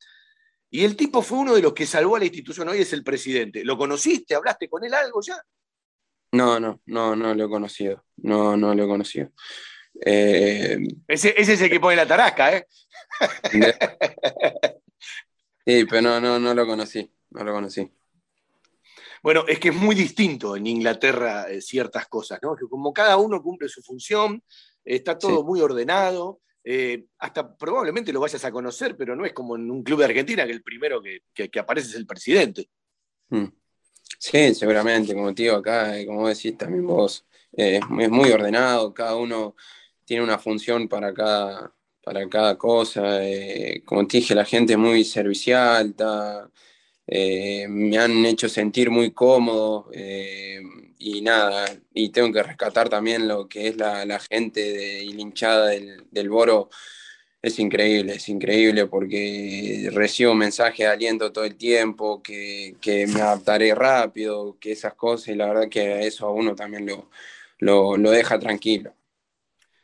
Y 0.70 0.84
el 0.84 0.96
tipo 0.96 1.22
fue 1.22 1.40
uno 1.40 1.56
de 1.56 1.62
los 1.62 1.74
que 1.74 1.86
salvó 1.86 2.16
a 2.16 2.20
la 2.20 2.26
institución, 2.26 2.68
hoy 2.70 2.80
es 2.80 2.94
el 2.94 3.04
presidente. 3.04 3.64
¿Lo 3.64 3.78
conociste? 3.78 4.36
¿Hablaste 4.36 4.68
con 4.70 4.84
él 4.84 4.94
algo 4.94 5.22
ya? 5.22 5.42
No, 6.32 6.60
no, 6.60 6.82
no, 6.88 7.16
no 7.16 7.34
lo 7.34 7.46
he 7.46 7.50
conocido. 7.50 8.04
No, 8.18 8.58
no 8.58 8.74
lo 8.74 8.84
he 8.84 8.88
conocido. 8.88 9.30
Eh, 10.06 10.78
ese, 11.08 11.34
ese, 11.38 11.54
es 11.54 11.62
el 11.62 11.70
que 11.70 11.80
pone 11.80 11.96
la 11.96 12.08
tarasca, 12.08 12.58
¿eh? 12.58 12.68
sí, 15.66 15.86
pero 15.86 16.02
no, 16.02 16.20
no, 16.20 16.40
no 16.40 16.54
lo 16.54 16.66
conocí. 16.66 17.10
No 17.30 17.44
lo 17.44 17.54
conocí. 17.54 17.90
Bueno, 19.26 19.44
es 19.48 19.58
que 19.58 19.70
es 19.70 19.76
muy 19.76 19.96
distinto 19.96 20.56
en 20.56 20.68
Inglaterra 20.68 21.50
eh, 21.50 21.60
ciertas 21.60 22.08
cosas, 22.08 22.38
¿no? 22.44 22.56
Que 22.56 22.68
como 22.70 22.94
cada 22.94 23.18
uno 23.18 23.42
cumple 23.42 23.68
su 23.68 23.82
función, 23.82 24.44
está 24.84 25.18
todo 25.18 25.44
muy 25.44 25.62
ordenado, 25.62 26.42
eh, 26.64 27.06
hasta 27.18 27.58
probablemente 27.58 28.14
lo 28.14 28.20
vayas 28.20 28.46
a 28.46 28.52
conocer, 28.52 28.96
pero 28.96 29.16
no 29.16 29.26
es 29.26 29.34
como 29.34 29.56
en 29.56 29.72
un 29.72 29.82
club 29.82 29.98
de 29.98 30.06
Argentina 30.06 30.46
que 30.46 30.52
el 30.52 30.62
primero 30.62 31.02
que, 31.02 31.60
aparece 31.60 31.90
es 31.90 31.96
el 31.96 32.06
presidente. 32.06 32.70
Mm. 33.30 33.46
Sí, 34.20 34.54
seguramente, 34.54 35.16
como 35.16 35.34
te 35.34 35.42
digo 35.42 35.56
acá, 35.56 35.98
eh, 35.98 36.06
como 36.06 36.28
decís 36.28 36.56
también 36.56 36.86
vos, 36.86 37.26
eh, 37.58 37.80
es 37.80 38.10
muy 38.12 38.30
ordenado, 38.30 38.94
cada 38.94 39.16
uno 39.16 39.56
tiene 40.04 40.24
una 40.24 40.38
función 40.38 40.88
para 40.88 41.12
cada, 41.16 41.74
para 42.04 42.30
cada 42.30 42.60
cosa, 42.60 43.26
eh, 43.26 43.82
como 43.86 44.06
te 44.06 44.18
dije, 44.18 44.36
la 44.36 44.46
gente 44.46 44.74
es 44.74 44.80
muy 44.80 45.04
servicial, 45.04 45.96
me 47.08 47.98
han 47.98 48.26
hecho 48.26 48.50
sentir 48.50 48.90
muy 48.90 49.12
cómodo 49.12 49.90
y 50.98 51.22
nada, 51.22 51.68
y 51.94 52.10
tengo 52.10 52.32
que 52.34 52.44
rescatar 52.44 52.90
también 52.90 53.28
lo 53.28 53.48
que 53.48 53.68
es 53.68 53.78
la, 53.78 54.20
gente 54.20 54.62
de, 54.62 55.04
y 55.04 55.12
hinchada 55.22 55.68
del, 55.68 56.30
Boro 56.30 56.70
es 57.42 57.60
increíble, 57.60 58.16
es 58.16 58.28
increíble 58.30 58.88
porque 58.88 59.90
recibo 59.94 60.34
mensajes 60.34 60.80
de 60.80 60.88
aliento 60.88 61.32
todo 61.32 61.44
el 61.46 61.58
tiempo, 61.58 62.24
que, 62.24 62.76
me 63.14 63.22
adaptaré 63.22 63.76
rápido, 63.76 64.58
que 64.60 64.72
esas 64.72 64.96
cosas, 64.96 65.30
y 65.30 65.36
la 65.36 65.48
verdad 65.48 65.70
que 65.70 66.08
eso 66.08 66.26
a 66.28 66.32
uno 66.32 66.56
también 66.56 66.88
lo, 66.88 67.10
lo, 67.60 68.12
deja 68.12 68.40
tranquilo. 68.40 68.94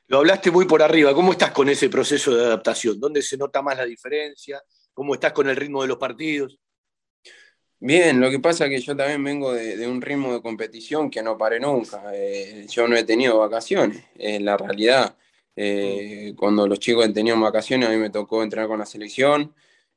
Lo 0.08 0.20
hablaste 0.20 0.52
muy 0.52 0.66
por 0.66 0.82
arriba, 0.82 1.14
¿cómo 1.14 1.34
estás 1.34 1.52
con 1.52 1.70
ese 1.70 1.90
proceso 1.90 2.36
de 2.36 2.46
adaptación? 2.46 3.00
¿Dónde 3.00 3.22
se 3.22 3.38
nota 3.38 3.62
más 3.62 3.78
la 3.78 3.86
diferencia? 3.86 4.62
¿Cómo 4.94 5.14
estás 5.14 5.34
con 5.34 5.48
el 5.50 5.56
ritmo 5.56 5.82
de 5.84 5.88
los 5.90 5.98
partidos? 5.98 6.60
Bien, 7.84 8.22
lo 8.22 8.30
que 8.30 8.40
pasa 8.40 8.66
es 8.66 8.70
que 8.70 8.80
yo 8.80 8.96
también 8.96 9.24
vengo 9.24 9.54
de, 9.54 9.88
un 9.88 10.02
ritmo 10.02 10.34
de 10.34 10.42
competición 10.42 11.10
que 11.10 11.24
no 11.24 11.36
paré 11.38 11.60
nunca. 11.60 12.04
Eh, 12.14 12.68
yo 12.70 12.88
no 12.88 12.96
he 12.96 13.04
tenido 13.04 13.40
vacaciones, 13.40 14.04
en 14.18 14.46
la 14.46 14.56
realidad. 14.56 15.18
Eh, 15.56 16.34
cuando 16.38 16.68
los 16.68 16.80
chicos 16.80 17.12
tenían 17.12 17.42
vacaciones, 17.42 17.90
a 17.90 17.92
mí 17.92 17.98
me 17.98 18.12
tocó 18.12 18.44
entrenar 18.44 18.68
con 18.70 18.80
la 18.80 18.86
selección 18.86 19.54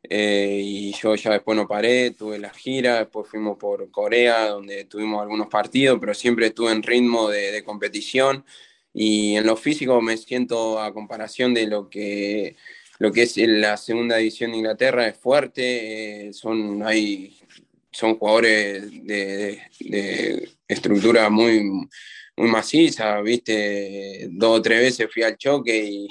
eh, 0.08 0.60
y 0.62 0.92
yo 0.92 1.14
ya 1.14 1.32
después 1.32 1.56
no 1.56 1.66
paré, 1.66 2.10
tuve 2.12 2.38
la 2.38 2.50
gira, 2.50 2.98
después 2.98 3.28
fuimos 3.28 3.56
por 3.58 3.90
Corea, 3.90 4.48
donde 4.48 4.84
tuvimos 4.84 5.22
algunos 5.22 5.48
partidos, 5.48 5.98
pero 6.00 6.14
siempre 6.14 6.46
estuve 6.46 6.72
en 6.72 6.82
ritmo 6.82 7.28
de, 7.30 7.62
competición 7.64 8.44
y 8.92 9.36
en 9.36 9.46
lo 9.46 9.56
físico 9.56 10.00
me 10.02 10.16
siento 10.16 10.80
a 10.80 10.92
comparación 10.92 11.54
de 11.54 11.66
lo 11.66 11.88
que, 11.88 12.56
lo 12.98 13.12
que 13.12 13.22
es 13.22 13.36
la 13.36 13.76
segunda 13.76 14.16
división 14.16 14.52
de 14.52 14.58
Inglaterra, 14.58 15.06
es 15.08 15.16
fuerte, 15.16 16.28
eh, 16.28 16.32
son, 16.34 16.82
hay, 16.82 17.38
son 17.94 18.18
jugadores 18.18 18.90
de, 19.04 19.62
de 19.80 20.50
estructura 20.68 21.30
muy 21.30 21.88
muy 22.36 22.48
maciza, 22.48 23.20
viste, 23.20 24.28
dos 24.30 24.58
o 24.58 24.62
tres 24.62 24.80
veces 24.80 25.12
fui 25.12 25.22
al 25.22 25.36
choque 25.36 25.84
y, 25.84 26.08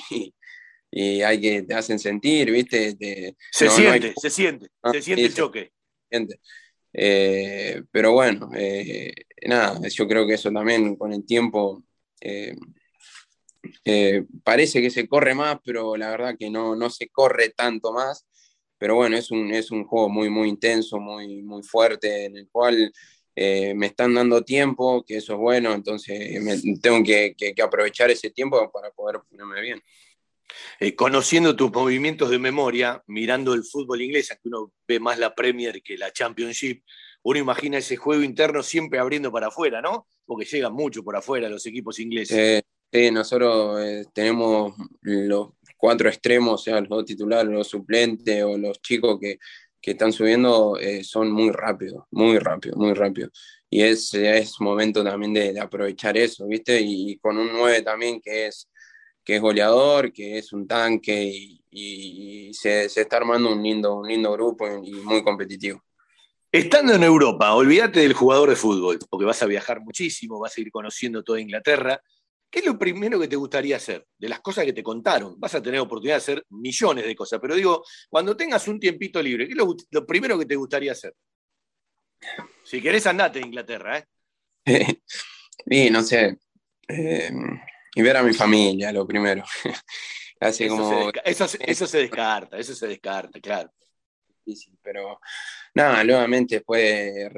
y, 0.92 1.22
hay 1.22 1.40
que 1.40 1.64
te 1.64 1.74
hacen 1.74 2.00
sentir, 2.00 2.52
viste. 2.52 2.96
se, 3.52 3.70
siente, 3.70 4.14
se 4.16 4.30
siente, 4.30 4.68
se 4.92 5.02
siente, 5.02 5.26
el 5.26 5.34
choque. 5.34 5.72
Eh, 6.94 7.84
pero 7.92 8.14
bueno, 8.14 8.52
eh, 8.56 9.14
nada, 9.48 9.80
yo 9.90 10.08
creo 10.08 10.28
que 10.28 10.36
eso 10.36 10.52
también 10.52 10.96
con 10.96 11.12
el 11.12 11.26
tiempo 11.26 11.84
eh, 12.22 12.56
parece 14.44 14.82
que 14.82 14.92
se 14.92 15.08
corre 15.08 15.34
más, 15.34 15.58
pero 15.66 15.98
la 15.98 16.10
verdad 16.12 16.36
que 16.38 16.50
no, 16.50 16.76
no 16.76 16.90
se 16.90 17.10
corre 17.10 17.50
tanto 17.50 17.92
más. 17.92 18.28
Pero 18.78 18.96
bueno, 18.96 19.16
es 19.18 19.32
un, 19.32 19.52
es 19.52 19.72
un 19.72 19.86
juego 19.86 20.10
muy, 20.10 20.30
muy 20.30 20.50
intenso, 20.50 21.00
muy, 21.00 21.42
muy 21.42 21.64
fuerte, 21.64 22.26
en 22.26 22.38
el 22.38 22.50
cual 22.50 22.92
eh, 23.36 23.74
me 23.74 23.88
están 23.88 24.14
dando 24.14 24.44
tiempo, 24.44 25.04
que 25.04 25.18
eso 25.18 25.34
es 25.34 25.40
bueno, 25.40 25.74
entonces 25.74 26.40
tengo 26.82 27.04
que, 27.04 27.36
aprovechar 27.64 28.12
ese 28.12 28.30
tiempo 28.30 28.72
para 28.72 28.92
poder 28.92 29.22
ponerme 29.30 29.62
bien. 29.62 29.82
Eh, 30.80 30.96
conociendo 30.96 31.56
tus 31.56 31.72
movimientos 31.72 32.30
de 32.30 32.38
memoria, 32.38 33.02
mirando 33.08 33.54
el 33.56 33.64
fútbol 33.64 34.02
inglés, 34.02 34.30
aunque 34.30 34.50
uno 34.50 34.72
ve 34.88 35.00
más 35.00 35.18
la 35.18 35.34
Premier 35.34 35.82
que 35.82 35.98
la 35.98 36.12
Championship, 36.12 36.84
uno 37.24 37.40
imagina 37.40 37.80
ese 37.80 37.96
juego 37.96 38.22
interno 38.22 38.62
siempre 38.62 39.00
abriendo 39.00 39.32
para 39.32 39.48
afuera, 39.48 39.82
¿no? 39.82 40.08
Porque 40.26 40.46
llegan 40.46 40.74
mucho 40.74 41.04
por 41.04 41.16
afuera 41.16 41.50
los 41.50 41.66
equipos 41.66 42.00
ingleses. 42.00 42.64
sí, 42.92 43.12
nosotros 43.12 43.82
eh, 43.82 44.06
tenemos 44.14 44.76
los 45.02 45.50
cuatro 45.84 46.08
extremos, 46.08 46.62
o 46.62 46.64
sea, 46.64 46.80
los 46.80 46.88
dos 46.88 47.04
titulares, 47.04 47.52
los 47.52 47.68
suplentes 47.68 48.42
o 48.42 48.58
los 48.58 48.82
chicos 48.82 49.20
que, 49.20 49.38
que 49.82 49.92
están 49.92 50.14
subiendo 50.14 50.78
eh, 50.80 51.04
son 51.04 51.30
muy 51.30 51.52
rápidos, 51.52 52.06
muy 52.10 52.40
rápido, 52.40 52.78
muy 52.78 52.94
rápido. 52.94 53.30
Y 53.70 53.82
es, 53.82 54.14
es 54.14 54.62
momento 54.62 55.04
también 55.04 55.34
de, 55.34 55.60
aprovechar 55.60 56.16
eso, 56.16 56.48
¿viste? 56.48 56.80
Y, 56.80 57.18
con 57.18 57.38
un 57.38 57.52
9 57.52 57.82
también 57.82 58.22
que 58.22 58.48
es, 58.48 58.70
que 59.26 59.36
es 59.36 59.42
goleador, 59.42 60.14
que 60.14 60.38
es 60.38 60.54
un 60.54 60.66
tanque 60.66 61.60
y, 61.70 62.54
se, 62.54 62.86
está 62.86 63.18
armando 63.18 63.52
un 63.52 63.62
lindo, 63.62 63.98
un 63.98 64.08
lindo 64.08 64.32
grupo 64.32 64.66
y 64.86 64.94
muy 64.94 65.22
competitivo. 65.22 65.84
Estando 66.50 66.94
en 66.94 67.04
Europa, 67.04 67.54
olvídate 67.56 68.00
del 68.00 68.14
jugador 68.14 68.50
de 68.52 68.56
fútbol, 68.56 69.00
porque 69.10 69.26
vas 69.26 69.44
a 69.44 69.48
viajar 69.48 69.82
muchísimo, 69.82 70.40
vas 70.40 70.58
a 70.58 70.62
ir 70.62 70.72
conociendo 70.72 71.26
toda 71.26 71.42
Inglaterra. 71.42 72.02
¿Qué 72.54 72.60
es 72.60 72.66
lo 72.68 72.78
primero 72.78 73.20
que 73.20 73.28
te 73.28 73.36
gustaría 73.36 73.78
hacer? 73.78 74.06
De 74.16 74.30
las 74.30 74.40
cosas 74.40 74.64
que 74.64 74.74
te 74.74 74.84
contaron. 74.84 75.40
Vas 75.40 75.56
a 75.56 75.62
tener 75.64 75.80
oportunidad 75.80 76.18
de 76.18 76.22
hacer 76.22 76.46
millones 76.52 77.04
de 77.04 77.16
cosas, 77.16 77.40
pero 77.42 77.56
digo, 77.56 77.84
cuando 78.12 78.38
tengas 78.38 78.68
un 78.68 78.80
tiempito 78.80 79.20
libre, 79.24 79.48
¿qué 79.48 79.54
es 79.54 79.58
lo, 79.90 80.06
primero 80.06 80.38
que 80.38 80.46
te 80.46 80.56
gustaría 80.56 80.92
hacer? 80.92 81.16
Si 82.64 82.80
querés, 82.80 83.08
andate 83.08 83.40
a 83.40 83.42
Inglaterra, 83.42 83.98
¿eh? 83.98 84.06
y 85.66 85.90
no 85.90 86.04
sé. 86.04 86.38
Eh, 86.88 87.32
y 87.96 88.02
ver 88.04 88.18
a 88.18 88.24
mi 88.24 88.36
familia, 88.36 88.92
lo 88.92 89.08
primero. 89.08 89.44
Así 90.40 90.66
eso, 90.66 90.78
como... 90.78 91.12
se 91.12 91.60
eso, 91.66 91.88
se 91.88 91.98
descarta, 92.02 92.60
eso 92.60 92.76
se 92.76 92.86
descarta, 92.86 93.40
claro. 93.40 93.74
Pero 94.84 95.20
nada, 95.74 96.04
nuevamente 96.04 96.58
después 96.58 97.32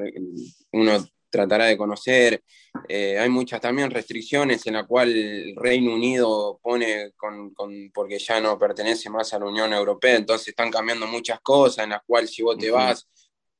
uno 0.74 1.08
tratará 1.36 1.66
de 1.66 1.78
conocer. 1.78 2.42
Eh, 2.88 3.18
hay 3.20 3.30
muchas 3.30 3.60
también 3.60 3.92
restricciones 3.92 4.66
en 4.68 4.74
la 4.74 4.86
cual 4.86 5.16
el 5.16 5.56
Reino 5.56 5.94
Unido 5.94 6.60
pone 6.62 7.12
con, 7.16 7.54
porque 7.94 8.20
ya 8.20 8.40
no 8.40 8.58
pertenece 8.58 9.10
más 9.10 9.34
a 9.34 9.40
la 9.40 9.46
Unión 9.46 9.74
Europea, 9.74 10.16
entonces 10.16 10.50
están 10.50 10.72
cambiando 10.72 11.08
muchas 11.08 11.40
cosas 11.42 11.84
en 11.84 11.92
las 11.92 12.02
cuales 12.06 12.32
si 12.32 12.42
vos 12.42 12.58
te 12.58 12.72
vas, 12.72 13.08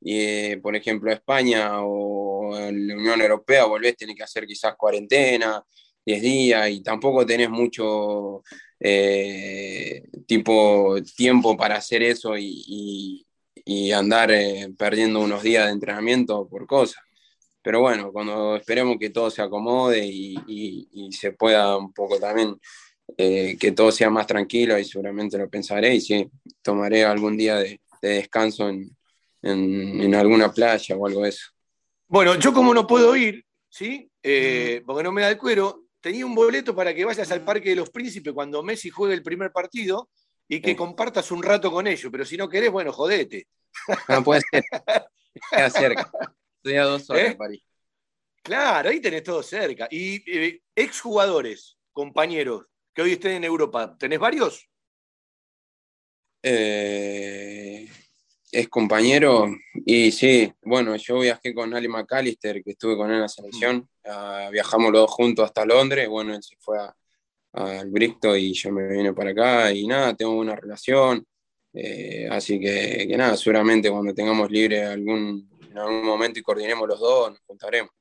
y, 0.02 0.56
por 0.58 0.76
ejemplo, 0.76 1.10
a 1.10 1.16
España 1.16 1.82
o 1.82 2.56
a 2.56 2.72
la 2.72 2.96
Unión 2.96 3.22
Europea, 3.22 3.66
volvés, 3.66 3.98
tenés 3.98 4.16
que 4.16 4.24
hacer 4.24 4.46
quizás 4.46 4.76
cuarentena, 4.76 5.64
10 6.06 6.22
días, 6.22 6.70
y 6.70 6.84
tampoco 6.84 7.26
tenés 7.26 7.50
mucho 7.50 8.44
eh, 8.80 10.04
tipo 10.28 10.96
tiempo 11.16 11.58
para 11.58 11.78
hacer 11.78 12.04
eso 12.04 12.36
y, 12.38 13.26
andar 13.94 14.32
eh, 14.32 14.70
perdiendo 14.78 15.22
unos 15.22 15.42
días 15.42 15.66
de 15.66 15.72
entrenamiento 15.72 16.48
por 16.48 16.68
cosas. 16.68 17.05
Pero 17.66 17.80
bueno, 17.80 18.12
cuando 18.12 18.58
esperemos 18.58 18.98
que 19.00 19.10
todo 19.10 19.32
se 19.32 19.42
acomode 19.42 20.06
y, 20.06 21.10
se 21.12 21.32
pueda 21.32 21.76
un 21.76 21.92
poco 21.92 22.20
también, 22.20 22.56
eh, 23.18 23.58
que 23.60 23.72
todo 23.72 23.92
sea 23.92 24.12
más 24.12 24.28
tranquilo 24.28 24.78
y 24.78 24.86
seguramente 24.86 25.36
lo 25.36 25.50
pensaré 25.50 25.96
y 25.96 26.00
sí, 26.00 26.30
tomaré 26.62 27.04
algún 27.04 27.36
día 27.36 27.56
de, 27.56 27.82
descanso 28.00 28.70
en, 28.70 28.96
en, 29.42 30.14
alguna 30.14 30.54
playa 30.54 30.96
o 30.96 31.08
algo 31.08 31.24
de 31.24 31.30
eso. 31.30 31.48
Bueno, 32.08 32.36
yo 32.36 32.54
como 32.54 32.72
no 32.72 32.86
puedo 32.86 33.16
ir, 33.16 33.44
¿sí? 33.68 34.12
porque 34.86 35.04
no 35.04 35.12
me 35.12 35.24
da 35.24 35.32
el 35.32 35.40
cuero, 35.40 35.86
tenía 36.00 36.24
un 36.24 36.36
boleto 36.36 36.76
para 36.76 36.94
que 36.94 37.04
vayas 37.04 37.32
al 37.32 37.44
Parque 37.44 37.70
de 37.70 37.78
los 37.78 37.90
Príncipes 37.90 38.32
cuando 38.32 38.62
Messi 38.62 38.92
juegue 38.92 39.16
el 39.16 39.24
primer 39.24 39.52
partido 39.52 40.08
y 40.48 40.62
que 40.62 40.76
compartas 40.76 41.32
un 41.32 41.42
rato 41.42 41.72
con 41.72 41.88
ellos. 41.88 42.12
Pero 42.12 42.26
si 42.26 42.38
no 42.38 42.48
querés, 42.48 42.70
bueno, 42.70 42.92
jodete. 42.92 43.48
No 44.08 44.24
puede 44.24 44.42
ser. 44.52 44.64
Queda 45.50 45.70
cerca. 45.72 46.12
Estoy 46.66 46.80
a 46.80 46.86
dos 46.86 47.08
horas 47.12 47.34
¿Eh? 47.34 47.36
París. 47.36 47.62
Claro, 48.42 48.90
ahí 48.90 49.00
tenés 49.00 49.22
todo 49.22 49.44
cerca. 49.44 49.88
Y 49.92 50.24
eh, 50.26 50.62
exjugadores, 50.76 51.78
compañeros, 51.92 52.66
que 52.92 53.04
hoy 53.04 53.12
estén 53.12 53.34
en 53.34 53.44
Europa, 53.44 53.96
¿tenés 54.00 54.18
varios? 54.18 54.68
Eh, 56.42 57.88
es 58.52 58.68
compañero 58.68 59.56
y 59.86 60.12
sí, 60.12 60.52
bueno, 60.64 60.96
yo 60.96 61.20
viajé 61.20 61.54
con 61.54 61.72
Ali 61.76 61.88
McAllister, 61.88 62.64
que 62.64 62.72
estuve 62.72 62.98
con 62.98 63.10
él 63.12 63.18
en 63.18 63.22
la 63.22 63.28
selección, 63.28 63.88
uh, 64.06 64.50
viajamos 64.52 64.92
los 64.92 65.02
dos 65.02 65.12
juntos 65.12 65.46
hasta 65.46 65.66
Londres, 65.66 66.10
bueno, 66.10 66.34
él 66.34 66.42
se 66.42 66.56
fue 66.58 66.80
al 67.54 67.92
Bristol 67.92 68.40
y 68.40 68.54
yo 68.54 68.72
me 68.72 68.88
vine 68.88 69.14
para 69.14 69.30
acá 69.30 69.72
y 69.72 69.86
nada, 69.86 70.16
tengo 70.16 70.36
una 70.36 70.56
relación, 70.56 71.26
eh, 71.74 72.28
así 72.32 72.60
que, 72.60 73.06
que, 73.08 73.18
nada, 73.18 73.36
seguramente 73.38 73.92
cuando 73.92 74.14
tengamos 74.16 74.50
libre 74.50 74.84
algún, 74.84 75.50
en 75.76 75.80
algún 75.80 76.06
momento 76.06 76.40
y 76.40 76.42
coordinemos 76.42 76.88
los 76.88 77.00
dos, 77.00 77.32
nos 77.32 77.40
juntaremos. 77.42 77.92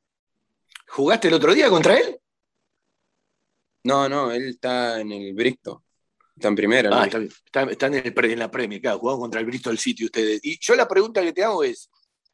¿Jugaste 0.88 1.28
el 1.28 1.34
otro 1.34 1.52
día 1.52 1.68
contra 1.68 1.98
él? 1.98 2.18
No, 3.82 4.08
no, 4.08 4.30
él 4.30 4.50
está 4.50 5.00
en 5.00 5.10
el 5.10 5.34
Bristol. 5.34 5.80
Está 6.36 6.48
en 6.48 6.54
primera. 6.54 6.90
Ah, 6.92 7.06
está, 7.06 7.86
en, 7.86 7.94
el, 7.94 8.14
en, 8.30 8.38
la 8.38 8.50
Premier, 8.50 8.80
claro, 8.80 8.98
jugando 8.98 9.20
contra 9.20 9.40
el 9.40 9.46
Bristol 9.46 9.78
City 9.78 10.04
ustedes. 10.04 10.40
Y 10.44 10.58
yo 10.60 10.76
la 10.76 10.86
pregunta 10.86 11.20
que 11.22 11.32
te 11.32 11.42
hago 11.42 11.64
es, 11.64 11.90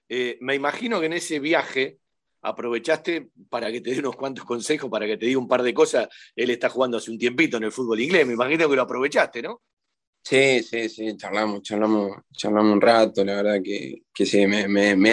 eh, 0.09 0.37
me 0.41 0.55
imagino 0.55 1.01
que 1.01 1.07
en 1.07 1.15
ese 1.15 1.39
viaje 1.39 1.99
aprovechaste 2.43 3.31
para 3.49 3.71
que 3.73 3.81
te 3.81 3.91
dé 3.91 3.99
unos 4.01 4.17
cuantos 4.17 4.45
consejos, 4.45 4.91
para 4.91 5.07
que 5.07 5.17
te 5.17 5.27
diga 5.27 5.39
un 5.39 5.49
par 5.49 5.63
de 5.63 5.73
cosas. 5.73 6.09
Él 6.37 6.51
está 6.51 6.69
jugando 6.69 6.99
hace 6.99 7.11
un 7.11 7.19
tiempito 7.19 7.57
en 7.57 7.65
el 7.65 7.73
fútbol 7.73 8.01
inglés, 8.01 8.27
me 8.27 8.35
imagino 8.35 8.69
que 8.69 8.77
lo 8.77 8.83
aprovechaste, 8.83 9.43
¿no? 9.43 9.63
Sí, 10.23 10.63
sí, 10.63 10.89
sí, 10.89 11.17
charlamos, 11.17 11.63
charlamos, 11.63 12.13
charlamos 12.33 12.73
un 12.73 12.81
rato, 12.81 13.25
la 13.25 13.37
verdad 13.37 13.61
que, 13.65 14.03
que 14.15 14.27
sí, 14.27 14.47
me, 14.47 14.61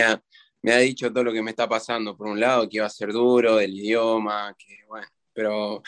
ha, 0.03 0.21
me 0.61 0.73
ha 0.73 0.77
dicho 0.79 1.11
todo 1.11 1.23
lo 1.23 1.33
que 1.33 1.41
me 1.41 1.51
está 1.51 1.67
pasando, 1.67 2.15
por 2.15 2.27
un 2.27 2.39
lado, 2.39 2.67
que 2.69 2.77
iba 2.77 2.85
a 2.85 2.89
ser 2.89 3.11
duro, 3.11 3.55
del 3.55 3.73
idioma, 3.73 4.53
que 4.57 4.79
bueno, 4.87 5.07
pero 5.33 5.81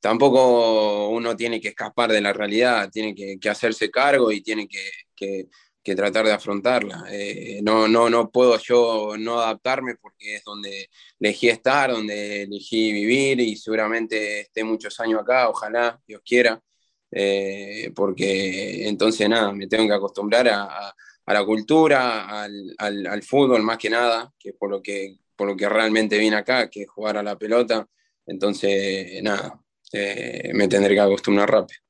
tampoco 0.00 1.08
uno 1.10 1.36
tiene 1.36 1.60
que 1.60 1.68
escapar 1.68 2.12
de 2.12 2.20
la 2.20 2.32
realidad, 2.32 2.90
tiene 2.90 3.14
que, 3.14 3.48
hacerse 3.48 3.90
cargo 3.90 4.32
y 4.32 4.42
tiene 4.42 4.68
que, 4.68 5.48
tratar 5.96 6.24
de 6.26 6.32
afrontarla. 6.32 7.04
Eh, 7.10 7.60
no, 7.62 7.88
no, 7.88 8.08
no 8.08 8.30
puedo 8.30 8.56
yo 8.58 9.16
no 9.18 9.40
adaptarme 9.40 9.96
porque 9.96 10.36
es 10.36 10.44
donde 10.44 10.88
elegí 11.18 11.48
estar, 11.48 11.90
donde 11.90 12.42
elegí 12.42 12.92
vivir 12.92 13.40
y 13.40 13.56
seguramente 13.56 14.42
esté 14.42 14.62
muchos 14.64 15.00
años 15.00 15.20
acá, 15.22 15.48
ojalá, 15.48 16.00
Dios 16.06 16.22
quiera, 16.24 16.62
eh, 17.10 17.90
porque 17.94 18.88
entonces 18.88 19.28
nada, 19.28 19.52
me 19.52 19.66
tengo 19.66 19.86
que 19.86 19.94
acostumbrar 19.94 20.48
a, 20.48 20.94
la 21.26 21.44
cultura, 21.44 22.42
al, 22.42 23.22
fútbol 23.22 23.62
más 23.62 23.78
que 23.78 23.88
nada, 23.88 24.32
que 24.38 24.52
por 24.52 24.68
lo 24.68 24.82
que, 24.82 25.18
por 25.36 25.46
lo 25.46 25.56
que 25.56 25.68
realmente 25.68 26.18
vine 26.18 26.36
acá, 26.36 26.68
que 26.68 26.82
es 26.82 26.88
jugar 26.88 27.16
a 27.18 27.22
la 27.22 27.38
pelota. 27.38 27.86
Entonces, 28.26 29.22
nada, 29.22 29.60
eh, 29.92 30.50
me 30.54 30.66
tendré 30.66 30.94
que 30.94 31.00
acostumbrar 31.00 31.48
rápido. 31.48 31.80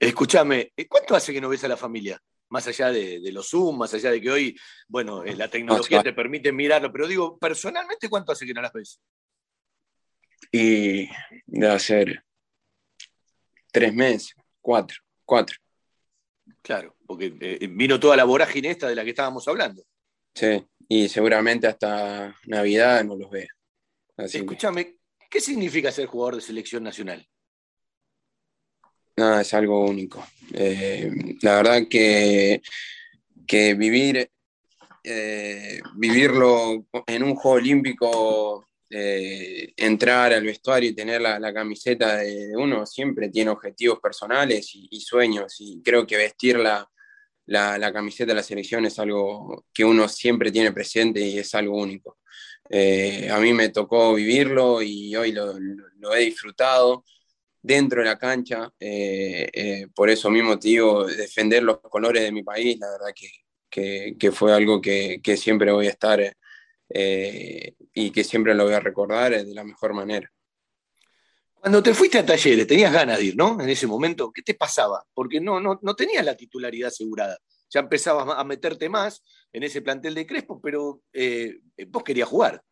Escúchame, 0.00 0.72
¿cuánto 0.88 1.14
hace 1.14 1.32
que 1.32 1.40
no 1.40 1.48
ves 1.48 1.62
a 1.62 1.68
la 1.68 1.76
familia? 1.76 2.20
Más 2.48 2.66
allá 2.66 2.90
de, 2.90 3.20
los 3.32 3.48
Zoom, 3.48 3.78
más 3.78 3.94
allá 3.94 4.10
de 4.10 4.20
que 4.20 4.30
hoy, 4.30 4.58
bueno, 4.88 5.24
eh, 5.24 5.36
la 5.36 5.48
tecnología 5.48 6.02
te 6.02 6.12
permite 6.12 6.52
mirarlo, 6.52 6.90
pero 6.90 7.06
digo, 7.06 7.38
personalmente, 7.38 8.08
¿cuánto 8.08 8.32
hace 8.32 8.46
que 8.46 8.54
no 8.54 8.62
las 8.62 8.72
ves? 8.72 9.00
Y 10.50 11.08
debe 11.46 11.78
ser 11.78 12.25
tres 13.80 13.94
meses, 13.94 14.34
cuatro, 14.60 14.98
cuatro. 15.24 15.56
Claro, 16.62 16.96
porque 17.06 17.36
eh, 17.40 17.68
vino 17.70 18.00
toda 18.00 18.16
la 18.16 18.24
vorágine 18.24 18.70
esta 18.70 18.88
de 18.88 18.94
la 18.94 19.04
que 19.04 19.10
estábamos 19.10 19.46
hablando. 19.48 19.82
Sí, 20.34 20.64
y 20.88 21.08
seguramente 21.08 21.66
hasta 21.66 22.34
Navidad 22.46 23.04
no 23.04 23.16
los 23.16 23.30
veo. 23.30 23.48
Escúchame, 24.16 24.96
¿Qué 25.30 25.40
significa 25.40 25.90
ser 25.92 26.06
jugador 26.06 26.36
de 26.36 26.40
selección 26.40 26.82
nacional? 26.82 27.26
Nada, 29.16 29.40
es 29.40 29.54
algo 29.54 29.84
único. 29.84 30.26
Eh, 30.52 31.10
la 31.42 31.56
verdad 31.56 31.82
que, 31.88 32.62
que 33.46 33.74
vivir, 33.74 34.30
eh, 35.02 35.80
vivirlo 35.96 36.86
en 37.06 37.22
un 37.22 37.34
juego 37.34 37.56
olímpico, 37.56 38.68
eh, 38.88 39.72
entrar 39.76 40.32
al 40.32 40.44
vestuario 40.44 40.90
y 40.90 40.94
tener 40.94 41.20
la, 41.20 41.52
camiseta 41.52 42.18
de 42.18 42.52
uno, 42.56 42.86
siempre 42.86 43.28
tiene 43.28 43.50
objetivos 43.50 43.98
personales 44.00 44.70
y, 44.74 45.00
sueños. 45.00 45.56
Y 45.58 45.82
creo 45.82 46.06
que 46.06 46.16
vestir 46.16 46.58
la, 46.58 46.88
la, 47.46 47.92
camiseta 47.92 48.32
de 48.32 48.36
la 48.36 48.42
selección 48.42 48.84
es 48.86 48.98
algo 48.98 49.66
que 49.72 49.84
uno 49.84 50.08
siempre 50.08 50.52
tiene 50.52 50.72
presente 50.72 51.20
y 51.20 51.38
es 51.38 51.54
algo 51.54 51.76
único. 51.76 52.18
Eh, 52.68 53.28
a 53.30 53.38
mí 53.38 53.52
me 53.52 53.68
tocó 53.70 54.14
vivirlo 54.14 54.82
y 54.82 55.14
hoy 55.16 55.32
lo, 55.32 55.56
he 56.14 56.20
disfrutado 56.20 57.04
dentro 57.62 58.00
de 58.00 58.06
la 58.08 58.18
cancha. 58.18 58.70
Eh, 58.78 59.48
eh, 59.52 59.88
por 59.94 60.10
eso 60.10 60.30
mismo 60.30 60.58
te 60.58 60.68
digo, 60.68 61.06
defender 61.06 61.62
los 61.62 61.80
colores 61.80 62.22
de 62.22 62.32
mi 62.32 62.42
país, 62.42 62.78
la 62.78 62.90
verdad 62.90 63.14
que, 63.14 64.16
que, 64.18 64.32
fue 64.32 64.52
algo 64.54 64.80
que, 64.80 65.20
que, 65.22 65.36
siempre 65.36 65.72
voy 65.72 65.86
a 65.86 65.90
estar 65.90 66.36
y 66.88 68.10
que 68.10 68.24
siempre 68.24 68.54
lo 68.54 68.64
voy 68.64 68.74
a 68.74 68.80
recordar 68.80 69.32
de 69.32 69.54
la 69.54 69.64
mejor 69.64 69.92
manera. 69.92 70.30
Cuando 71.54 71.82
te 71.82 71.94
fuiste 71.94 72.18
a 72.18 72.26
talleres, 72.26 72.66
tenías 72.66 72.92
ganas 72.92 73.18
de 73.18 73.24
ir, 73.24 73.36
¿no? 73.36 73.60
En 73.60 73.68
ese 73.68 73.86
momento, 73.86 74.30
¿qué 74.32 74.42
te 74.42 74.54
pasaba? 74.54 75.04
Porque 75.12 75.40
no, 75.40 75.60
no, 75.60 75.80
no 75.82 75.96
tenías 75.96 76.24
la 76.24 76.36
titularidad 76.36 76.88
asegurada 76.88 77.36
ya 77.70 77.80
empezabas 77.80 78.38
a 78.38 78.44
meterte 78.44 78.88
más 78.88 79.22
en 79.52 79.62
ese 79.62 79.82
plantel 79.82 80.14
de 80.14 80.26
Crespo, 80.26 80.60
pero 80.60 81.02
eh, 81.12 81.60
vos 81.88 82.02
querías 82.02 82.28
jugar. 82.28 82.62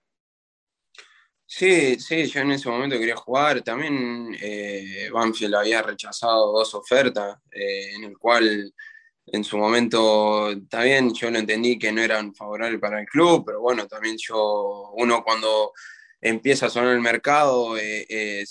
Sí, 1.46 2.00
sí, 2.00 2.26
yo 2.26 2.40
en 2.40 2.52
ese 2.52 2.68
momento 2.68 2.98
quería 2.98 3.16
jugar. 3.16 3.62
También 3.62 4.34
eh, 4.40 5.10
Banfield 5.12 5.54
había 5.56 5.82
rechazado 5.82 6.52
dos 6.52 6.74
ofertas, 6.74 7.38
eh, 7.50 7.94
en 7.94 8.04
el 8.04 8.18
cual 8.18 8.72
en 9.26 9.44
su 9.44 9.56
momento, 9.56 10.54
también 10.68 11.14
yo 11.14 11.30
lo 11.30 11.38
entendí 11.38 11.78
que 11.78 11.92
no 11.92 12.02
eran 12.02 12.34
favorables 12.34 12.80
para 12.80 13.00
el 13.00 13.06
club, 13.06 13.44
pero 13.46 13.60
bueno, 13.60 13.86
también 13.86 14.16
yo, 14.18 14.92
uno 14.96 15.22
cuando 15.24 15.72
empieza 16.24 16.66
a 16.66 16.70
sonar 16.70 16.94
el 16.94 17.02
mercado 17.02 17.76
eh, 17.76 18.06
eh, 18.08 18.44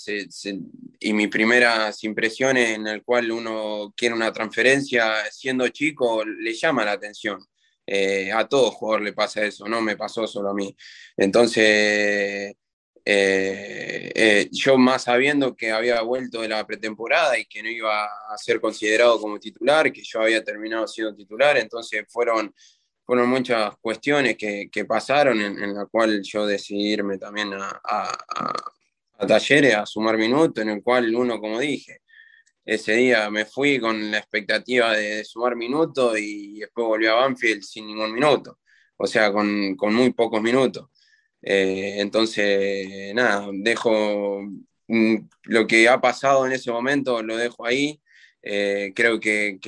y 1.00 1.12
mis 1.12 1.28
primeras 1.28 2.04
impresiones 2.04 2.70
en 2.70 2.86
el 2.86 3.02
cual 3.02 3.32
uno 3.32 3.92
quiere 3.96 4.14
una 4.14 4.32
transferencia 4.32 5.24
siendo 5.32 5.68
chico 5.68 6.24
le 6.24 6.54
llama 6.54 6.84
la 6.84 6.92
atención. 6.92 7.44
Eh, 7.86 8.32
a 8.32 8.48
todo 8.48 8.70
jugador 8.70 9.02
le 9.02 9.12
pasa 9.12 9.44
eso, 9.44 9.66
no 9.68 9.80
me 9.80 9.96
pasó 9.96 10.26
solo 10.26 10.50
a 10.50 10.54
mí. 10.54 10.74
Entonces, 11.16 12.54
yo 13.06 14.78
más 14.78 15.04
sabiendo 15.04 15.54
que 15.54 15.70
había 15.72 16.00
vuelto 16.02 16.40
de 16.40 16.48
la 16.48 16.66
pretemporada 16.66 17.38
y 17.38 17.44
que 17.44 17.62
no 17.62 17.68
iba 17.68 18.04
a 18.04 18.38
ser 18.38 18.60
considerado 18.60 19.20
como 19.20 19.38
titular, 19.38 19.92
que 19.92 20.02
yo 20.02 20.20
había 20.20 20.42
terminado 20.42 20.86
siendo 20.88 21.14
titular, 21.14 21.56
entonces 21.58 22.04
fueron 22.08 22.54
fueron 23.04 23.28
muchas 23.28 23.76
cuestiones 23.80 24.36
que, 24.36 24.84
pasaron 24.88 25.40
en, 25.40 25.74
la 25.74 25.86
cual 25.86 26.22
yo 26.22 26.46
decidí 26.46 26.92
irme 26.92 27.18
también 27.18 27.52
a, 27.52 27.80
a, 27.84 29.26
talleres, 29.26 29.74
a 29.74 29.86
sumar 29.86 30.16
minutos, 30.16 30.62
en 30.62 30.70
el 30.70 30.82
cual 30.82 31.14
uno, 31.14 31.38
como 31.40 31.58
dije, 31.60 32.00
ese 32.64 32.94
día 32.94 33.30
me 33.30 33.44
fui 33.44 33.78
con 33.78 34.10
la 34.10 34.18
expectativa 34.18 34.92
de, 34.92 35.24
sumar 35.24 35.54
minutos 35.54 36.18
y 36.18 36.60
después 36.60 36.86
volví 36.86 37.06
a 37.06 37.14
Banfield 37.14 37.62
sin 37.62 37.86
ningún 37.86 38.12
minuto, 38.12 38.58
o 38.96 39.06
sea, 39.06 39.32
con, 39.32 39.76
muy 39.76 40.12
pocos 40.12 40.40
minutos. 40.40 40.88
Entonces, 41.46 43.14
nada, 43.14 43.48
dejo 43.52 44.42
mm, 44.88 45.16
lo 45.44 45.66
que 45.66 45.88
ha 45.88 46.00
pasado 46.00 46.46
en 46.46 46.52
ese 46.52 46.70
momento, 46.70 47.22
lo 47.22 47.36
dejo 47.36 47.66
ahí. 47.66 48.00
creo 48.42 49.20
que, 49.20 49.58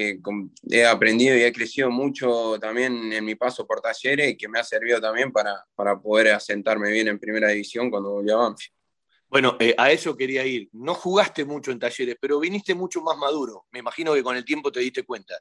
he 0.70 0.84
aprendido 0.86 1.36
y 1.36 1.42
he 1.42 1.52
crecido 1.52 1.90
mucho 1.90 2.58
también 2.60 3.12
en 3.12 3.24
mi 3.24 3.34
paso 3.34 3.66
por 3.66 3.80
talleres 3.80 4.30
y 4.32 4.36
que 4.36 4.48
me 4.48 4.58
ha 4.60 4.64
servido 4.64 5.00
también 5.00 5.32
para, 5.32 5.64
para 5.74 5.98
poder 6.00 6.32
asentarme 6.34 6.90
bien 6.90 7.08
en 7.08 7.18
primera 7.18 7.48
división 7.48 7.90
cuando 7.90 8.10
volví 8.12 8.30
a 8.30 8.36
Banfield. 8.36 8.76
Bueno, 9.28 9.56
eh, 9.58 9.74
a 9.76 9.90
eso 9.90 10.16
quería 10.16 10.46
ir. 10.46 10.68
No 10.72 10.94
jugaste 10.94 11.44
mucho 11.44 11.70
en 11.70 11.78
talleres, 11.78 12.16
pero 12.20 12.38
viniste 12.38 12.74
mucho 12.74 13.00
más 13.02 13.16
maduro. 13.18 13.66
Me 13.72 13.80
imagino 13.80 14.14
que 14.14 14.22
con 14.22 14.36
el 14.36 14.44
tiempo 14.44 14.70
te 14.70 14.80
diste 14.80 15.02
cuenta. 15.02 15.34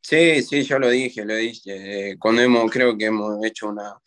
Sí, 0.00 0.42
sí, 0.42 0.62
yo 0.62 0.78
lo 0.78 0.88
dije, 0.88 1.24
lo 1.24 1.36
dije. 1.36 2.10
Eh, 2.10 2.16
cuando 2.18 2.40
hemos, 2.40 2.70
creo 2.70 2.96
que 2.96 3.04
hemos 3.06 3.44
hecho 3.44 3.68
una, 3.68 4.00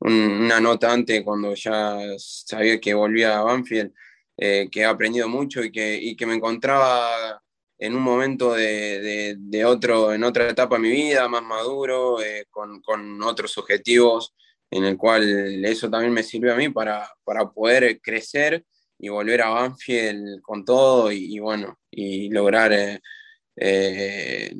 una 0.00 0.60
nota 0.60 0.92
antes, 0.92 1.22
cuando 1.22 1.54
ya 1.54 1.98
sabía 2.18 2.80
que 2.80 2.94
volvía 2.94 3.38
a 3.38 3.42
Banfield, 3.42 3.92
eh, 4.36 4.68
que 4.70 4.80
he 4.80 4.84
aprendido 4.84 5.28
mucho 5.28 5.62
y 5.62 5.70
que, 5.70 5.96
y 5.96 6.16
que 6.16 6.26
me 6.26 6.34
encontraba 6.34 7.42
en 7.78 7.94
un 7.94 8.02
momento 8.02 8.54
de, 8.54 9.36
de, 9.38 9.64
otro, 9.64 10.12
en 10.12 10.24
otra 10.24 10.48
etapa 10.50 10.76
de 10.76 10.82
mi 10.82 10.90
vida, 10.90 11.28
más 11.28 11.42
maduro, 11.42 12.18
con, 12.50 12.80
con 12.82 13.22
otros 13.22 13.56
objetivos 13.58 14.34
en 14.70 14.84
el 14.84 14.96
cual 14.96 15.64
eso 15.64 15.90
también 15.90 16.12
me 16.12 16.22
sirvió 16.22 16.54
a 16.54 16.56
mí 16.56 16.68
para, 16.68 17.08
para 17.24 17.50
poder 17.50 18.00
crecer 18.00 18.64
y 18.98 19.08
volver 19.08 19.42
a 19.42 19.48
Banfield 19.48 20.40
con 20.42 20.64
todo 20.64 21.10
y, 21.10 21.38
bueno, 21.40 21.78
y 21.90 22.30
lograr 22.30 22.72
eh, 22.72 23.00
eh, 23.56 24.54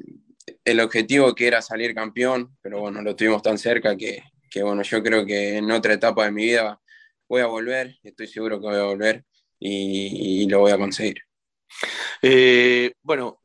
el 0.64 0.80
objetivo 0.80 1.34
que 1.34 1.46
era 1.46 1.62
salir 1.62 1.94
campeón, 1.94 2.56
pero 2.60 2.80
bueno, 2.80 3.02
lo 3.02 3.14
tuvimos 3.14 3.42
tan 3.42 3.58
cerca 3.58 3.96
que, 3.96 4.22
que, 4.50 4.62
bueno, 4.62 4.82
yo 4.82 5.02
creo 5.02 5.24
que 5.24 5.56
en 5.58 5.70
otra 5.70 5.94
etapa 5.94 6.24
de 6.24 6.32
mi 6.32 6.44
vida 6.44 6.80
voy 7.28 7.40
a 7.40 7.46
volver, 7.46 7.98
estoy 8.02 8.26
seguro 8.26 8.60
que 8.60 8.66
voy 8.66 8.76
a 8.76 8.84
volver 8.84 9.24
y, 9.58 10.48
lo 10.48 10.60
voy 10.60 10.72
a 10.72 10.78
conseguir. 10.78 11.18
Eh, 12.20 12.92
bueno, 13.02 13.40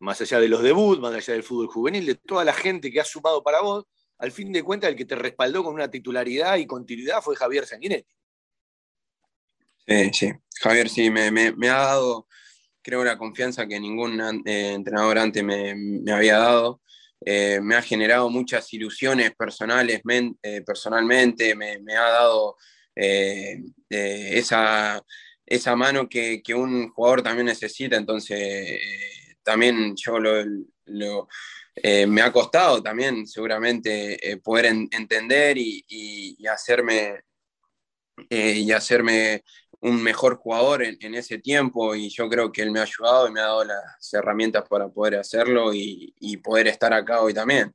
más 0.00 0.20
allá 0.20 0.40
de 0.40 0.48
los 0.48 0.62
debuts, 0.62 1.00
más 1.00 1.14
allá 1.14 1.34
del 1.34 1.42
fútbol 1.42 1.68
juvenil, 1.68 2.06
de 2.06 2.14
toda 2.14 2.44
la 2.44 2.54
gente 2.54 2.90
que 2.90 3.00
ha 3.00 3.04
sumado 3.04 3.42
para 3.42 3.60
vos, 3.60 3.84
al 4.18 4.32
fin 4.32 4.52
de 4.52 4.62
cuentas 4.62 4.90
el 4.90 4.96
que 4.96 5.04
te 5.04 5.14
respaldó 5.14 5.62
con 5.62 5.74
una 5.74 5.90
titularidad 5.90 6.56
y 6.56 6.66
continuidad 6.66 7.20
fue 7.20 7.36
Javier 7.36 7.66
Sanguinetti. 7.66 8.14
Sí, 9.86 10.10
sí. 10.12 10.32
Javier 10.60 10.88
sí, 10.88 11.10
me, 11.10 11.68
ha 11.68 11.74
dado, 11.74 12.26
creo, 12.82 13.04
la 13.04 13.18
confianza 13.18 13.66
que 13.66 13.78
ningún 13.78 14.20
eh, 14.46 14.72
entrenador 14.72 15.18
antes 15.18 15.44
me, 15.44 16.12
había 16.12 16.38
dado. 16.38 16.80
Eh, 17.24 17.60
me 17.62 17.76
ha 17.76 17.82
generado 17.82 18.30
muchas 18.30 18.72
ilusiones 18.72 19.34
personales, 19.34 20.00
eh, 20.42 20.62
personalmente, 20.64 21.54
me, 21.54 21.96
ha 21.96 22.10
dado 22.10 22.56
esa, 22.94 25.02
esa 25.44 25.76
mano 25.76 26.08
que, 26.08 26.42
un 26.54 26.90
jugador 26.90 27.22
también 27.22 27.46
necesita, 27.46 27.96
entonces 27.96 28.80
también 29.42 29.94
yo 29.96 30.18
lo 30.18 31.28
eh, 31.76 32.06
me 32.06 32.22
ha 32.22 32.32
costado 32.32 32.82
también 32.82 33.26
seguramente 33.26 34.30
eh, 34.30 34.38
poder 34.38 34.66
entender 34.66 35.58
y, 35.58 36.36
hacerme, 36.50 37.20
eh, 38.30 38.52
y 38.52 38.72
hacerme 38.72 39.44
un 39.86 40.02
mejor 40.02 40.36
jugador 40.36 40.82
en, 40.82 41.14
ese 41.14 41.38
tiempo 41.38 41.94
y 41.94 42.08
yo 42.08 42.28
creo 42.28 42.50
que 42.50 42.62
él 42.62 42.70
me 42.70 42.80
ha 42.80 42.82
ayudado 42.82 43.28
y 43.28 43.32
me 43.32 43.40
ha 43.40 43.44
dado 43.44 43.64
las 43.64 44.12
herramientas 44.12 44.64
para 44.68 44.88
poder 44.88 45.16
hacerlo 45.16 45.72
y, 45.72 46.12
poder 46.42 46.68
estar 46.68 46.92
acá 46.92 47.20
hoy 47.22 47.32
también. 47.32 47.74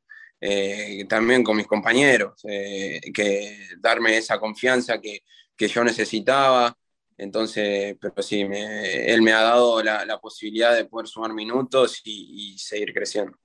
también 1.07 1.43
con 1.43 1.57
mis 1.57 1.67
compañeros, 1.67 2.41
que 2.43 3.67
darme 3.79 4.17
esa 4.17 4.39
confianza 4.39 4.99
que, 4.99 5.21
yo 5.57 5.83
necesitaba. 5.83 6.75
Entonces, 7.17 7.95
pero 8.01 8.21
sí, 8.23 8.41
él 8.41 9.21
me 9.21 9.31
ha 9.33 9.41
dado 9.41 9.83
la, 9.83 10.19
posibilidad 10.19 10.75
de 10.75 10.85
poder 10.85 11.07
sumar 11.07 11.33
minutos 11.33 12.01
y 12.03 12.57
seguir 12.57 12.93
creciendo. 12.93 13.37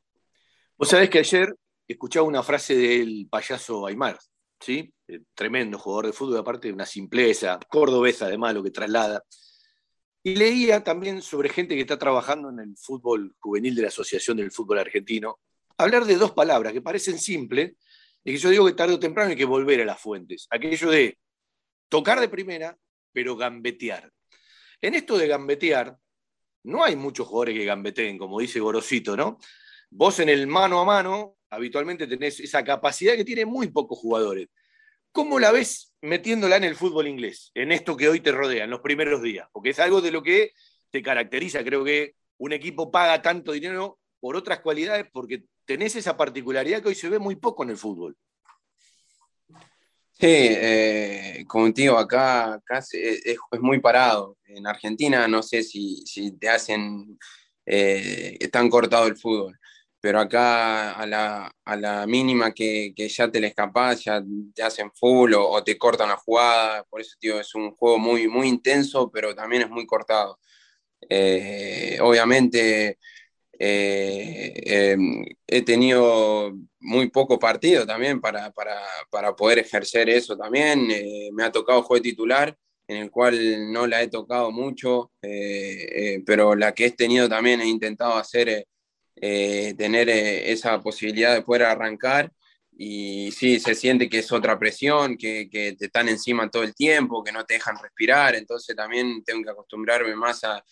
Vos 0.78 0.90
sabés 0.90 1.08
que 1.08 1.20
ayer 1.20 1.54
escuchaba 1.88 2.26
una 2.26 2.42
frase 2.42 2.74
del 2.76 3.28
payaso 3.30 3.86
Aymar, 3.86 4.18
¿sí? 4.60 4.92
Eh, 5.08 5.20
tremendo 5.34 5.78
jugador 5.78 6.06
de 6.06 6.12
fútbol, 6.12 6.38
aparte 6.38 6.68
de 6.68 6.74
una 6.74 6.86
simpleza, 6.86 7.58
cordobesa 7.68 8.26
además, 8.26 8.54
lo 8.54 8.62
que 8.62 8.70
traslada. 8.70 9.22
Y 10.22 10.34
leía 10.34 10.82
también 10.82 11.22
sobre 11.22 11.48
gente 11.48 11.74
que 11.74 11.82
está 11.82 11.98
trabajando 11.98 12.50
en 12.50 12.58
el 12.58 12.76
fútbol 12.76 13.34
juvenil 13.38 13.74
de 13.76 13.82
la 13.82 13.88
Asociación 13.88 14.38
del 14.38 14.50
Fútbol 14.50 14.80
Argentino, 14.80 15.38
hablar 15.78 16.04
de 16.04 16.16
dos 16.16 16.32
palabras 16.32 16.72
que 16.72 16.82
parecen 16.82 17.18
simples, 17.18 17.74
y 18.24 18.32
que 18.32 18.38
yo 18.38 18.50
digo 18.50 18.66
que 18.66 18.72
tarde 18.72 18.94
o 18.94 18.98
temprano 18.98 19.30
hay 19.30 19.36
que 19.36 19.44
volver 19.44 19.80
a 19.82 19.84
las 19.84 20.00
fuentes. 20.00 20.48
Aquello 20.50 20.90
de 20.90 21.16
tocar 21.88 22.18
de 22.18 22.28
primera, 22.28 22.76
pero 23.12 23.36
gambetear. 23.36 24.12
En 24.80 24.94
esto 24.94 25.16
de 25.16 25.28
gambetear, 25.28 25.96
no 26.64 26.82
hay 26.82 26.96
muchos 26.96 27.28
jugadores 27.28 27.56
que 27.56 27.64
gambeteen, 27.64 28.18
como 28.18 28.40
dice 28.40 28.58
Gorosito, 28.58 29.16
¿no? 29.16 29.38
Vos 29.90 30.18
en 30.18 30.28
el 30.28 30.48
mano 30.48 30.80
a 30.80 30.84
mano 30.84 31.36
habitualmente 31.50 32.08
tenés 32.08 32.40
esa 32.40 32.64
capacidad 32.64 33.14
que 33.14 33.24
tiene 33.24 33.46
muy 33.46 33.68
pocos 33.68 33.96
jugadores. 33.98 34.48
¿Cómo 35.16 35.38
la 35.38 35.50
ves 35.50 35.94
metiéndola 36.02 36.56
en 36.56 36.64
el 36.64 36.76
fútbol 36.76 37.08
inglés, 37.08 37.50
en 37.54 37.72
esto 37.72 37.96
que 37.96 38.06
hoy 38.06 38.20
te 38.20 38.32
rodea, 38.32 38.64
en 38.64 38.70
los 38.70 38.80
primeros 38.80 39.22
días? 39.22 39.48
Porque 39.50 39.70
es 39.70 39.78
algo 39.78 40.02
de 40.02 40.10
lo 40.10 40.22
que 40.22 40.52
te 40.90 41.02
caracteriza. 41.02 41.64
Creo 41.64 41.82
que 41.84 42.16
un 42.36 42.52
equipo 42.52 42.90
paga 42.90 43.22
tanto 43.22 43.52
dinero 43.52 43.98
por 44.20 44.36
otras 44.36 44.60
cualidades 44.60 45.06
porque 45.10 45.44
tenés 45.64 45.96
esa 45.96 46.18
particularidad 46.18 46.82
que 46.82 46.88
hoy 46.88 46.94
se 46.94 47.08
ve 47.08 47.18
muy 47.18 47.36
poco 47.36 47.62
en 47.62 47.70
el 47.70 47.78
fútbol. 47.78 48.14
Sí, 50.12 50.26
eh, 50.28 51.46
como 51.48 51.72
acá, 51.96 52.60
es, 52.92 53.38
muy 53.58 53.80
parado. 53.80 54.36
En 54.44 54.66
Argentina 54.66 55.26
no 55.26 55.42
sé 55.42 55.62
si, 55.62 56.04
te 56.38 56.50
hacen 56.50 57.18
eh, 57.64 58.36
tan 58.52 58.68
cortado 58.68 59.06
el 59.06 59.16
fútbol 59.16 59.58
pero 60.06 60.20
acá 60.20 60.92
a 60.92 61.04
la, 61.76 62.06
mínima 62.06 62.52
que, 62.54 62.94
ya 62.96 63.28
te 63.28 63.40
le 63.40 63.48
escapas, 63.48 64.04
ya 64.04 64.22
te 64.54 64.62
hacen 64.62 64.92
full 64.92 65.34
o, 65.34 65.64
te 65.64 65.76
cortan 65.76 66.08
la 66.10 66.16
jugada, 66.16 66.84
por 66.84 67.00
eso 67.00 67.16
tío, 67.18 67.40
es 67.40 67.52
un 67.56 67.72
juego 67.72 67.98
muy, 67.98 68.28
muy 68.28 68.46
intenso, 68.46 69.10
pero 69.10 69.34
también 69.34 69.62
es 69.62 69.68
muy 69.68 69.84
cortado. 69.84 70.38
Eh, 71.10 71.98
obviamente 72.00 72.98
eh, 73.58 74.52
em, 74.64 75.24
he 75.46 75.62
tenido 75.62 76.52
muy 76.78 77.10
poco 77.10 77.38
partido 77.40 77.84
también 77.84 78.20
para, 78.20 78.52
poder 79.36 79.58
ejercer 79.58 80.08
eso 80.08 80.36
también. 80.36 80.88
Eh, 80.92 81.30
me 81.32 81.42
ha 81.42 81.50
tocado 81.50 81.82
juego 81.82 82.00
titular, 82.02 82.56
en 82.86 82.98
el 82.98 83.10
cual 83.10 83.72
no 83.72 83.88
la 83.88 84.02
he 84.02 84.08
tocado 84.08 84.52
mucho, 84.52 85.10
pero 86.24 86.54
la 86.54 86.72
que 86.72 86.86
he 86.86 86.90
tenido 86.92 87.28
también 87.28 87.60
he 87.60 87.66
intentado 87.66 88.14
hacer 88.14 88.66
eh, 89.16 89.74
tener 89.76 90.08
eh, 90.08 90.52
esa 90.52 90.80
posibilidad 90.80 91.34
de 91.34 91.42
poder 91.42 91.64
arrancar. 91.64 92.30
Y 92.78 93.32
sí, 93.32 93.58
se 93.58 93.74
siente 93.74 94.08
que 94.08 94.18
es 94.18 94.30
otra 94.32 94.58
presión, 94.58 95.16
que, 95.16 95.48
te 95.50 95.86
están 95.86 96.08
encima 96.08 96.50
todo 96.50 96.62
el 96.62 96.74
tiempo, 96.74 97.24
que 97.24 97.32
no 97.32 97.44
te 97.44 97.54
dejan 97.54 97.76
respirar. 97.82 98.34
Entonces 98.34 98.76
también 98.76 99.24
tengo 99.24 99.42
que 99.42 99.50
acostumbrarme 99.50 100.14
más 100.14 100.42
a, 100.44 100.62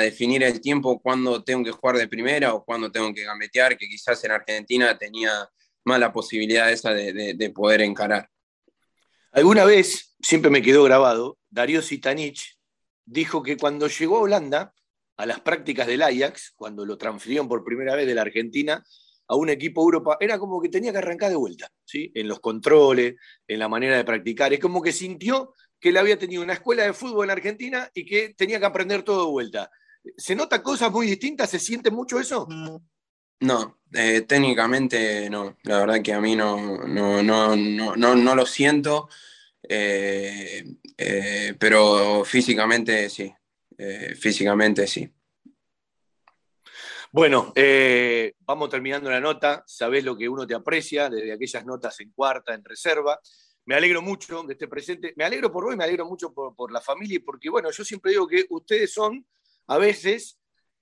definir 0.00 0.42
el 0.42 0.60
tiempo 0.60 1.00
cuando 1.00 1.42
tengo 1.42 1.64
que 1.64 1.70
jugar 1.70 1.96
de 1.96 2.08
primera 2.08 2.52
o 2.52 2.64
cuando 2.64 2.92
tengo 2.92 3.14
que 3.14 3.24
gambetear, 3.24 3.78
que 3.78 3.88
quizás 3.88 4.22
en 4.24 4.32
Argentina 4.32 4.98
tenía 4.98 5.48
más 5.84 6.00
la 6.00 6.12
posibilidad 6.12 6.70
esa 6.70 6.92
de, 6.92 7.34
de, 7.34 7.50
poder 7.50 7.80
encarar. 7.80 8.28
Alguna 9.32 9.64
vez, 9.64 10.16
siempre 10.20 10.50
me 10.50 10.60
quedó 10.60 10.82
grabado, 10.82 11.38
Darío 11.48 11.80
Sitanich 11.80 12.58
dijo 13.06 13.42
que 13.42 13.56
cuando 13.56 13.88
llegó 13.88 14.18
a 14.18 14.22
Holanda, 14.22 14.74
a 15.16 15.26
las 15.26 15.40
prácticas 15.40 15.86
del 15.86 16.02
Ajax, 16.02 16.52
cuando 16.56 16.84
lo 16.84 16.98
transfirieron 16.98 17.48
por 17.48 17.64
primera 17.64 17.94
vez 17.94 18.06
de 18.06 18.14
la 18.14 18.22
Argentina 18.22 18.84
a 19.26 19.36
un 19.36 19.48
equipo 19.48 19.82
Europa, 19.82 20.16
era 20.20 20.38
como 20.38 20.60
que 20.60 20.68
tenía 20.68 20.92
que 20.92 20.98
arrancar 20.98 21.30
de 21.30 21.36
vuelta, 21.36 21.70
¿sí? 21.84 22.12
en 22.14 22.28
los 22.28 22.40
controles, 22.40 23.14
en 23.48 23.58
la 23.58 23.68
manera 23.68 23.96
de 23.96 24.04
practicar. 24.04 24.52
Es 24.52 24.60
como 24.60 24.82
que 24.82 24.92
sintió 24.92 25.54
que 25.80 25.90
él 25.90 25.96
había 25.96 26.18
tenido 26.18 26.42
una 26.42 26.54
escuela 26.54 26.84
de 26.84 26.92
fútbol 26.92 27.26
en 27.26 27.30
Argentina 27.30 27.90
y 27.94 28.04
que 28.04 28.34
tenía 28.34 28.58
que 28.58 28.66
aprender 28.66 29.02
todo 29.02 29.26
de 29.26 29.30
vuelta. 29.30 29.70
¿Se 30.16 30.34
nota 30.34 30.62
cosas 30.62 30.90
muy 30.90 31.06
distintas? 31.06 31.50
¿Se 31.50 31.58
siente 31.58 31.90
mucho 31.90 32.20
eso? 32.20 32.46
No, 33.40 33.78
eh, 33.92 34.22
técnicamente 34.22 35.28
no. 35.30 35.56
La 35.62 35.78
verdad 35.80 36.02
que 36.02 36.12
a 36.12 36.20
mí 36.20 36.36
no, 36.36 36.86
no, 36.86 37.22
no, 37.22 37.56
no, 37.56 38.14
no 38.14 38.34
lo 38.34 38.46
siento, 38.46 39.08
eh, 39.62 40.64
eh, 40.96 41.54
pero 41.58 42.24
físicamente 42.24 43.08
sí. 43.08 43.32
Eh, 43.78 44.14
físicamente 44.14 44.86
sí. 44.86 45.10
Bueno, 47.14 47.52
eh, 47.54 48.34
vamos 48.40 48.68
terminando 48.70 49.08
la 49.08 49.20
nota. 49.20 49.62
Sabés 49.66 50.04
lo 50.04 50.16
que 50.16 50.28
uno 50.28 50.46
te 50.46 50.54
aprecia 50.54 51.08
desde 51.08 51.32
aquellas 51.32 51.64
notas 51.64 52.00
en 52.00 52.10
cuarta, 52.10 52.54
en 52.54 52.64
reserva. 52.64 53.20
Me 53.66 53.76
alegro 53.76 54.02
mucho 54.02 54.42
de 54.42 54.54
este 54.54 54.66
presente. 54.66 55.14
Me 55.16 55.24
alegro 55.24 55.52
por 55.52 55.64
vos 55.64 55.74
y 55.74 55.76
me 55.76 55.84
alegro 55.84 56.06
mucho 56.06 56.34
por, 56.34 56.72
la 56.72 56.80
familia, 56.80 57.20
porque 57.24 57.48
bueno, 57.48 57.70
yo 57.70 57.84
siempre 57.84 58.10
digo 58.10 58.26
que 58.26 58.44
ustedes 58.50 58.92
son 58.92 59.24
a 59.68 59.78
veces 59.78 60.38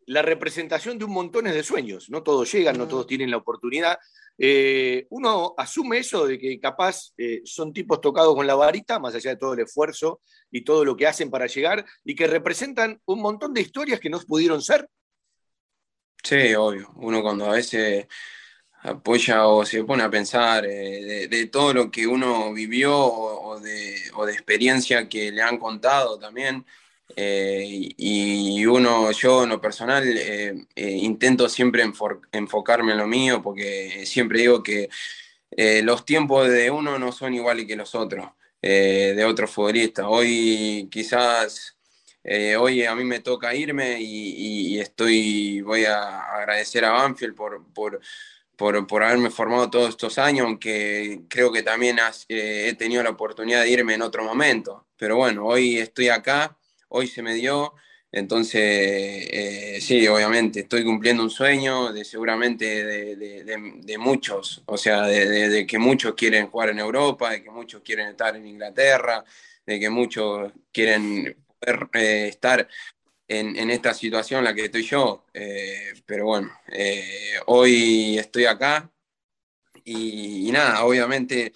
la 0.07 0.22
representación 0.22 0.98
de 0.98 1.05
un 1.05 1.12
montón 1.12 1.44
de 1.44 1.62
sueños. 1.62 2.11
No 2.11 2.22
todos 2.22 2.53
llegan, 2.53 2.78
no 2.78 2.88
todos 2.88 3.07
tienen 3.07 3.30
la 3.30 3.36
oportunidad. 3.38 3.98
Eh, 4.38 5.07
uno 5.11 5.55
asume 5.57 5.98
eso 5.98 6.26
de 6.26 6.38
que 6.38 6.59
capaz 6.59 7.12
eh, 7.16 7.42
son 7.44 7.72
tipos 7.72 8.00
tocados 8.00 8.34
con 8.34 8.46
la 8.46 8.55
varita, 8.55 8.98
más 8.98 9.14
allá 9.14 9.30
de 9.30 9.36
todo 9.36 9.55
el 9.55 9.61
esfuerzo 9.61 10.20
y 10.50 10.62
todo 10.62 10.84
lo 10.84 10.96
que 10.96 11.07
hacen 11.07 11.30
para 11.30 11.46
llegar, 11.46 11.84
y 12.05 12.14
que 12.14 12.26
representan 12.26 13.00
un 13.05 13.20
montón 13.20 13.53
de 13.55 13.61
historias 13.61 14.00
que 14.00 14.11
no 14.11 14.20
pudieron 14.20 14.62
ser. 14.62 14.88
Sí, 16.22 16.55
obvio. 16.55 16.90
Uno 16.96 17.20
cuando 17.22 17.46
a 17.46 17.53
veces 17.53 18.07
apoya 18.82 19.46
o 19.46 19.64
se 19.64 19.84
pone 19.84 20.03
a 20.03 20.11
pensar 20.11 20.64
eh, 20.66 21.28
de, 21.28 21.46
todo 21.46 21.72
lo 21.72 21.90
que 21.90 22.07
uno 22.07 22.53
vivió 22.53 22.96
o, 22.96 23.61
de, 23.61 23.96
o, 24.14 24.26
de, 24.26 24.32
experiencia 24.32 25.09
que 25.09 25.30
le 25.30 25.42
han 25.42 25.59
contado 25.59 26.18
también, 26.18 26.64
eh, 27.17 27.93
y 27.97 28.67
uno, 28.67 29.11
yo 29.13 29.45
en 29.45 29.51
lo 29.51 29.61
personal, 29.61 30.05
eh, 30.07 30.67
eh, 30.75 30.91
intento 30.91 31.49
siempre 31.49 31.85
enfocarme 32.33 32.93
en 32.93 32.99
lo 32.99 33.07
mío 33.07 33.43
porque 33.43 34.05
siempre 34.07 34.41
digo 34.41 34.63
que 34.63 34.89
los 35.83 36.07
tiempos 36.07 36.49
de 36.49 36.71
uno 36.71 36.99
no 36.99 37.13
son 37.13 37.35
iguales 37.35 37.67
que 37.67 37.77
los 37.77 37.95
otros, 37.95 38.31
de 38.61 39.25
otros 39.25 39.51
futbolistas. 39.51 40.07
Hoy 40.09 40.89
quizás, 40.91 41.77
hoy 42.59 42.85
a 42.85 42.95
mí 42.95 43.05
me 43.05 43.21
toca 43.21 43.55
irme 43.55 44.01
y, 44.01 44.81
estoy, 44.81 45.61
voy 45.61 45.85
a 45.85 46.21
agradecer 46.21 46.87
a 46.87 46.93
Banfield 46.93 47.35
por, 47.35 47.67
por, 47.75 48.01
por, 48.57 48.87
por, 48.87 49.03
haberme 49.03 49.29
formado 49.31 49.69
todos 49.69 49.91
estos 49.91 50.17
años, 50.19 50.47
aunque 50.47 51.21
creo 51.29 51.53
que 51.53 51.63
también 51.63 51.99
he 52.29 52.75
tenido 52.75 53.03
la 53.03 53.11
oportunidad 53.11 53.63
de 53.63 53.71
irme 53.71 53.95
en 53.95 54.03
otro 54.03 54.25
momento. 54.25 54.87
Pero 54.97 55.17
bueno, 55.17 55.45
hoy 55.47 55.77
estoy 55.79 56.09
acá 56.09 56.57
hoy 56.93 57.07
se 57.07 57.22
me 57.22 57.34
dio. 57.34 57.74
Entonces, 58.11 58.61
eh, 58.62 59.78
sí, 59.80 60.07
obviamente, 60.07 60.61
estoy 60.61 60.84
cumpliendo 60.84 61.22
un 61.22 61.30
sueño 61.30 61.93
de 61.93 62.05
seguramente 62.05 62.84
de, 63.16 63.99
muchos, 63.99 64.62
o 64.66 64.76
sea, 64.76 65.03
de, 65.07 65.66
que 65.66 65.78
muchos 65.78 66.14
quieren 66.14 66.49
jugar 66.49 66.70
en 66.70 66.78
Europa, 66.78 67.30
de 67.30 67.43
que 67.43 67.51
muchos 67.51 67.82
quieren 67.82 68.09
estar 68.09 68.36
en 68.36 68.47
Inglaterra, 68.47 69.24
de 69.64 69.80
que 69.80 69.88
muchos 69.88 70.53
quieren 70.70 71.36
poder 71.59 71.88
eh, 71.95 72.28
estar 72.28 72.68
en, 73.28 73.70
esta 73.70 73.95
situación 73.95 74.40
en 74.40 74.45
la 74.45 74.55
que 74.55 74.66
estoy 74.66 74.82
yo. 74.82 75.24
Eh, 75.32 75.95
pero 76.05 76.26
bueno, 76.26 76.53
hoy 77.47 78.18
estoy 78.18 78.45
acá 78.45 78.90
y, 79.84 80.49
y 80.49 80.53
nada, 80.53 80.84
obviamente 80.84 81.53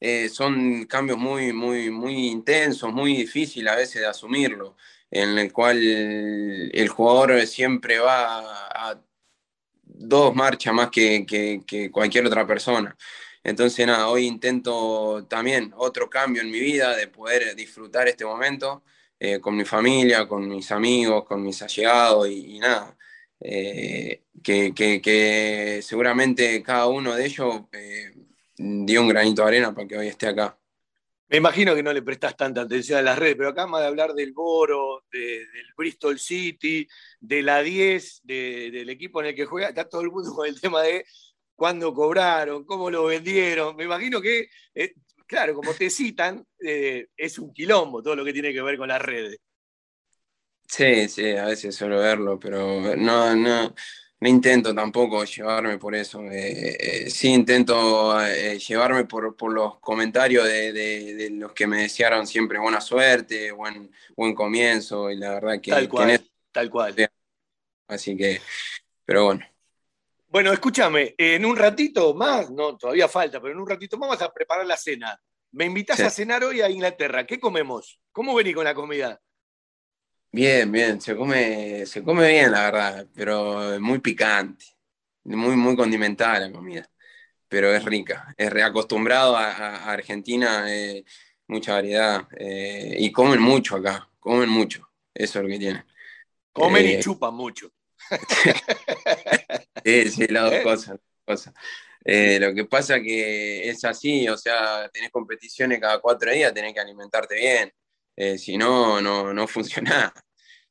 eh, 0.00 0.28
son 0.30 0.86
cambios 0.86 1.18
muy, 1.18 1.52
muy, 1.52 1.90
muy 1.90 2.28
intensos, 2.28 2.92
muy 2.92 3.16
difíciles 3.16 3.72
a 3.72 3.76
veces 3.76 4.02
de 4.02 4.08
asumirlo, 4.08 4.76
en 5.10 5.38
el 5.38 5.52
cual 5.52 5.78
el, 5.82 6.88
jugador 6.88 7.46
siempre 7.46 7.98
va 7.98 8.40
a 8.90 9.00
dos 9.84 10.34
marchas 10.34 10.72
más 10.72 10.90
que, 10.90 11.90
cualquier 11.92 12.26
otra 12.26 12.46
persona. 12.46 12.96
Entonces, 13.44 13.86
nada, 13.86 14.08
hoy 14.08 14.26
intento 14.26 15.26
también 15.28 15.72
otro 15.76 16.08
cambio 16.10 16.42
en 16.42 16.50
mi 16.50 16.60
vida, 16.60 16.96
de 16.96 17.08
poder 17.08 17.54
disfrutar 17.56 18.08
este 18.08 18.24
momento 18.24 18.82
eh, 19.18 19.40
con 19.40 19.56
mi 19.56 19.64
familia, 19.64 20.26
con 20.26 20.48
mis 20.48 20.70
amigos, 20.72 21.24
con 21.24 21.42
mis 21.42 21.60
allegados 21.62 22.28
y, 22.28 22.58
nada. 22.58 22.96
Eh, 23.40 24.22
que, 24.42 25.80
seguramente 25.82 26.62
cada 26.62 26.86
uno 26.88 27.14
de 27.14 27.26
ellos 27.26 27.62
dio 28.60 29.00
un 29.00 29.08
granito 29.08 29.42
de 29.42 29.48
arena 29.48 29.74
para 29.74 29.88
que 29.88 29.96
hoy 29.96 30.08
esté 30.08 30.28
acá. 30.28 30.56
Me 31.28 31.36
imagino 31.36 31.74
que 31.74 31.82
no 31.82 31.92
le 31.92 32.02
prestas 32.02 32.36
tanta 32.36 32.62
atención 32.62 32.98
a 32.98 33.02
las 33.02 33.18
redes, 33.18 33.36
pero 33.36 33.50
acá 33.50 33.66
más 33.66 33.80
de 33.82 33.86
hablar 33.86 34.14
del 34.14 34.32
Boro, 34.32 35.04
del 35.12 35.46
Bristol 35.76 36.18
City, 36.18 36.86
de 37.20 37.42
la 37.42 37.62
10, 37.62 38.22
del 38.24 38.90
equipo 38.90 39.20
en 39.20 39.28
el 39.28 39.34
que 39.36 39.46
juega, 39.46 39.68
está 39.68 39.88
todo 39.88 40.00
el 40.02 40.10
mundo 40.10 40.34
con 40.34 40.48
el 40.48 40.60
tema 40.60 40.82
de 40.82 41.04
cuándo 41.54 41.94
cobraron, 41.94 42.64
cómo 42.64 42.90
lo 42.90 43.04
vendieron. 43.04 43.76
Me 43.76 43.84
imagino 43.84 44.20
que, 44.20 44.48
eh, 44.74 44.94
claro, 45.24 45.54
como 45.54 45.72
te 45.72 45.88
citan, 45.88 46.44
eh, 46.58 47.06
es 47.16 47.38
un 47.38 47.52
quilombo 47.52 48.02
todo 48.02 48.16
lo 48.16 48.24
que 48.24 48.32
tiene 48.32 48.52
que 48.52 48.62
ver 48.62 48.76
con 48.76 48.88
las 48.88 49.00
redes. 49.00 49.38
Sí, 50.66 51.08
sí, 51.08 51.30
a 51.30 51.46
veces 51.46 51.76
suelo 51.76 51.98
verlo, 52.00 52.40
pero 52.40 52.96
no, 52.96 53.36
no, 53.36 53.74
no 54.20 54.28
intento 54.28 54.74
tampoco 54.74 55.24
llevarme 55.24 55.78
por 55.78 55.94
eso. 55.94 56.22
Eh, 56.24 56.76
eh, 56.78 57.10
sí 57.10 57.28
intento 57.32 58.20
eh, 58.20 58.58
llevarme 58.58 59.04
por, 59.06 59.52
los 59.52 59.78
comentarios 59.80 60.44
de, 60.44 61.28
los 61.32 61.52
que 61.52 61.66
me 61.66 61.82
desearon 61.82 62.26
siempre 62.26 62.58
buena 62.58 62.80
suerte, 62.80 63.50
buen, 63.50 63.90
buen 64.14 64.34
comienzo, 64.34 65.10
y 65.10 65.16
la 65.16 65.34
verdad 65.34 65.60
que... 65.60 65.70
Tal 65.70 65.88
cual, 65.88 66.20
tal 66.52 66.70
cual. 66.70 67.10
Así 67.88 68.16
que, 68.16 68.40
pero 69.04 69.24
bueno. 69.24 69.46
Bueno, 70.28 70.52
escúchame, 70.52 71.14
en 71.18 71.44
un 71.44 71.56
ratito 71.56 72.14
más, 72.14 72.50
no, 72.50 72.76
todavía 72.76 73.08
falta, 73.08 73.40
pero 73.40 73.54
en 73.54 73.60
un 73.60 73.68
ratito 73.68 73.96
más 73.96 74.10
vas 74.10 74.22
a 74.22 74.32
preparar 74.32 74.66
la 74.66 74.76
cena. 74.76 75.18
Me 75.52 75.64
invitas 75.64 75.98
a 75.98 76.10
cenar 76.10 76.44
hoy 76.44 76.60
a 76.60 76.70
Inglaterra. 76.70 77.26
¿Qué 77.26 77.40
comemos? 77.40 77.98
¿Cómo 78.12 78.34
venís 78.36 78.54
con 78.54 78.64
la 78.64 78.74
comida? 78.74 79.20
Bien, 80.32 80.70
bien, 80.70 81.00
se 81.00 81.16
come, 81.16 81.84
se 81.86 82.04
come 82.04 82.28
bien, 82.28 82.52
la 82.52 82.70
verdad, 82.70 83.06
pero 83.12 83.74
es 83.74 83.80
muy 83.80 83.98
picante, 83.98 84.64
muy, 85.24 85.56
muy 85.56 85.74
condimentada 85.74 86.38
la 86.38 86.52
comida, 86.52 86.88
pero 87.48 87.74
es 87.74 87.84
rica, 87.84 88.32
es 88.38 88.48
reacostumbrado 88.48 89.36
a, 89.36 89.90
Argentina, 89.90 90.72
eh, 90.72 91.04
mucha 91.48 91.72
variedad, 91.72 92.28
eh, 92.38 92.94
y 92.98 93.10
comen 93.10 93.42
mucho 93.42 93.74
acá, 93.74 94.08
comen 94.20 94.48
mucho, 94.48 94.88
eso 95.12 95.40
es 95.40 95.42
lo 95.42 95.50
que 95.50 95.58
tiene. 95.58 95.84
Comen 96.52 96.86
y 96.86 96.92
eh, 96.92 97.00
chupan 97.00 97.34
mucho. 97.34 97.72
sí, 99.84 100.10
sí, 100.10 100.28
las 100.28 100.48
dos 100.48 100.60
cosas. 100.62 101.00
cosas. 101.24 101.54
lo 102.04 102.54
que 102.54 102.66
pasa 102.66 103.00
que 103.00 103.68
es 103.68 103.84
así, 103.84 104.28
o 104.28 104.36
sea, 104.36 104.88
tenés 104.90 105.10
competiciones 105.10 105.80
cada 105.80 106.00
cuatro 106.00 106.30
días, 106.30 106.54
tenés 106.54 106.72
que 106.72 106.80
alimentarte 106.80 107.34
bien. 107.34 107.72
Eh, 108.16 108.38
si 108.38 108.56
no, 108.56 109.00
no, 109.00 109.32
no 109.32 109.46
funciona. 109.48 110.12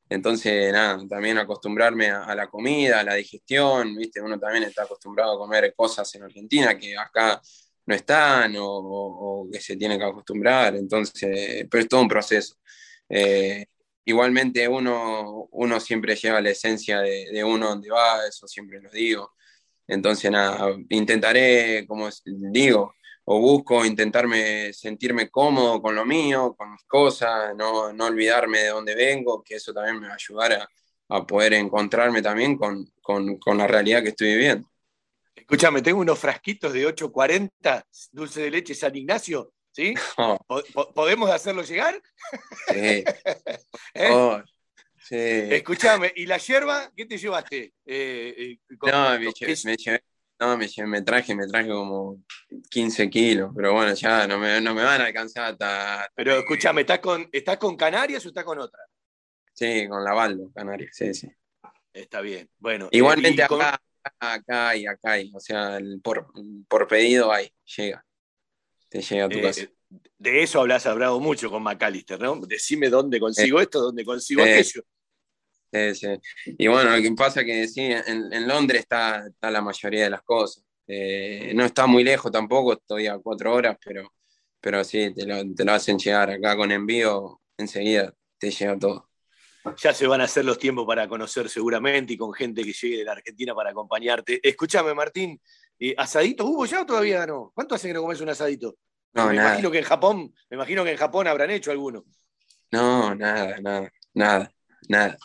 Entonces, 0.10 0.72
nada, 0.74 1.00
también 1.08 1.38
acostumbrarme 1.38 2.10
a, 2.10 2.34
la 2.36 2.48
comida, 2.48 3.00
a 3.00 3.04
la 3.04 3.14
digestión, 3.16 3.96
¿viste? 3.96 4.22
Uno 4.22 4.40
también 4.40 4.64
está 4.64 4.84
acostumbrado 4.84 5.34
a 5.36 5.38
comer 5.38 5.74
cosas 5.76 6.14
en 6.16 6.24
Argentina 6.24 6.78
que 6.78 6.98
acá 6.98 7.40
no 7.86 7.96
están 7.96 8.56
o, 8.58 9.48
que 9.52 9.60
se 9.62 9.76
tiene 9.78 9.98
que 9.98 10.04
acostumbrar, 10.06 10.76
entonces, 10.76 11.68
pero 11.70 11.84
es 11.84 11.90
todo 11.90 12.02
un 12.02 12.08
proceso. 12.08 12.56
Eh, 13.10 13.66
igualmente 14.06 14.68
uno, 14.68 15.48
uno 15.52 15.80
siempre 15.80 16.16
lleva 16.16 16.42
la 16.42 16.52
esencia 16.52 17.02
de, 17.02 17.30
de, 17.32 17.44
uno 17.44 17.70
donde 17.70 17.90
va, 17.90 18.26
eso 18.28 18.48
siempre 18.48 18.82
lo 18.82 18.92
digo. 18.92 19.34
Entonces, 19.88 20.32
nada, 20.32 20.76
intentaré, 20.90 21.86
como 21.88 22.10
digo, 22.26 22.94
o 23.32 23.39
busco 23.39 23.86
intentarme 23.86 24.73
sentirme 24.73 25.30
cómodo 25.30 25.80
con 25.84 25.93
lo 25.93 26.03
mío, 26.03 26.55
con 26.57 26.71
mis 26.71 26.84
cosas, 26.86 27.55
no, 27.55 27.93
no 27.93 28.05
olvidarme 28.05 28.57
de 28.57 28.69
dónde 28.69 28.95
vengo, 28.95 29.43
que 29.43 29.55
eso 29.55 29.71
también 29.71 29.99
me 29.99 30.07
va 30.07 30.13
a 30.13 30.15
ayudar 30.15 30.53
a, 30.53 30.69
a 31.09 31.27
poder 31.27 31.53
encontrarme 31.53 32.23
también 32.23 32.57
con, 32.57 32.91
con, 32.99 33.38
con, 33.38 33.59
la 33.59 33.67
realidad 33.67 34.01
que 34.01 34.09
estoy 34.09 34.30
viviendo. 34.30 34.67
Escúchame, 35.36 35.84
tengo 35.84 35.99
unos 35.99 36.17
frasquitos 36.17 36.73
de 36.73 36.88
840 36.88 37.86
dulce 38.11 38.41
de 38.41 38.49
leche 38.49 38.73
San 38.73 38.95
Ignacio, 38.95 39.53
¿sí? 39.73 39.93
¿Podemos 40.95 41.30
hacerlo 41.30 41.61
llegar? 41.61 42.01
Sí. 42.67 43.03
¿Eh? 43.93 44.09
Oh, 44.11 44.41
sí. 45.03 45.15
Escúchame, 45.15 46.11
¿y 46.15 46.25
la 46.25 46.39
hierba 46.39 46.91
qué 46.97 47.05
te 47.05 47.19
llevaste? 47.19 47.73
Eh, 47.86 48.34
eh, 48.36 48.57
no, 48.91 49.19
me, 49.19 49.19
me 49.19 49.77
llevé 49.77 50.03
no, 50.40 50.58
me, 50.58 50.68
me, 50.88 51.02
traje, 51.02 51.36
me 51.36 51.48
traje 51.48 51.70
como 51.70 52.24
15 52.70 53.10
kilos, 53.10 53.52
pero 53.56 53.74
bueno, 53.74 53.94
ya 53.94 54.26
no 54.28 54.38
me, 54.38 54.62
no 54.62 54.74
me 54.74 54.84
van 54.84 55.02
a 55.02 55.06
alcanzar 55.06 55.52
hasta... 55.52 56.10
Pero 56.16 56.40
escúchame, 56.40 56.82
¿estás 56.82 57.00
con, 57.00 57.28
¿estás 57.32 57.58
con 57.58 57.76
Canarias 57.76 58.26
o 58.26 58.30
estás 58.30 58.46
con 58.46 58.60
otra? 58.60 58.80
Sí, 59.54 59.88
con 59.90 60.04
la 60.04 60.14
Baldo, 60.14 60.52
Canarias, 60.54 60.92
sí, 60.94 61.14
sí. 61.14 61.30
Está 61.92 62.22
bien, 62.22 62.50
bueno. 62.58 62.88
Igualmente 62.92 63.44
acá, 63.44 63.82
acá 64.20 64.76
y 64.76 64.86
acá 64.86 65.12
hay, 65.12 65.32
o 65.34 65.40
sea, 65.40 65.78
por, 66.02 66.32
por, 66.68 66.88
pedido 66.88 67.32
hay, 67.32 67.52
llega. 67.76 68.06
Te 68.88 69.02
llega 69.02 69.26
a 69.26 69.30
tu 69.30 69.38
eh, 69.40 69.42
casa. 69.42 69.68
De 70.18 70.44
eso 70.44 70.62
hablas 70.62 70.86
hablado 70.86 71.20
mucho 71.20 71.50
con 71.50 71.64
McAllister, 71.64 72.20
¿no? 72.20 72.40
Decime 72.48 72.90
dónde 72.90 73.20
consigo 73.20 73.60
esto, 73.60 73.82
dónde 73.82 74.06
consigo 74.06 74.42
aquello. 74.42 74.84
Sí, 75.72 75.95
sí. 75.95 76.07
Y 76.57 76.67
bueno, 76.67 76.95
lo 76.95 77.01
que 77.01 77.11
pasa 77.11 77.41
es 77.41 77.45
que 77.45 77.67
sí, 77.67 77.82
en, 77.82 78.47
Londres 78.47 78.82
está, 78.82 79.28
está, 79.28 79.51
la 79.51 79.61
mayoría 79.61 80.05
de 80.05 80.09
las 80.09 80.24
cosas. 80.24 80.63
Eh, 80.88 81.51
no 81.53 81.65
está 81.65 81.86
muy 81.86 82.03
lejos 82.03 82.32
tampoco, 82.32 82.74
estoy 82.74 83.07
a 83.07 83.20
cuatro 83.20 83.53
horas, 83.53 83.78
pero, 83.84 84.11
pero 84.59 84.84
sí, 84.84 85.13
te 85.13 85.26
lo, 85.26 85.43
te 85.53 85.63
lo 85.63 85.74
hacen 85.74 85.99
llegar 85.99 86.32
acá 86.32 86.55
con 86.55 86.72
envío, 86.72 87.39
enseguida 87.57 88.13
te 88.39 88.49
llega 88.49 88.80
todo. 88.80 89.09
Ya 89.78 89.93
se 89.93 90.07
van 90.07 90.22
a 90.22 90.24
hacer 90.24 90.45
los 90.45 90.57
tiempos 90.57 90.88
para 90.88 91.07
conocer 91.07 91.49
seguramente 91.49 92.13
y 92.13 92.17
con 92.17 92.34
gente 92.34 92.63
que 92.63 92.74
llegue 92.74 92.97
de 92.97 93.03
la 93.03 93.11
Argentina 93.11 93.53
para 93.53 93.70
acompañarte. 93.70 94.39
Escúchame, 94.41 94.93
Martín, 94.93 95.39
eh, 95.78 95.93
¿asadito 95.97 96.45
hubo 96.45 96.65
ya 96.65 96.82
o 96.82 96.86
todavía 96.86 97.28
no? 97.28 97.51
¿Cuánto 97.53 97.76
hace 97.76 97.88
que 97.88 97.93
no 97.93 98.01
comes 98.01 98.22
un 98.22 98.30
asadito? 98.30 98.78
No, 99.13 99.28
me 99.28 99.36
nada. 99.36 99.49
imagino 99.49 99.70
que 99.70 99.80
en 99.80 99.84
Japón, 99.84 100.34
me 100.49 100.55
imagino 100.55 100.84
que 100.84 100.91
en 100.91 100.97
Japón 100.97 101.28
habrán 101.28 101.51
hecho 101.51 101.72
alguno. 101.72 102.03
No, 102.72 103.13
nada, 103.15 103.57
nada, 103.59 103.91
nada, 104.13 104.51
nada. 104.88 105.17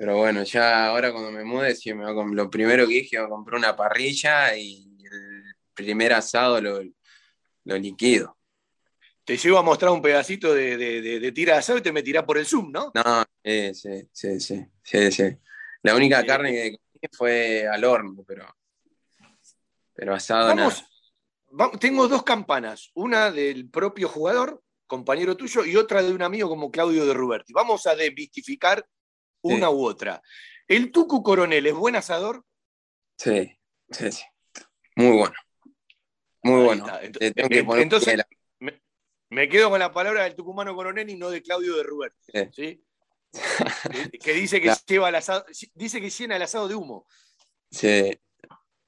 Pero 0.00 0.16
bueno, 0.16 0.44
ya 0.44 0.86
ahora 0.86 1.12
cuando 1.12 1.30
me 1.30 1.44
mude, 1.44 1.76
sí, 1.76 1.92
me 1.92 2.10
va 2.10 2.24
lo 2.24 2.48
primero 2.48 2.88
que 2.88 2.94
dije, 2.94 3.18
a 3.18 3.28
comprar 3.28 3.58
una 3.58 3.76
parrilla 3.76 4.56
y 4.56 4.96
el 5.04 5.54
primer 5.74 6.14
asado 6.14 6.58
lo, 6.58 6.80
lo 7.64 7.76
liquido. 7.76 8.34
Te 9.26 9.36
llevo 9.36 9.58
a 9.58 9.62
mostrar 9.62 9.92
un 9.92 10.00
pedacito 10.00 10.54
de, 10.54 10.78
de, 10.78 11.20
de, 11.20 11.32
tira 11.32 11.52
de 11.52 11.58
asado 11.58 11.80
y 11.80 11.82
te 11.82 11.92
me 11.92 12.02
tirás 12.02 12.24
por 12.24 12.38
el 12.38 12.46
Zoom, 12.46 12.72
¿no? 12.72 12.90
No, 12.94 13.24
sí, 13.44 13.74
sí, 13.74 14.08
sí, 14.10 14.40
sí, 14.82 15.12
sí, 15.12 15.36
La 15.82 15.94
única 15.94 16.24
carne 16.24 16.50
que 16.50 16.70
comí 16.70 17.08
fue 17.12 17.68
al 17.68 17.84
horno, 17.84 18.24
pero, 18.26 18.56
pero 19.92 20.14
asado 20.14 20.54
nada. 20.54 20.74
tengo 21.78 22.08
dos 22.08 22.22
campanas, 22.22 22.90
una 22.94 23.30
del 23.30 23.68
propio 23.68 24.08
jugador, 24.08 24.62
compañero 24.86 25.36
tuyo, 25.36 25.62
y 25.66 25.76
otra 25.76 26.02
de 26.02 26.14
un 26.14 26.22
amigo 26.22 26.48
como 26.48 26.70
Claudio 26.70 27.04
de 27.04 27.12
Ruberti. 27.12 27.52
Vamos 27.52 27.86
a 27.86 27.94
desmistificar 27.94 28.82
una 29.42 29.70
u 29.70 29.84
otra. 29.84 30.22
¿El 30.68 30.92
Tucu 30.92 31.22
Coronel 31.22 31.66
es 31.66 31.74
buen 31.74 31.96
asador? 31.96 32.44
Sí, 33.16 33.58
sí, 33.90 34.12
sí. 34.12 34.22
Muy 34.96 35.16
bueno. 35.16 35.34
Muy 36.42 36.64
bueno. 36.64 36.86
Entonces, 37.00 38.20
me, 39.30 39.48
quedo 39.48 39.70
con 39.70 39.78
la 39.78 39.92
palabra 39.92 40.24
del 40.24 40.34
tucumano 40.34 40.74
coronel 40.74 41.08
y 41.10 41.16
no 41.16 41.30
de 41.30 41.42
Claudio 41.42 41.76
de 41.76 41.82
Ruberti. 41.82 42.16
Sí. 42.52 42.84
que 44.22 44.32
dice 44.32 44.60
que 44.60 44.72
lleva 44.86 45.08
el 45.08 45.14
asado, 45.14 45.44
dice 45.74 46.00
que 46.00 46.10
llena 46.10 46.36
el 46.36 46.42
asado 46.42 46.68
de 46.68 46.74
humo. 46.74 47.06
Sí. 47.70 48.18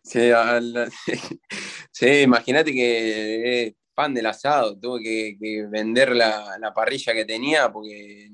Sí, 0.03 0.31
imagínate 2.23 2.73
que 2.73 3.67
es 3.67 3.75
fan 3.95 4.15
del 4.15 4.27
asado, 4.27 4.79
tuve 4.79 5.03
que, 5.39 5.67
vender 5.69 6.17
la, 6.17 6.59
la, 6.59 6.75
parrilla 6.75 7.13
que 7.13 7.25
tenía 7.25 7.71
porque 7.71 8.29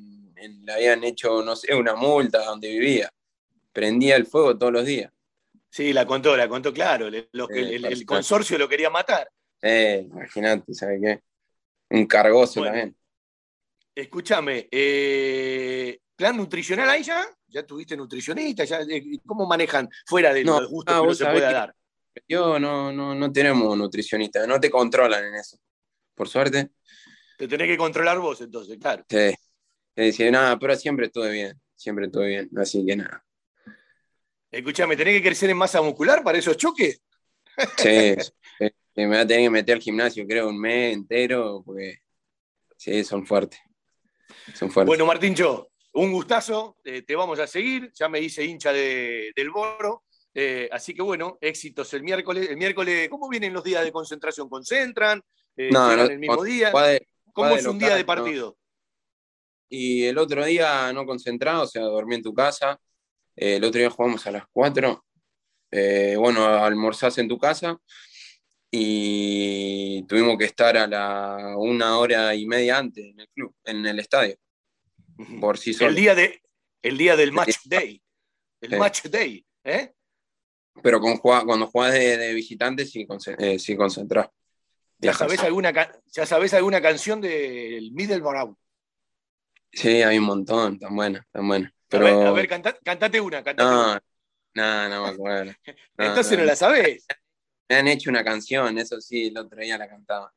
le 0.65 0.73
habían 0.73 1.05
hecho, 1.05 1.43
no 1.43 1.57
sé, 1.57 1.75
una 1.75 1.95
multa 1.95 2.45
donde 2.45 2.69
vivía. 2.69 3.11
Prendía 3.73 4.17
el 4.17 4.27
fuego 4.27 4.57
todos 4.57 4.73
los 4.73 4.85
días. 4.85 5.13
Sí, 5.71 5.93
la 5.93 6.07
contó, 6.07 6.37
la 6.37 6.49
contó 6.49 6.73
claro. 6.73 7.09
el, 7.09 8.07
consorcio 8.07 8.59
lo 8.59 8.69
quería 8.69 8.91
matar. 8.91 9.31
Eh, 9.63 10.07
imagínate, 10.11 10.73
¿sabes 10.75 11.01
qué? 11.03 11.23
Un 11.91 12.07
cargoso 12.07 12.63
también. 12.63 12.97
Escúchame, 13.95 14.69
eh, 14.71 15.99
¿plan 16.15 16.37
nutricional 16.37 16.89
ahí 16.89 17.03
ya? 17.03 17.27
¿Ya 17.49 17.67
tuviste 17.67 17.97
nutricionista? 17.97 18.65
Ya, 18.65 18.81
eh, 18.81 19.19
¿Cómo 19.27 19.47
manejan 19.47 19.89
fuera 20.07 20.33
de 20.33 20.45
no, 20.45 20.61
los 20.61 20.71
gustos 20.71 21.01
que 21.01 21.07
no 21.07 21.15
se 21.15 21.27
pueda 21.27 21.53
dar? 21.53 21.75
Yo 22.27 22.59
no, 22.59 22.93
no, 22.93 23.15
no 23.15 23.33
tenemos 23.33 23.77
nutricionista, 23.77 24.47
no 24.47 24.61
te 24.61 24.71
controlan 24.71 25.25
en 25.25 25.35
eso. 25.35 25.59
Por 26.15 26.29
suerte. 26.29 26.71
Te 27.37 27.47
tenés 27.47 27.69
que 27.69 27.77
controlar 27.77 28.19
vos 28.19 28.41
entonces, 28.41 28.79
claro. 28.79 29.05
Sí. 29.09 29.35
Decía, 30.05 30.31
nada, 30.31 30.57
pero 30.59 30.77
siempre 30.77 31.07
estuve 31.07 31.33
bien, 31.33 31.61
siempre 31.75 32.07
estuve 32.07 32.29
bien, 32.29 32.51
así 32.57 32.87
que 32.87 32.95
nada. 32.95 33.25
Escúchame, 34.49 34.97
¿tenés 34.97 35.15
que 35.15 35.27
crecer 35.27 35.51
en 35.51 35.57
masa 35.57 35.83
muscular 35.83 36.23
para 36.23 36.39
esos 36.39 36.57
choques? 36.57 37.03
Sí, 37.77 38.15
me 38.95 39.07
voy 39.09 39.17
a 39.17 39.27
tener 39.27 39.43
que 39.43 39.51
meter 39.51 39.75
al 39.75 39.83
gimnasio, 39.83 40.25
creo, 40.27 40.49
un 40.49 40.61
mes 40.61 40.95
entero, 40.95 41.65
porque 41.67 41.99
sí, 42.77 43.03
son 43.03 43.27
fuertes. 43.27 43.59
Son 44.55 44.71
fuertes. 44.71 44.87
Bueno, 44.87 45.05
Martín, 45.05 45.35
yo, 45.35 45.69
un 45.95 46.13
gustazo, 46.13 46.77
eh, 46.85 47.03
te 47.03 47.17
vamos 47.17 47.41
a 47.41 47.49
seguir, 47.49 47.91
ya 47.93 48.09
me 48.09 48.21
hice 48.21 48.45
hincha 48.45 48.73
del 48.73 49.51
Boro, 49.53 50.05
eh, 50.33 50.69
así 50.71 50.95
que 50.95 51.03
bueno, 51.03 51.39
éxitos 51.41 51.93
el 51.95 52.05
miércoles. 52.05 52.49
El 52.49 52.57
miércoles, 52.57 53.09
¿cómo 53.09 53.29
vienen 53.29 53.53
los 53.53 53.65
días 53.65 53.83
de 53.83 53.91
concentración? 53.91 54.49
¿Concentran? 54.49 55.21
Eh, 55.57 55.71
no, 55.73 55.97
no, 55.97 56.05
el 56.05 56.21
mismo 56.21 56.45
día? 56.45 56.71
¿Cómo 57.33 57.57
es 57.57 57.67
un 57.67 57.81
día 57.81 57.97
de 57.97 58.05
partido? 58.05 58.57
Y 59.69 60.05
el 60.05 60.19
otro 60.19 60.45
día 60.45 60.93
no 60.93 61.05
concentrado, 61.05 61.65
o 61.65 61.67
sea, 61.67 61.83
dormí 61.83 62.17
en 62.17 62.23
tu 62.23 62.33
casa. 62.33 62.81
Eh, 63.37 63.57
el 63.57 63.65
otro 63.65 63.81
día 63.81 63.91
jugamos 63.91 64.27
a 64.27 64.31
las 64.31 64.45
4. 64.51 65.05
Eh, 65.71 66.17
bueno, 66.19 66.47
almorzás 66.47 67.19
en 67.19 67.29
tu 67.29 67.39
casa 67.39 67.79
y 68.71 70.03
tuvimos 70.05 70.37
que 70.39 70.45
estar 70.45 70.77
a 70.77 70.87
la 70.87 71.55
una 71.57 71.99
hora 71.99 72.35
y 72.35 72.47
media 72.47 72.79
antes 72.79 73.07
en 73.07 73.21
el 73.21 73.29
club, 73.29 73.55
en 73.65 73.85
el 73.87 73.99
estadio. 73.99 74.37
Por 75.41 75.59
sí 75.59 75.73
solo. 75.73 75.91
El 75.91 75.97
día, 75.97 76.15
de, 76.15 76.41
el 76.83 76.97
día 76.97 77.17
del 77.17 77.33
match 77.33 77.59
day. 77.65 78.01
El 78.61 78.79
match 78.79 79.05
day, 79.05 79.45
¿eh? 79.65 79.93
Pero 80.83 81.01
con, 81.01 81.19
cuando 81.19 81.67
jugás 81.67 81.93
de, 81.93 82.35
visitante 82.35 82.87
sí, 82.87 83.07
eh, 83.39 83.59
sí 83.59 83.77
concentrás. 83.77 84.29
¿Ya 84.99 85.13
sabés, 85.13 85.41
alguna, 85.41 85.73
¿Ya 86.07 86.27
sabés 86.27 86.55
alguna 86.55 86.81
canción 86.81 87.21
del 87.21 87.93
Middleborough? 87.93 88.57
Sí, 89.73 90.03
hay 90.03 90.19
un 90.19 90.25
montón, 90.25 90.79
tan 90.79 90.95
buena, 90.95 91.27
tan 91.31 91.47
buena. 91.47 91.73
A 91.91 92.33
ver, 92.33 92.49
cantate 92.49 93.21
una. 93.21 93.43
no, 93.57 93.99
no, 94.55 94.89
no 94.89 95.03
me 95.03 95.09
acuerdo. 95.09 95.53
Entonces 95.99 96.39
no. 96.39 96.45
la 96.45 96.57
sabes. 96.57 97.07
Me 97.69 97.77
han 97.77 97.89
hecho 97.89 98.11
una 98.11 98.25
canción, 98.25 98.79
eso 98.79 99.01
sí, 99.01 99.27
el 99.27 99.39
otro 99.39 99.61
día 99.61 99.79
la 99.79 99.89
cantaba. 99.89 100.33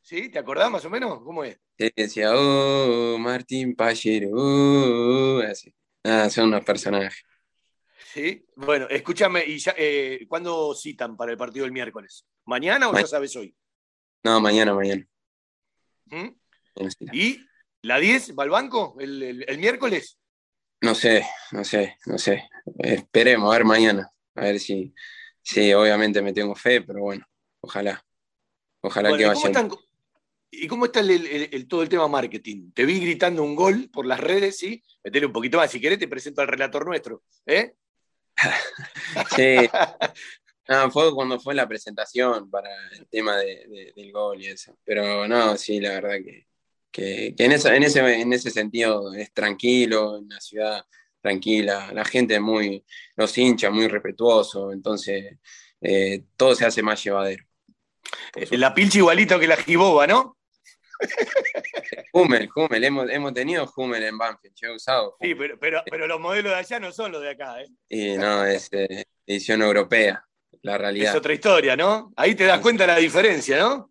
¿Sí? 0.00 0.30
¿Te 0.30 0.38
acordás 0.38 0.70
más 0.70 0.84
o 0.84 0.90
menos? 0.90 1.20
¿Cómo 1.22 1.44
es? 1.44 1.60
Sí, 1.76 1.90
decía, 1.94 2.32
oh, 2.34 3.18
Martín 3.18 3.76
Pachero, 3.76 4.30
uh, 4.30 5.42
así. 5.42 5.74
Ah, 6.02 6.30
son 6.30 6.46
unos 6.48 6.64
personajes. 6.64 7.22
Sí, 8.12 8.46
bueno, 8.56 8.88
escúchame, 8.88 9.44
¿y 9.44 9.58
ya, 9.58 9.74
eh, 9.76 10.24
cuándo 10.26 10.74
citan 10.74 11.16
para 11.16 11.32
el 11.32 11.36
partido 11.36 11.64
del 11.64 11.72
miércoles? 11.72 12.24
¿Mañana 12.46 12.88
o 12.88 12.98
ya 12.98 13.06
sabes 13.06 13.36
hoy? 13.36 13.54
No, 14.24 14.40
mañana, 14.40 14.72
mañana. 14.74 15.06
¿Mm? 16.06 16.28
¿Y 17.12 17.38
la 17.88 17.98
10 17.98 18.38
va 18.38 18.44
al 18.44 18.50
banco 18.50 18.96
el 19.00 19.58
miércoles? 19.58 20.18
No 20.80 20.94
sé, 20.94 21.26
no 21.50 21.64
sé, 21.64 21.96
no 22.06 22.18
sé. 22.18 22.48
Esperemos, 22.78 23.50
a 23.50 23.58
ver 23.58 23.64
mañana. 23.64 24.10
A 24.36 24.42
ver 24.42 24.60
si, 24.60 24.94
si 25.42 25.72
obviamente 25.72 26.22
me 26.22 26.32
tengo 26.32 26.54
fe, 26.54 26.82
pero 26.82 27.00
bueno, 27.00 27.26
ojalá. 27.60 28.04
Ojalá 28.80 29.16
que 29.16 29.26
vaya. 29.26 29.68
¿Y 30.50 30.66
cómo 30.66 30.86
está 30.86 31.00
el, 31.00 31.66
todo 31.68 31.82
el 31.82 31.88
tema 31.88 32.08
marketing? 32.08 32.70
Te 32.72 32.86
vi 32.86 33.00
gritando 33.00 33.42
un 33.42 33.54
gol 33.54 33.90
por 33.92 34.06
las 34.06 34.20
redes, 34.20 34.56
¿sí? 34.56 34.82
Metele 35.04 35.26
un 35.26 35.32
poquito 35.32 35.58
más. 35.58 35.70
Si 35.70 35.80
querés, 35.80 35.98
te 35.98 36.08
presento 36.08 36.40
al 36.40 36.48
relator 36.48 36.86
nuestro. 36.86 37.22
¿eh? 37.44 37.74
sí. 39.36 39.68
fue 40.92 41.14
cuando 41.14 41.40
fue 41.40 41.54
la 41.54 41.68
presentación 41.68 42.48
para 42.48 42.70
el 42.92 43.06
tema 43.08 43.36
del 43.36 44.12
gol 44.12 44.40
y 44.40 44.46
eso. 44.46 44.78
Pero 44.84 45.26
no, 45.26 45.56
sí, 45.56 45.80
la 45.80 46.00
verdad 46.00 46.16
que, 46.24 46.46
que, 46.90 47.34
en, 47.36 47.52
ese, 47.52 47.74
en 47.74 48.32
ese 48.32 48.50
sentido 48.50 49.14
es 49.14 49.32
tranquilo, 49.32 50.18
una 50.18 50.40
ciudad 50.40 50.84
tranquila, 51.20 51.90
la 51.92 52.04
gente 52.04 52.38
muy, 52.40 52.84
los 53.16 53.36
hinchas 53.36 53.72
muy 53.72 53.88
respetuoso, 53.88 54.72
entonces 54.72 55.38
eh, 55.80 56.24
todo 56.36 56.54
se 56.54 56.66
hace 56.66 56.82
más 56.82 57.02
llevadero. 57.02 57.44
Eh, 58.34 58.56
la 58.56 58.74
pilcha 58.74 58.98
igualito 58.98 59.38
que 59.38 59.46
la 59.46 59.56
jiboba, 59.56 60.06
¿no? 60.06 60.36
Hummel, 62.12 62.48
Hummel, 62.54 62.84
hemos, 62.84 63.10
hemos 63.10 63.32
tenido 63.32 63.72
Hummel 63.76 64.02
en 64.02 64.18
Banfield, 64.18 64.54
yo 64.56 64.68
he 64.68 64.76
usado. 64.76 65.16
Sí, 65.20 65.34
pero, 65.34 65.58
pero, 65.58 66.06
los 66.06 66.20
modelos 66.20 66.52
de 66.52 66.58
allá 66.58 66.80
no 66.80 66.90
son 66.92 67.12
los 67.12 67.22
de 67.22 67.30
acá, 67.30 67.60
¿eh? 67.60 67.68
Y 67.88 68.16
no, 68.16 68.44
es 68.44 68.68
eh, 68.72 69.04
edición 69.26 69.62
europea, 69.62 70.24
la 70.62 70.78
realidad. 70.78 71.12
Es 71.12 71.18
otra 71.18 71.34
historia, 71.34 71.76
¿no? 71.76 72.12
Ahí 72.16 72.34
te 72.34 72.44
das 72.44 72.60
cuenta 72.60 72.86
la 72.86 72.96
diferencia, 72.96 73.58
¿no? 73.58 73.90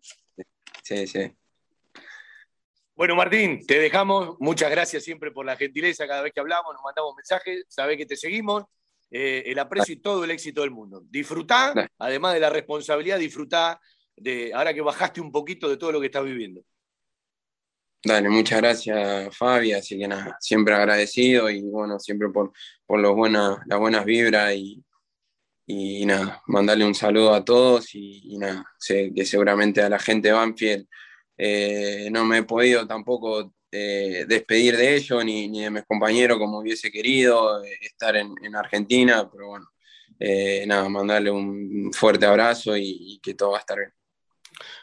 Sí, 0.82 1.06
sí. 1.06 1.30
Bueno, 2.98 3.14
Martín, 3.14 3.64
te 3.64 3.78
dejamos. 3.78 4.34
Muchas 4.40 4.72
gracias 4.72 5.04
siempre 5.04 5.30
por 5.30 5.46
la 5.46 5.56
gentileza. 5.56 6.04
Cada 6.08 6.20
vez 6.20 6.32
que 6.32 6.40
hablamos, 6.40 6.74
nos 6.74 6.82
mandamos 6.82 7.14
mensajes. 7.14 7.64
Sabés 7.68 7.96
que 7.96 8.06
te 8.06 8.16
seguimos. 8.16 8.64
Eh, 9.08 9.44
el 9.46 9.58
aprecio 9.60 9.94
y 9.94 9.98
todo 9.98 10.24
el 10.24 10.32
éxito 10.32 10.62
del 10.62 10.72
mundo. 10.72 11.04
Disfrutá, 11.08 11.72
además 11.96 12.34
de 12.34 12.40
la 12.40 12.50
responsabilidad, 12.50 13.20
disfrutá 13.20 13.80
de 14.16 14.52
ahora 14.52 14.74
que 14.74 14.80
bajaste 14.80 15.20
un 15.20 15.30
poquito 15.30 15.68
de 15.68 15.76
todo 15.76 15.92
lo 15.92 16.00
que 16.00 16.06
estás 16.06 16.24
viviendo. 16.24 16.60
Dale, 18.02 18.28
muchas 18.28 18.60
gracias, 18.60 19.36
Fabi. 19.36 19.74
Así 19.74 19.96
que 19.96 20.08
nada, 20.08 20.36
siempre 20.40 20.74
agradecido 20.74 21.48
y 21.48 21.62
bueno, 21.62 22.00
siempre 22.00 22.30
por, 22.30 22.50
por 22.84 22.98
los 22.98 23.14
buenas, 23.14 23.60
las 23.66 23.78
buenas 23.78 24.04
vibras 24.04 24.56
y, 24.56 24.84
y 25.66 26.04
nada, 26.04 26.42
mandarle 26.48 26.84
un 26.84 26.96
saludo 26.96 27.32
a 27.32 27.44
todos 27.44 27.94
y, 27.94 28.22
y 28.24 28.38
nada, 28.38 28.66
sé 28.76 29.12
que 29.14 29.24
seguramente 29.24 29.82
a 29.82 29.88
la 29.88 30.00
gente 30.00 30.28
de 30.28 30.34
Banfield 30.34 30.88
eh, 31.40 32.08
no 32.10 32.24
me 32.24 32.38
he 32.38 32.42
podido 32.42 32.84
tampoco 32.84 33.54
eh, 33.70 34.24
despedir 34.26 34.76
de 34.76 34.96
ellos 34.96 35.24
ni, 35.24 35.62
de 35.62 35.70
mis 35.70 35.84
compañeros 35.84 36.36
como 36.36 36.58
hubiese 36.58 36.90
querido 36.90 37.62
eh, 37.62 37.78
estar 37.80 38.16
en, 38.16 38.56
Argentina, 38.56 39.30
pero 39.30 39.48
bueno, 39.48 39.66
nada, 40.66 40.88
mandarle 40.88 41.30
un 41.30 41.92
fuerte 41.92 42.26
abrazo 42.26 42.76
y, 42.76 43.20
que 43.22 43.34
todo 43.34 43.52
va 43.52 43.58
a 43.58 43.60
estar 43.60 43.78
bien. 43.78 43.92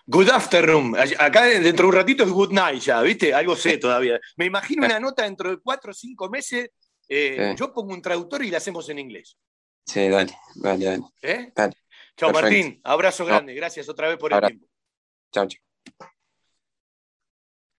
Good 0.07 0.29
afternoon. 0.29 0.95
Acá 1.19 1.45
dentro 1.45 1.83
de 1.83 1.89
un 1.89 1.95
ratito 1.95 2.23
es 2.23 2.29
good 2.29 2.53
night 2.53 2.81
ya, 2.81 3.01
¿viste? 3.01 3.33
Algo 3.33 3.57
sé 3.57 3.77
todavía. 3.77 4.17
Me 4.37 4.45
imagino 4.45 4.85
una 4.85 4.99
nota 4.99 5.23
dentro 5.23 5.49
de 5.49 5.57
cuatro 5.57 5.91
o 5.91 5.93
cinco 5.93 6.29
meses. 6.29 6.69
Yo 7.09 7.73
pongo 7.73 7.93
un 7.93 8.01
traductor 8.01 8.45
y 8.45 8.49
la 8.51 8.59
hacemos 8.59 8.87
en 8.87 8.99
inglés. 8.99 9.35
Sí, 9.85 10.07
dale, 10.07 10.33
dale, 10.55 10.85
dale. 11.21 11.53
Chao, 12.15 12.31
Martín. 12.31 12.79
Abrazo 12.83 13.25
grande. 13.25 13.53
Gracias 13.53 13.89
otra 13.89 14.07
vez 14.07 14.17
por 14.17 14.31
el 14.31 14.39
tiempo. 14.39 14.67
Chao, 15.33 15.47
chao. 15.47 15.65